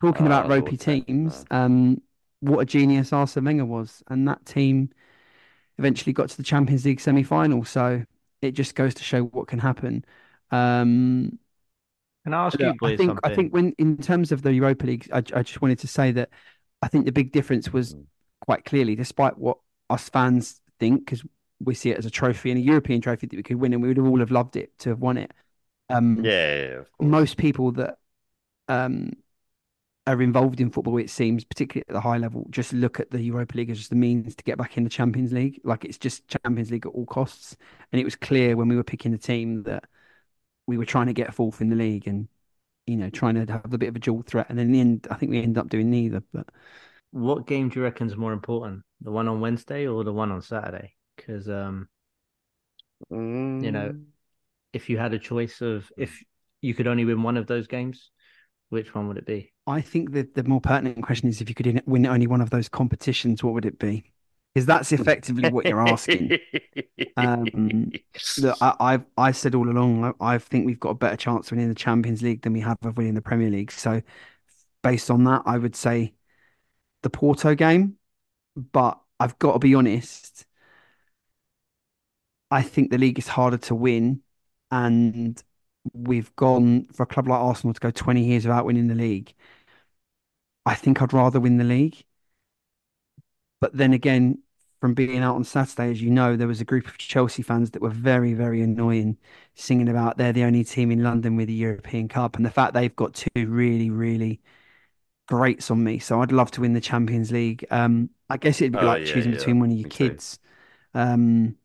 Talking 0.00 0.26
about 0.26 0.46
uh, 0.46 0.48
ropey 0.50 0.76
teams, 0.76 1.46
um, 1.50 2.02
what 2.40 2.58
a 2.58 2.66
genius 2.66 3.14
Arsene 3.14 3.44
Wenger 3.44 3.64
was, 3.64 4.02
and 4.08 4.28
that 4.28 4.44
team 4.44 4.90
eventually 5.78 6.12
got 6.12 6.28
to 6.28 6.36
the 6.36 6.42
Champions 6.42 6.84
League 6.84 7.00
semi-final. 7.00 7.64
So 7.64 8.04
it 8.42 8.52
just 8.52 8.74
goes 8.74 8.92
to 8.94 9.02
show 9.02 9.22
what 9.22 9.48
can 9.48 9.58
happen. 9.58 10.04
Um, 10.50 11.38
can 12.24 12.34
I 12.34 12.46
ask 12.46 12.58
you, 12.58 12.74
I 12.82 12.96
think 12.96 13.10
something? 13.10 13.18
I 13.22 13.34
think 13.34 13.54
when 13.54 13.72
in 13.78 13.96
terms 13.96 14.32
of 14.32 14.42
the 14.42 14.52
Europa 14.52 14.84
League, 14.84 15.08
I, 15.12 15.18
I 15.18 15.42
just 15.42 15.62
wanted 15.62 15.78
to 15.78 15.86
say 15.86 16.10
that 16.12 16.28
I 16.82 16.88
think 16.88 17.06
the 17.06 17.12
big 17.12 17.32
difference 17.32 17.72
was 17.72 17.94
mm. 17.94 18.04
quite 18.44 18.64
clearly, 18.64 18.96
despite 18.96 19.38
what 19.38 19.58
us 19.90 20.08
fans 20.08 20.60
think, 20.78 21.04
because 21.04 21.22
we 21.60 21.74
see 21.74 21.90
it 21.90 21.98
as 21.98 22.06
a 22.06 22.10
trophy 22.10 22.50
and 22.50 22.58
a 22.58 22.62
European 22.62 23.00
trophy 23.00 23.26
that 23.26 23.36
we 23.36 23.42
could 23.42 23.56
win, 23.56 23.72
and 23.72 23.82
we 23.82 23.88
would 23.88 23.98
all 23.98 24.20
have 24.20 24.30
loved 24.30 24.56
it 24.56 24.76
to 24.80 24.90
have 24.90 25.00
won 25.00 25.16
it. 25.16 25.32
Um, 25.88 26.24
yeah, 26.24 26.56
yeah 26.56 26.80
most 27.00 27.36
people 27.36 27.72
that 27.72 27.98
um, 28.68 29.12
are 30.06 30.22
involved 30.22 30.60
in 30.60 30.70
football, 30.70 30.98
it 30.98 31.10
seems, 31.10 31.44
particularly 31.44 31.84
at 31.88 31.92
the 31.92 32.00
high 32.00 32.18
level, 32.18 32.46
just 32.50 32.72
look 32.72 33.00
at 33.00 33.10
the 33.10 33.20
Europa 33.20 33.56
League 33.56 33.70
as 33.70 33.78
just 33.78 33.90
the 33.90 33.96
means 33.96 34.34
to 34.36 34.44
get 34.44 34.58
back 34.58 34.76
in 34.76 34.84
the 34.84 34.90
Champions 34.90 35.32
League. 35.32 35.60
Like 35.64 35.84
it's 35.84 35.98
just 35.98 36.28
Champions 36.28 36.70
League 36.70 36.86
at 36.86 36.92
all 36.92 37.06
costs. 37.06 37.56
And 37.92 38.00
it 38.00 38.04
was 38.04 38.16
clear 38.16 38.56
when 38.56 38.68
we 38.68 38.76
were 38.76 38.84
picking 38.84 39.12
the 39.12 39.18
team 39.18 39.64
that 39.64 39.84
we 40.66 40.78
were 40.78 40.84
trying 40.84 41.06
to 41.06 41.12
get 41.12 41.34
fourth 41.34 41.60
in 41.60 41.70
the 41.70 41.76
league 41.76 42.06
and, 42.06 42.28
you 42.86 42.96
know, 42.96 43.10
trying 43.10 43.34
to 43.34 43.52
have 43.52 43.72
a 43.72 43.78
bit 43.78 43.88
of 43.88 43.96
a 43.96 44.00
dual 44.00 44.22
threat. 44.22 44.46
And 44.48 44.60
in 44.60 44.72
the 44.72 44.80
end, 44.80 45.08
I 45.10 45.14
think 45.14 45.30
we 45.30 45.42
end 45.42 45.58
up 45.58 45.68
doing 45.68 45.90
neither. 45.90 46.22
But 46.32 46.48
what 47.10 47.46
game 47.46 47.68
do 47.68 47.80
you 47.80 47.84
reckon 47.84 48.06
is 48.06 48.16
more 48.16 48.32
important, 48.32 48.82
the 49.00 49.10
one 49.10 49.28
on 49.28 49.40
Wednesday 49.40 49.86
or 49.86 50.04
the 50.04 50.12
one 50.12 50.30
on 50.30 50.42
Saturday? 50.42 50.94
Because, 51.16 51.48
um, 51.48 51.88
mm. 53.12 53.64
you 53.64 53.72
know, 53.72 53.90
mm. 53.90 54.04
if 54.72 54.88
you 54.88 54.98
had 54.98 55.14
a 55.14 55.18
choice 55.18 55.60
of 55.60 55.90
if 55.96 56.22
you 56.60 56.74
could 56.74 56.86
only 56.86 57.04
win 57.04 57.22
one 57.22 57.36
of 57.36 57.46
those 57.46 57.66
games, 57.66 58.10
which 58.68 58.94
one 58.94 59.08
would 59.08 59.18
it 59.18 59.26
be? 59.26 59.52
I 59.66 59.80
think 59.80 60.12
that 60.12 60.34
the 60.34 60.44
more 60.44 60.60
pertinent 60.60 61.02
question 61.02 61.28
is 61.28 61.40
if 61.40 61.48
you 61.48 61.54
could 61.54 61.82
win 61.86 62.06
only 62.06 62.26
one 62.26 62.40
of 62.40 62.50
those 62.50 62.68
competitions, 62.68 63.42
what 63.42 63.54
would 63.54 63.66
it 63.66 63.78
be? 63.78 64.12
Because 64.54 64.66
that's 64.66 64.92
effectively 64.92 65.50
what 65.50 65.66
you're 65.66 65.86
asking. 65.86 66.38
um, 67.16 67.92
look, 68.38 68.56
I, 68.60 68.92
have 68.92 69.04
I've 69.18 69.36
said 69.36 69.54
all 69.54 69.68
along, 69.68 70.14
I, 70.18 70.34
I, 70.34 70.38
think 70.38 70.64
we've 70.64 70.80
got 70.80 70.90
a 70.90 70.94
better 70.94 71.16
chance 71.16 71.48
of 71.48 71.52
winning 71.52 71.68
the 71.68 71.74
Champions 71.74 72.22
League 72.22 72.40
than 72.40 72.54
we 72.54 72.60
have 72.60 72.78
of 72.82 72.96
winning 72.96 73.14
the 73.14 73.20
Premier 73.20 73.50
League. 73.50 73.70
So, 73.70 74.00
based 74.82 75.10
on 75.10 75.24
that, 75.24 75.42
I 75.44 75.58
would 75.58 75.76
say 75.76 76.14
the 77.02 77.10
Porto 77.10 77.54
game. 77.54 77.96
But 78.56 79.00
I've 79.20 79.38
got 79.38 79.52
to 79.54 79.58
be 79.58 79.74
honest. 79.74 80.46
I 82.50 82.62
think 82.62 82.90
the 82.90 82.98
league 82.98 83.18
is 83.18 83.28
harder 83.28 83.58
to 83.58 83.74
win, 83.74 84.22
and 84.70 85.42
we've 85.92 86.34
gone 86.36 86.86
for 86.92 87.02
a 87.04 87.06
club 87.06 87.28
like 87.28 87.40
Arsenal 87.40 87.74
to 87.74 87.80
go 87.80 87.90
20 87.90 88.24
years 88.24 88.44
without 88.44 88.66
winning 88.66 88.88
the 88.88 88.94
league. 88.94 89.34
I 90.66 90.74
think 90.74 91.00
I'd 91.00 91.14
rather 91.14 91.40
win 91.40 91.56
the 91.56 91.64
league. 91.64 92.04
But 93.60 93.76
then 93.76 93.92
again, 93.92 94.42
from 94.80 94.94
being 94.94 95.22
out 95.22 95.36
on 95.36 95.44
Saturday, 95.44 95.90
as 95.90 96.02
you 96.02 96.10
know, 96.10 96.36
there 96.36 96.48
was 96.48 96.60
a 96.60 96.64
group 96.64 96.86
of 96.86 96.98
Chelsea 96.98 97.42
fans 97.42 97.70
that 97.70 97.82
were 97.82 97.90
very, 97.90 98.34
very 98.34 98.60
annoying, 98.62 99.16
singing 99.54 99.88
about 99.88 100.18
they're 100.18 100.32
the 100.32 100.44
only 100.44 100.64
team 100.64 100.90
in 100.90 101.02
London 101.02 101.36
with 101.36 101.48
a 101.48 101.52
European 101.52 102.08
Cup. 102.08 102.36
And 102.36 102.44
the 102.44 102.50
fact 102.50 102.74
they've 102.74 102.94
got 102.94 103.14
two 103.14 103.46
really, 103.46 103.90
really 103.90 104.40
grates 105.26 105.70
on 105.70 105.82
me. 105.84 105.98
So 105.98 106.20
I'd 106.22 106.32
love 106.32 106.50
to 106.52 106.60
win 106.60 106.72
the 106.72 106.80
Champions 106.80 107.32
League. 107.32 107.64
Um, 107.70 108.10
I 108.30 108.36
guess 108.36 108.60
it'd 108.60 108.78
be 108.78 108.78
Oh, 108.78 108.86
like 108.86 109.00
yeah, 109.00 109.04
choosing 109.04 109.32
yeah, 109.32 109.38
between 109.38 109.60
one 109.60 109.70
of 109.70 109.76
your 109.76 109.88
too. 109.88 110.06
kids. 110.08 110.38
Um, 110.94 111.56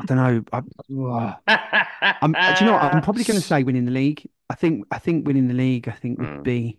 I 0.00 0.06
don't 0.06 0.16
know. 0.16 0.44
I, 0.52 1.36
I'm, 2.20 2.32
do 2.32 2.38
you 2.60 2.66
know 2.66 2.72
what? 2.74 2.82
I'm 2.94 3.02
probably 3.02 3.24
going 3.24 3.40
to 3.40 3.46
say 3.46 3.62
winning 3.62 3.84
the 3.84 3.90
league. 3.92 4.28
I 4.50 4.54
think 4.54 4.86
I 4.90 4.98
think 4.98 5.26
winning 5.26 5.48
the 5.48 5.54
league, 5.54 5.88
I 5.88 5.92
think 5.92 6.18
would 6.18 6.28
Mm. 6.28 6.42
be 6.42 6.78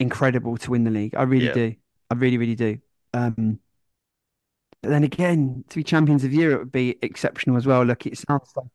incredible 0.00 0.56
to 0.58 0.70
win 0.70 0.84
the 0.84 0.90
league. 0.90 1.14
I 1.14 1.22
really 1.22 1.46
Yeah. 1.46 1.52
do. 1.54 1.74
I 2.10 2.14
really, 2.14 2.38
really 2.38 2.54
do. 2.54 2.78
Um, 3.14 3.60
but 4.80 4.90
then 4.90 5.04
again, 5.04 5.64
to 5.68 5.76
be 5.76 5.84
champions 5.84 6.24
of 6.24 6.32
Europe 6.32 6.60
would 6.60 6.72
be 6.72 6.98
exceptional 7.02 7.56
as 7.56 7.66
well. 7.66 7.84
Look, 7.84 8.06
it 8.06 8.18
sounds 8.18 8.52
like 8.56 8.66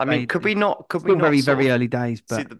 I 0.00 0.04
mean, 0.04 0.26
could 0.26 0.42
we 0.44 0.54
not? 0.54 0.88
Could 0.88 1.04
we 1.04 1.12
not 1.12 1.20
very, 1.20 1.40
very 1.40 1.70
early 1.70 1.88
days, 1.88 2.20
but 2.28 2.48
the, 2.48 2.58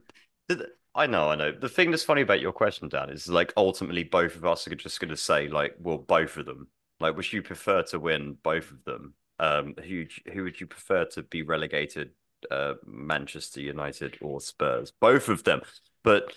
the, 0.48 0.55
the- 0.57 0.72
I 0.95 1.07
know, 1.07 1.30
I 1.30 1.36
know. 1.36 1.53
The 1.53 1.68
thing 1.68 1.90
that's 1.90 2.03
funny 2.03 2.20
about 2.20 2.40
your 2.40 2.53
question, 2.53 2.88
Dan, 2.88 3.09
is 3.11 3.28
like 3.28 3.53
ultimately 3.57 4.05
both 4.05 4.36
of 4.36 4.45
us 4.45 4.68
are 4.68 4.74
just 4.74 5.01
going 5.01 5.09
to 5.09 5.16
say 5.16 5.49
like, 5.49 5.74
well, 5.78 5.99
both 5.99 6.36
of 6.36 6.47
them. 6.47 6.68
Like, 7.01 7.16
would 7.16 7.32
you 7.32 7.43
prefer 7.43 7.82
to 7.84 7.99
win 7.99 8.36
both 8.43 8.70
of 8.70 8.84
them? 8.84 9.14
Um, 9.38 9.74
who 9.82 10.05
who 10.32 10.45
would 10.45 10.61
you 10.61 10.66
prefer 10.66 11.05
to 11.07 11.22
be 11.22 11.43
relegated? 11.43 12.11
Uh, 12.51 12.74
Manchester 12.86 13.61
United 13.61 14.18
or 14.20 14.40
Spurs? 14.40 14.93
Both 15.01 15.28
of 15.28 15.45
them. 15.45 15.62
But 16.03 16.32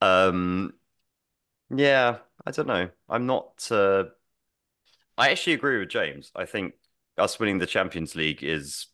um, 0.00 0.74
yeah, 1.74 2.18
I 2.46 2.50
don't 2.52 2.68
know. 2.68 2.88
I'm 3.08 3.26
not. 3.26 3.66
Uh, 3.70 4.04
I 5.18 5.30
actually 5.30 5.54
agree 5.54 5.78
with 5.78 5.88
James. 5.88 6.30
I 6.34 6.44
think 6.46 6.74
us 7.18 7.38
winning 7.38 7.58
the 7.58 7.66
Champions 7.66 8.14
League 8.14 8.42
is. 8.42 8.86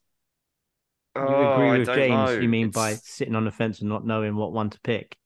You 1.18 1.34
Oh, 1.34 1.54
agree 1.54 1.78
with 1.80 1.88
James? 1.88 2.10
know. 2.10 2.30
You 2.40 2.48
mean 2.48 2.70
by 2.70 2.94
sitting 2.94 3.34
on 3.34 3.44
the 3.44 3.50
fence 3.50 3.80
and 3.80 3.88
not 3.88 4.06
knowing 4.06 4.36
what 4.36 4.52
one 4.52 4.70
to 4.70 4.80
pick? 4.80 5.16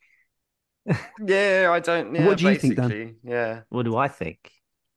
Yeah, 1.24 1.68
I 1.70 1.80
don't. 1.80 2.14
Yeah, 2.14 2.26
What 2.26 2.38
do 2.38 2.49
you 2.49 2.57
think, 2.57 2.76
Dan? 2.76 3.16
Yeah. 3.22 3.61
What 3.68 3.84
do 3.84 3.97
I 3.97 4.09
think? 4.09 4.51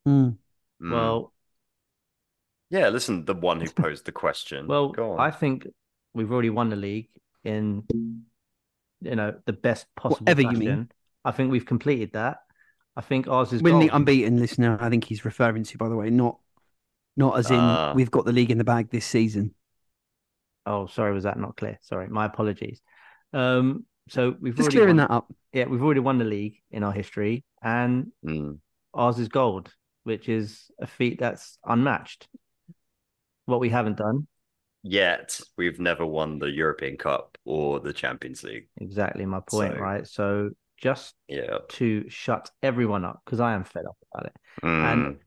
mm. 0.08 0.38
Well, 0.82 1.32
yeah. 2.70 2.90
Listen, 2.90 3.26
the 3.26 3.36
one 3.36 3.62
who 3.62 3.70
posed 3.70 4.06
the 4.06 4.12
question. 4.12 4.68
well, 4.68 4.94
I 5.20 5.32
think 5.32 5.68
we've 6.14 6.32
already 6.32 6.50
won 6.50 6.70
the 6.70 6.76
league 6.76 7.10
in, 7.44 7.84
you 9.02 9.16
know, 9.16 9.36
the 9.46 9.54
best 9.54 9.86
possible 9.96 10.24
Whatever 10.26 10.42
you 10.42 10.58
mean. 10.58 10.90
I 11.24 11.32
think 11.32 11.52
we've 11.52 11.66
completed 11.66 12.14
that. 12.14 12.38
I 12.96 13.02
think 13.02 13.28
ours 13.28 13.52
is 13.52 13.62
winning 13.62 13.80
the 13.82 13.86
golden. 13.88 14.02
unbeaten 14.02 14.40
listener, 14.40 14.78
I 14.80 14.90
think 14.90 15.04
he's 15.04 15.26
referring 15.26 15.64
to, 15.66 15.78
by 15.78 15.90
the 15.90 15.96
way, 15.96 16.10
not 16.10 16.40
not 17.18 17.38
as 17.38 17.50
in 17.52 17.58
Ah. 17.60 17.94
we've 17.94 18.12
got 18.12 18.26
the 18.26 18.32
league 18.34 18.52
in 18.52 18.58
the 18.58 18.64
bag 18.64 18.90
this 18.90 19.06
season. 19.06 19.54
Oh, 20.66 20.88
sorry, 20.88 21.14
was 21.14 21.24
that 21.24 21.38
not 21.40 21.56
clear? 21.58 21.78
Sorry, 21.82 22.08
my 22.08 22.26
apologies. 22.26 22.82
Um, 23.34 23.86
so 24.10 24.36
we've 24.40 24.56
Just 24.56 24.72
clearing 24.72 24.98
won, 24.98 25.08
that 25.08 25.12
up. 25.12 25.32
yeah, 25.54 25.66
we've 25.66 25.82
already 25.84 26.00
won 26.00 26.18
the 26.18 26.26
league 26.26 26.58
in 26.72 26.84
our 26.84 26.92
history, 26.92 27.44
and 27.62 28.12
Mm. 28.26 28.60
ours 28.94 29.20
is 29.20 29.28
gold, 29.28 29.72
which 30.04 30.30
is 30.30 30.70
a 30.80 30.88
feat 30.88 31.20
that's 31.20 31.58
unmatched. 31.66 32.28
What 33.46 33.60
we 33.60 33.70
haven't 33.70 33.98
done, 33.98 34.28
Yet 34.88 35.40
we've 35.58 35.80
never 35.80 36.06
won 36.06 36.38
the 36.38 36.52
European 36.52 36.96
Cup 36.96 37.40
or 37.44 37.80
the 37.80 37.92
Champions 37.92 38.44
League. 38.44 38.68
exactly 38.78 39.26
my 39.26 39.40
point, 39.40 39.74
So- 39.74 39.80
right? 39.80 40.08
So 40.08 40.50
just 40.78 41.16
Yeah. 41.28 41.58
to 41.70 42.08
shut 42.10 42.52
everyone 42.62 43.04
up, 43.04 43.20
because 43.26 43.40
I 43.40 43.54
am 43.54 43.64
fed 43.64 43.86
up 43.88 43.98
about 44.14 44.28
it. 44.28 44.36
Mm. 44.64 45.20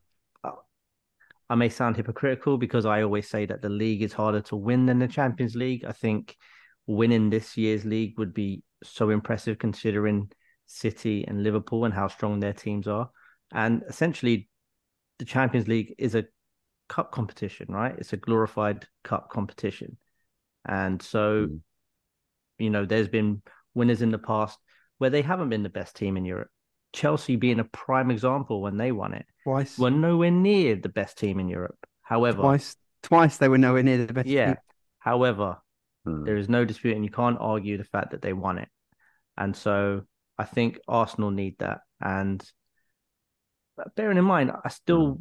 I 1.49 1.55
may 1.55 1.69
sound 1.69 1.97
hypocritical 1.97 2.57
because 2.57 2.85
I 2.85 3.01
always 3.01 3.27
say 3.27 3.45
that 3.47 3.61
the 3.61 3.69
league 3.69 4.03
is 4.03 4.13
harder 4.13 4.41
to 4.41 4.55
win 4.55 4.85
than 4.85 4.99
the 4.99 5.07
Champions 5.07 5.55
League. 5.55 5.83
I 5.83 5.91
think 5.91 6.35
winning 6.85 7.29
this 7.29 7.57
year's 7.57 7.85
league 7.85 8.17
would 8.19 8.33
be 8.33 8.63
so 8.83 9.09
impressive 9.09 9.57
considering 9.57 10.31
City 10.67 11.25
and 11.27 11.43
Liverpool 11.43 11.85
and 11.85 11.93
how 11.93 12.07
strong 12.07 12.39
their 12.39 12.53
teams 12.53 12.87
are. 12.87 13.09
And 13.51 13.81
essentially, 13.89 14.47
the 15.17 15.25
Champions 15.25 15.67
League 15.67 15.95
is 15.97 16.13
a 16.13 16.25
cup 16.87 17.11
competition, 17.11 17.67
right? 17.69 17.95
It's 17.97 18.13
a 18.13 18.17
glorified 18.17 18.87
cup 19.03 19.29
competition. 19.29 19.97
And 20.65 21.01
so, 21.01 21.47
Mm. 21.47 21.61
you 22.59 22.69
know, 22.69 22.85
there's 22.85 23.07
been 23.07 23.41
winners 23.73 24.01
in 24.01 24.11
the 24.11 24.19
past 24.19 24.59
where 24.99 25.09
they 25.09 25.21
haven't 25.21 25.49
been 25.49 25.63
the 25.63 25.69
best 25.69 25.95
team 25.95 26.17
in 26.17 26.25
Europe. 26.25 26.51
Chelsea 26.93 27.35
being 27.35 27.59
a 27.59 27.63
prime 27.65 28.09
example 28.11 28.61
when 28.61 28.77
they 28.77 28.91
won 28.91 29.13
it 29.13 29.25
Twice. 29.43 29.77
were 29.77 29.91
nowhere 29.91 30.31
near 30.31 30.75
the 30.75 30.89
best 30.89 31.17
team 31.17 31.39
in 31.39 31.47
Europe. 31.49 31.77
However, 32.01 32.41
Twice. 32.41 32.75
Twice 33.03 33.37
they 33.37 33.47
were 33.47 33.57
nowhere 33.57 33.83
near 33.83 34.05
the 34.05 34.13
best. 34.13 34.27
yeah. 34.27 34.45
team. 34.47 34.55
However, 34.99 35.57
Mm. 36.07 36.25
there 36.25 36.37
is 36.37 36.47
no 36.47 36.63
dispute, 36.63 36.95
and 36.95 37.03
you 37.03 37.11
can't 37.11 37.37
argue 37.41 37.77
the 37.77 37.83
fact 37.83 38.11
that 38.11 38.21
they 38.21 38.31
won 38.31 38.57
it. 38.57 38.69
And 39.37 39.53
so 39.55 40.03
I 40.37 40.45
think 40.45 40.79
Arsenal 40.87 41.29
need 41.29 41.57
that. 41.59 41.81
And 42.01 42.41
bearing 43.97 44.17
in 44.17 44.23
mind, 44.23 44.51
I 44.63 44.69
still 44.69 45.19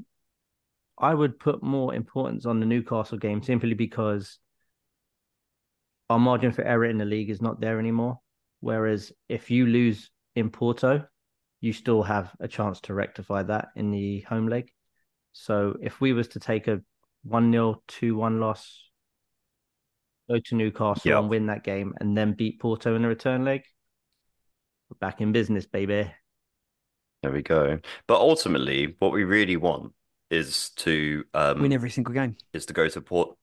I 0.97 1.13
would 1.15 1.39
put 1.41 1.63
more 1.63 1.95
importance 1.95 2.47
on 2.47 2.61
the 2.61 2.67
Newcastle 2.67 3.19
game 3.19 3.43
simply 3.43 3.75
because 3.75 4.39
our 6.11 6.19
margin 6.19 6.53
for 6.53 6.63
error 6.63 6.85
in 6.87 6.99
the 6.99 7.05
league 7.05 7.31
is 7.31 7.43
not 7.43 7.61
there 7.61 7.79
anymore. 7.79 8.21
Whereas 8.61 9.13
if 9.29 9.51
you 9.51 9.67
lose 9.67 10.11
in 10.35 10.51
Porto, 10.51 11.05
you 11.61 11.73
still 11.73 12.03
have 12.03 12.31
a 12.41 12.49
chance 12.49 12.81
to 12.83 12.95
rectify 12.95 13.43
that 13.45 13.69
in 13.77 13.91
the 13.91 14.21
home 14.23 14.49
leg. 14.49 14.71
So 15.33 15.77
if 15.83 16.01
we 16.01 16.13
was 16.13 16.29
to 16.29 16.41
take 16.41 16.69
a 16.69 16.81
1 17.23 17.53
0, 17.53 17.83
2 17.89 18.17
1 18.17 18.41
loss, 18.41 18.91
go 20.29 20.39
to 20.39 20.55
Newcastle 20.55 21.11
Yeah. 21.11 21.19
and 21.19 21.29
win 21.29 21.47
that 21.47 21.65
game, 21.65 21.95
and 22.01 22.17
then 22.17 22.33
beat 22.35 22.61
Porto 22.61 22.95
in 22.95 23.03
the 23.03 23.09
return 23.09 23.45
leg, 23.45 23.63
we're 24.89 24.99
back 24.99 25.21
in 25.21 25.33
business, 25.33 25.67
baby. 25.67 26.11
There 27.23 27.33
we 27.33 27.43
go. 27.43 27.81
But 28.07 28.21
ultimately, 28.21 28.95
what 29.01 29.13
we 29.13 29.25
really 29.25 29.57
want 29.57 29.93
is 30.31 30.71
to 30.77 31.25
um 31.35 31.63
Win 31.63 31.73
every 31.73 31.91
single 31.91 32.15
game. 32.15 32.37
is 32.53 32.67
to 32.67 32.73
go 32.73 32.89
to 32.89 33.01
Port. 33.01 33.37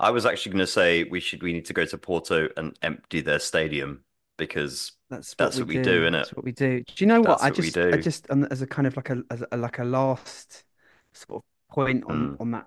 I 0.00 0.10
was 0.10 0.26
actually 0.26 0.52
going 0.52 0.60
to 0.60 0.66
say 0.66 1.04
we 1.04 1.20
should 1.20 1.42
we 1.42 1.52
need 1.52 1.66
to 1.66 1.72
go 1.74 1.84
to 1.84 1.98
Porto 1.98 2.48
and 2.56 2.76
empty 2.82 3.20
their 3.20 3.38
stadium 3.38 4.04
because 4.38 4.92
That's 5.10 5.34
what 5.38 5.46
That's 5.46 5.54
we 5.54 5.62
what 5.62 5.68
we 5.68 5.78
do. 5.78 5.84
do, 5.84 6.02
innit? 6.06 6.12
That's 6.12 6.32
what 6.34 6.44
we 6.44 6.52
do. 6.52 6.80
Do 6.80 7.04
you 7.04 7.06
know 7.06 7.20
what? 7.22 7.40
That's 7.40 7.42
I 7.42 7.50
what 7.50 7.56
just, 7.56 7.74
do. 7.74 7.92
I 7.92 7.96
just, 7.96 8.30
um, 8.30 8.44
as 8.50 8.62
a 8.62 8.66
kind 8.66 8.86
of 8.86 8.96
like 8.96 9.10
a, 9.10 9.22
as 9.30 9.42
a 9.52 9.56
like 9.56 9.78
a 9.78 9.84
last 9.84 10.64
sort 11.12 11.42
of 11.42 11.74
point 11.74 12.04
on 12.04 12.32
Mm. 12.34 12.40
on 12.40 12.50
that 12.52 12.66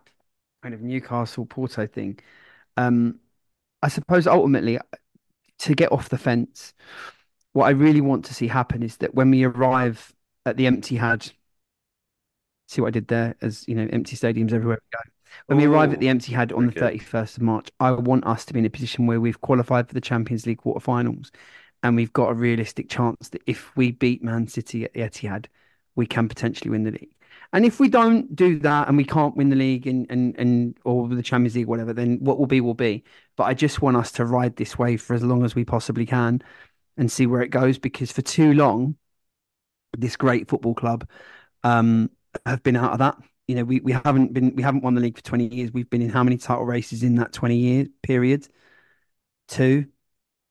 kind 0.64 0.74
of 0.76 0.82
Newcastle 0.82 1.46
Porto 1.46 1.88
thing. 1.88 2.20
Um, 2.78 3.20
I 3.82 3.90
suppose 3.90 4.28
ultimately 4.28 4.80
to 5.60 5.76
get 5.76 5.92
off 5.92 6.10
the 6.10 6.18
fence, 6.18 6.74
what 7.54 7.66
I 7.66 7.72
really 7.72 8.02
want 8.02 8.26
to 8.26 8.34
see 8.34 8.48
happen 8.48 8.84
is 8.84 8.98
that 8.98 9.16
when 9.16 9.32
we 9.32 9.44
arrive 9.44 10.14
at 10.46 10.58
the 10.58 10.68
empty 10.68 10.98
had, 10.98 11.32
see 12.72 12.82
what 12.82 12.90
I 12.90 12.92
did 12.92 13.08
there? 13.08 13.36
As 13.42 13.68
you 13.68 13.76
know, 13.76 13.88
empty 13.92 14.16
stadiums 14.16 14.54
everywhere 14.54 14.80
we 14.82 14.98
go. 14.98 15.12
When 15.48 15.58
we 15.58 15.66
arrive 15.66 15.94
at 15.94 16.00
the 16.00 16.08
Ooh, 16.08 16.10
empty 16.10 16.34
had 16.34 16.52
on 16.52 16.66
the 16.66 16.74
good. 16.74 16.74
31st 16.74 17.38
of 17.38 17.44
March, 17.44 17.72
I 17.80 17.92
want 17.92 18.26
us 18.26 18.46
to 18.46 18.54
be 18.54 18.60
in 18.60 18.66
a 18.66 18.70
position 18.70 19.08
where 19.08 19.22
we've 19.22 19.42
qualified 19.42 19.88
for 19.88 19.94
the 19.94 20.02
Champions 20.02 20.46
League 20.46 20.62
quarterfinals 20.62 21.32
and 21.84 21.96
we've 21.96 22.14
got 22.14 22.30
a 22.30 22.34
realistic 22.34 22.90
chance 22.90 23.30
that 23.30 23.42
if 23.48 23.76
we 23.76 23.92
beat 23.92 24.24
Man 24.24 24.48
City 24.48 24.86
at 24.86 24.94
the 24.94 25.02
Etihad, 25.02 25.48
we 25.96 26.06
can 26.06 26.28
potentially 26.30 26.70
win 26.70 26.84
the 26.84 26.92
league. 26.92 27.16
And 27.54 27.66
if 27.66 27.80
we 27.80 27.90
don't 27.90 28.34
do 28.36 28.60
that 28.60 28.88
and 28.88 28.98
we 28.98 29.04
can't 29.04 29.36
win 29.36 29.50
the 29.50 29.56
league 29.56 29.88
and 29.88 30.06
and, 30.10 30.38
and 30.38 30.78
or 30.86 31.08
the 31.08 31.24
Champions 31.24 31.56
League, 31.56 31.68
whatever, 31.68 31.94
then 31.94 32.18
what 32.22 32.40
will 32.40 32.48
be 32.48 32.62
will 32.62 32.74
be. 32.74 33.04
But 33.36 33.46
I 33.46 33.54
just 33.54 33.82
want 33.82 33.98
us 33.98 34.12
to 34.14 34.26
ride 34.26 34.56
this 34.56 34.78
wave 34.78 35.02
for 35.02 35.14
as 35.14 35.24
long 35.24 35.44
as 35.44 35.56
we 35.56 35.66
possibly 35.66 36.06
can 36.06 36.42
and 36.98 37.12
see 37.12 37.26
where 37.28 37.42
it 37.42 37.50
goes 37.50 37.78
because 37.78 38.12
for 38.12 38.22
too 38.22 38.54
long, 38.54 38.96
this 39.98 40.16
great 40.16 40.48
football 40.48 40.74
club 40.74 41.08
um, 41.64 42.10
have 42.46 42.64
been 42.64 42.76
out 42.76 42.94
of 42.94 43.00
that. 43.00 43.18
You 43.48 43.56
know, 43.56 43.64
we, 43.64 43.80
we 43.82 43.92
haven't 43.92 44.34
been 44.34 44.56
we 44.56 44.64
haven't 44.64 44.84
won 44.84 44.96
the 44.96 45.02
league 45.02 45.18
for 45.18 45.24
20 45.24 45.54
years. 45.54 45.72
We've 45.72 45.90
been 45.90 46.02
in 46.02 46.10
how 46.10 46.24
many 46.24 46.38
title 46.38 46.66
races 46.66 47.04
in 47.04 47.16
that 47.16 47.34
20 47.34 47.58
year 47.58 47.88
period? 48.04 48.48
Two, 49.48 49.88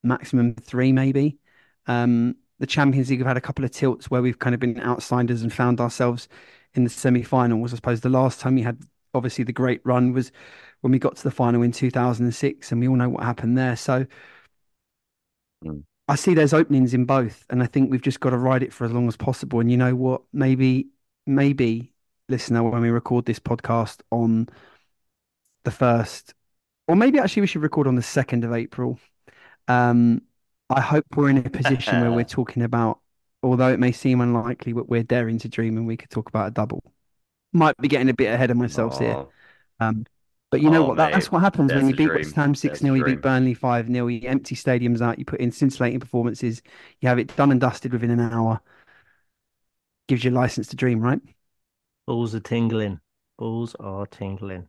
maximum 0.05 0.55
three, 0.57 0.93
maybe. 0.93 1.39
Um, 1.87 2.37
the 2.61 2.67
Champions 2.67 3.11
League 3.11 3.21
have 3.21 3.29
had 3.29 3.37
a 3.39 3.41
couple 3.43 3.65
of 3.65 3.71
tilts 3.73 4.11
where 4.11 4.23
we've 4.23 4.39
kind 4.39 4.55
of 4.55 4.61
been 4.61 4.81
outsiders 4.81 5.43
and 5.43 5.53
found 5.53 5.81
ourselves 5.81 6.29
in 6.75 6.85
the 6.85 6.91
semi-finals. 6.91 7.73
I 7.73 7.77
suppose 7.77 8.01
the 8.03 8.11
last 8.11 8.41
time 8.41 8.57
we 8.57 8.63
had 8.63 8.83
obviously 9.15 9.45
the 9.45 9.53
great 9.53 9.81
run 9.85 10.13
was 10.13 10.33
when 10.83 10.93
we 10.93 10.99
got 10.99 11.17
to 11.17 11.25
the 11.25 11.31
final 11.33 11.63
in 11.63 11.73
2006, 11.73 12.73
and 12.73 12.81
we 12.81 12.89
all 12.89 12.97
know 12.97 13.09
what 13.11 13.25
happened 13.25 13.59
there. 13.59 13.77
So 13.77 14.07
Mm. 15.65 15.85
I 16.09 16.17
see 16.17 16.35
there's 16.35 16.53
openings 16.55 16.93
in 16.95 17.05
both, 17.05 17.47
and 17.51 17.63
I 17.63 17.67
think 17.67 17.91
we've 17.91 18.03
just 18.03 18.21
got 18.21 18.31
to 18.31 18.39
ride 18.39 18.63
it 18.63 18.73
for 18.73 18.85
as 18.85 18.93
long 18.93 19.07
as 19.09 19.17
possible. 19.17 19.61
And 19.61 19.71
you 19.71 19.77
know 19.77 19.95
what? 19.95 20.23
Maybe, 20.33 20.89
maybe, 21.27 21.93
listener, 22.29 22.63
when 22.63 22.83
we 22.83 22.91
record 22.91 23.25
this 23.27 23.39
podcast 23.39 24.01
on 24.11 24.49
the 25.65 25.71
first, 25.71 26.35
or 26.89 26.97
maybe 26.97 27.19
actually 27.19 27.43
we 27.43 27.47
should 27.47 27.63
record 27.63 27.87
on 27.87 27.97
the 27.97 28.03
second 28.03 28.45
of 28.45 28.53
April. 28.53 28.99
Um, 29.69 30.23
I 30.71 30.81
hope 30.81 31.07
we're 31.17 31.31
in 31.31 31.39
a 31.39 31.51
position 31.51 32.01
where 32.01 32.13
we're 32.13 32.25
talking 32.27 32.63
about, 32.63 33.01
although 33.43 33.73
it 33.73 33.81
may 33.81 33.93
seem 33.93 34.21
unlikely, 34.21 34.73
but 34.73 34.89
we're 34.89 35.03
daring 35.03 35.39
to 35.41 35.49
dream 35.49 35.77
and 35.77 35.87
we 35.87 35.97
could 35.97 36.11
talk 36.11 36.29
about 36.29 36.49
a 36.49 36.51
double. 36.51 36.83
Might 37.53 37.77
be 37.79 37.89
getting 37.89 38.09
a 38.09 38.15
bit 38.15 38.33
ahead 38.33 38.51
of 38.51 38.57
myself 38.57 38.99
here. 38.99 39.17
Oh, 39.17 39.29
Um, 39.81 40.07
But 40.51 40.61
you 40.63 40.71
know 40.71 40.85
Oh, 40.85 40.89
what? 40.89 40.97
Mate, 40.99 41.13
that's 41.13 41.33
what 41.33 41.41
happens 41.43 41.73
when 41.73 41.89
you 41.89 41.95
beat 41.95 42.07
dream. 42.09 42.19
West 42.19 42.37
Ham 42.37 42.55
6 42.55 42.81
There's 42.81 42.81
a 42.81 42.83
0, 42.83 42.95
you 42.95 43.05
beat 43.05 43.21
Burnley 43.23 43.55
5 43.55 43.87
0, 43.89 44.07
you 44.09 44.29
empty 44.29 44.55
stadiums 44.55 45.01
out, 45.01 45.19
you 45.19 45.25
put 45.25 45.41
in 45.41 45.51
scintillating 45.51 46.01
performances, 46.01 46.63
you 47.01 47.09
have 47.09 47.19
it 47.19 47.35
done 47.37 47.51
and 47.51 47.61
dusted 47.61 47.93
within 47.93 48.11
an 48.11 48.21
hour. 48.21 48.61
Gives 50.11 50.25
you 50.25 50.33
license 50.33 50.67
to 50.67 50.75
dream, 50.75 50.99
right? 50.99 51.21
Balls 52.05 52.35
are 52.35 52.41
tingling. 52.41 52.99
Balls 53.39 53.77
are 53.79 54.09
tingling. 54.09 54.67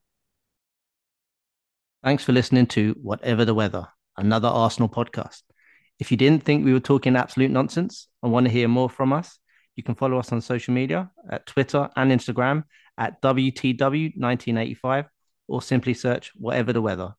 Thanks 2.04 2.24
for 2.24 2.32
listening 2.32 2.68
to 2.68 2.96
Whatever 3.02 3.44
the 3.44 3.56
Weather, 3.56 3.88
another 4.18 4.50
Arsenal 4.50 4.88
podcast. 4.88 5.42
If 5.98 6.12
you 6.12 6.18
didn't 6.18 6.44
think 6.44 6.64
we 6.64 6.74
were 6.74 6.80
talking 6.80 7.16
absolute 7.16 7.50
nonsense 7.50 8.08
and 8.22 8.32
want 8.32 8.46
to 8.46 8.52
hear 8.52 8.68
more 8.68 8.88
from 8.88 9.12
us, 9.12 9.40
you 9.76 9.82
can 9.82 9.96
follow 9.96 10.20
us 10.20 10.32
on 10.32 10.42
social 10.42 10.76
media 10.76 11.10
at 11.32 11.48
Twitter 11.48 11.90
and 11.96 12.12
Instagram 12.12 12.66
at 13.00 13.20
WTW1985 13.24 15.08
or 15.48 15.64
simply 15.64 15.96
search 15.96 16.32
Whatever 16.36 16.72
the 16.72 16.84
Weather. 16.84 17.16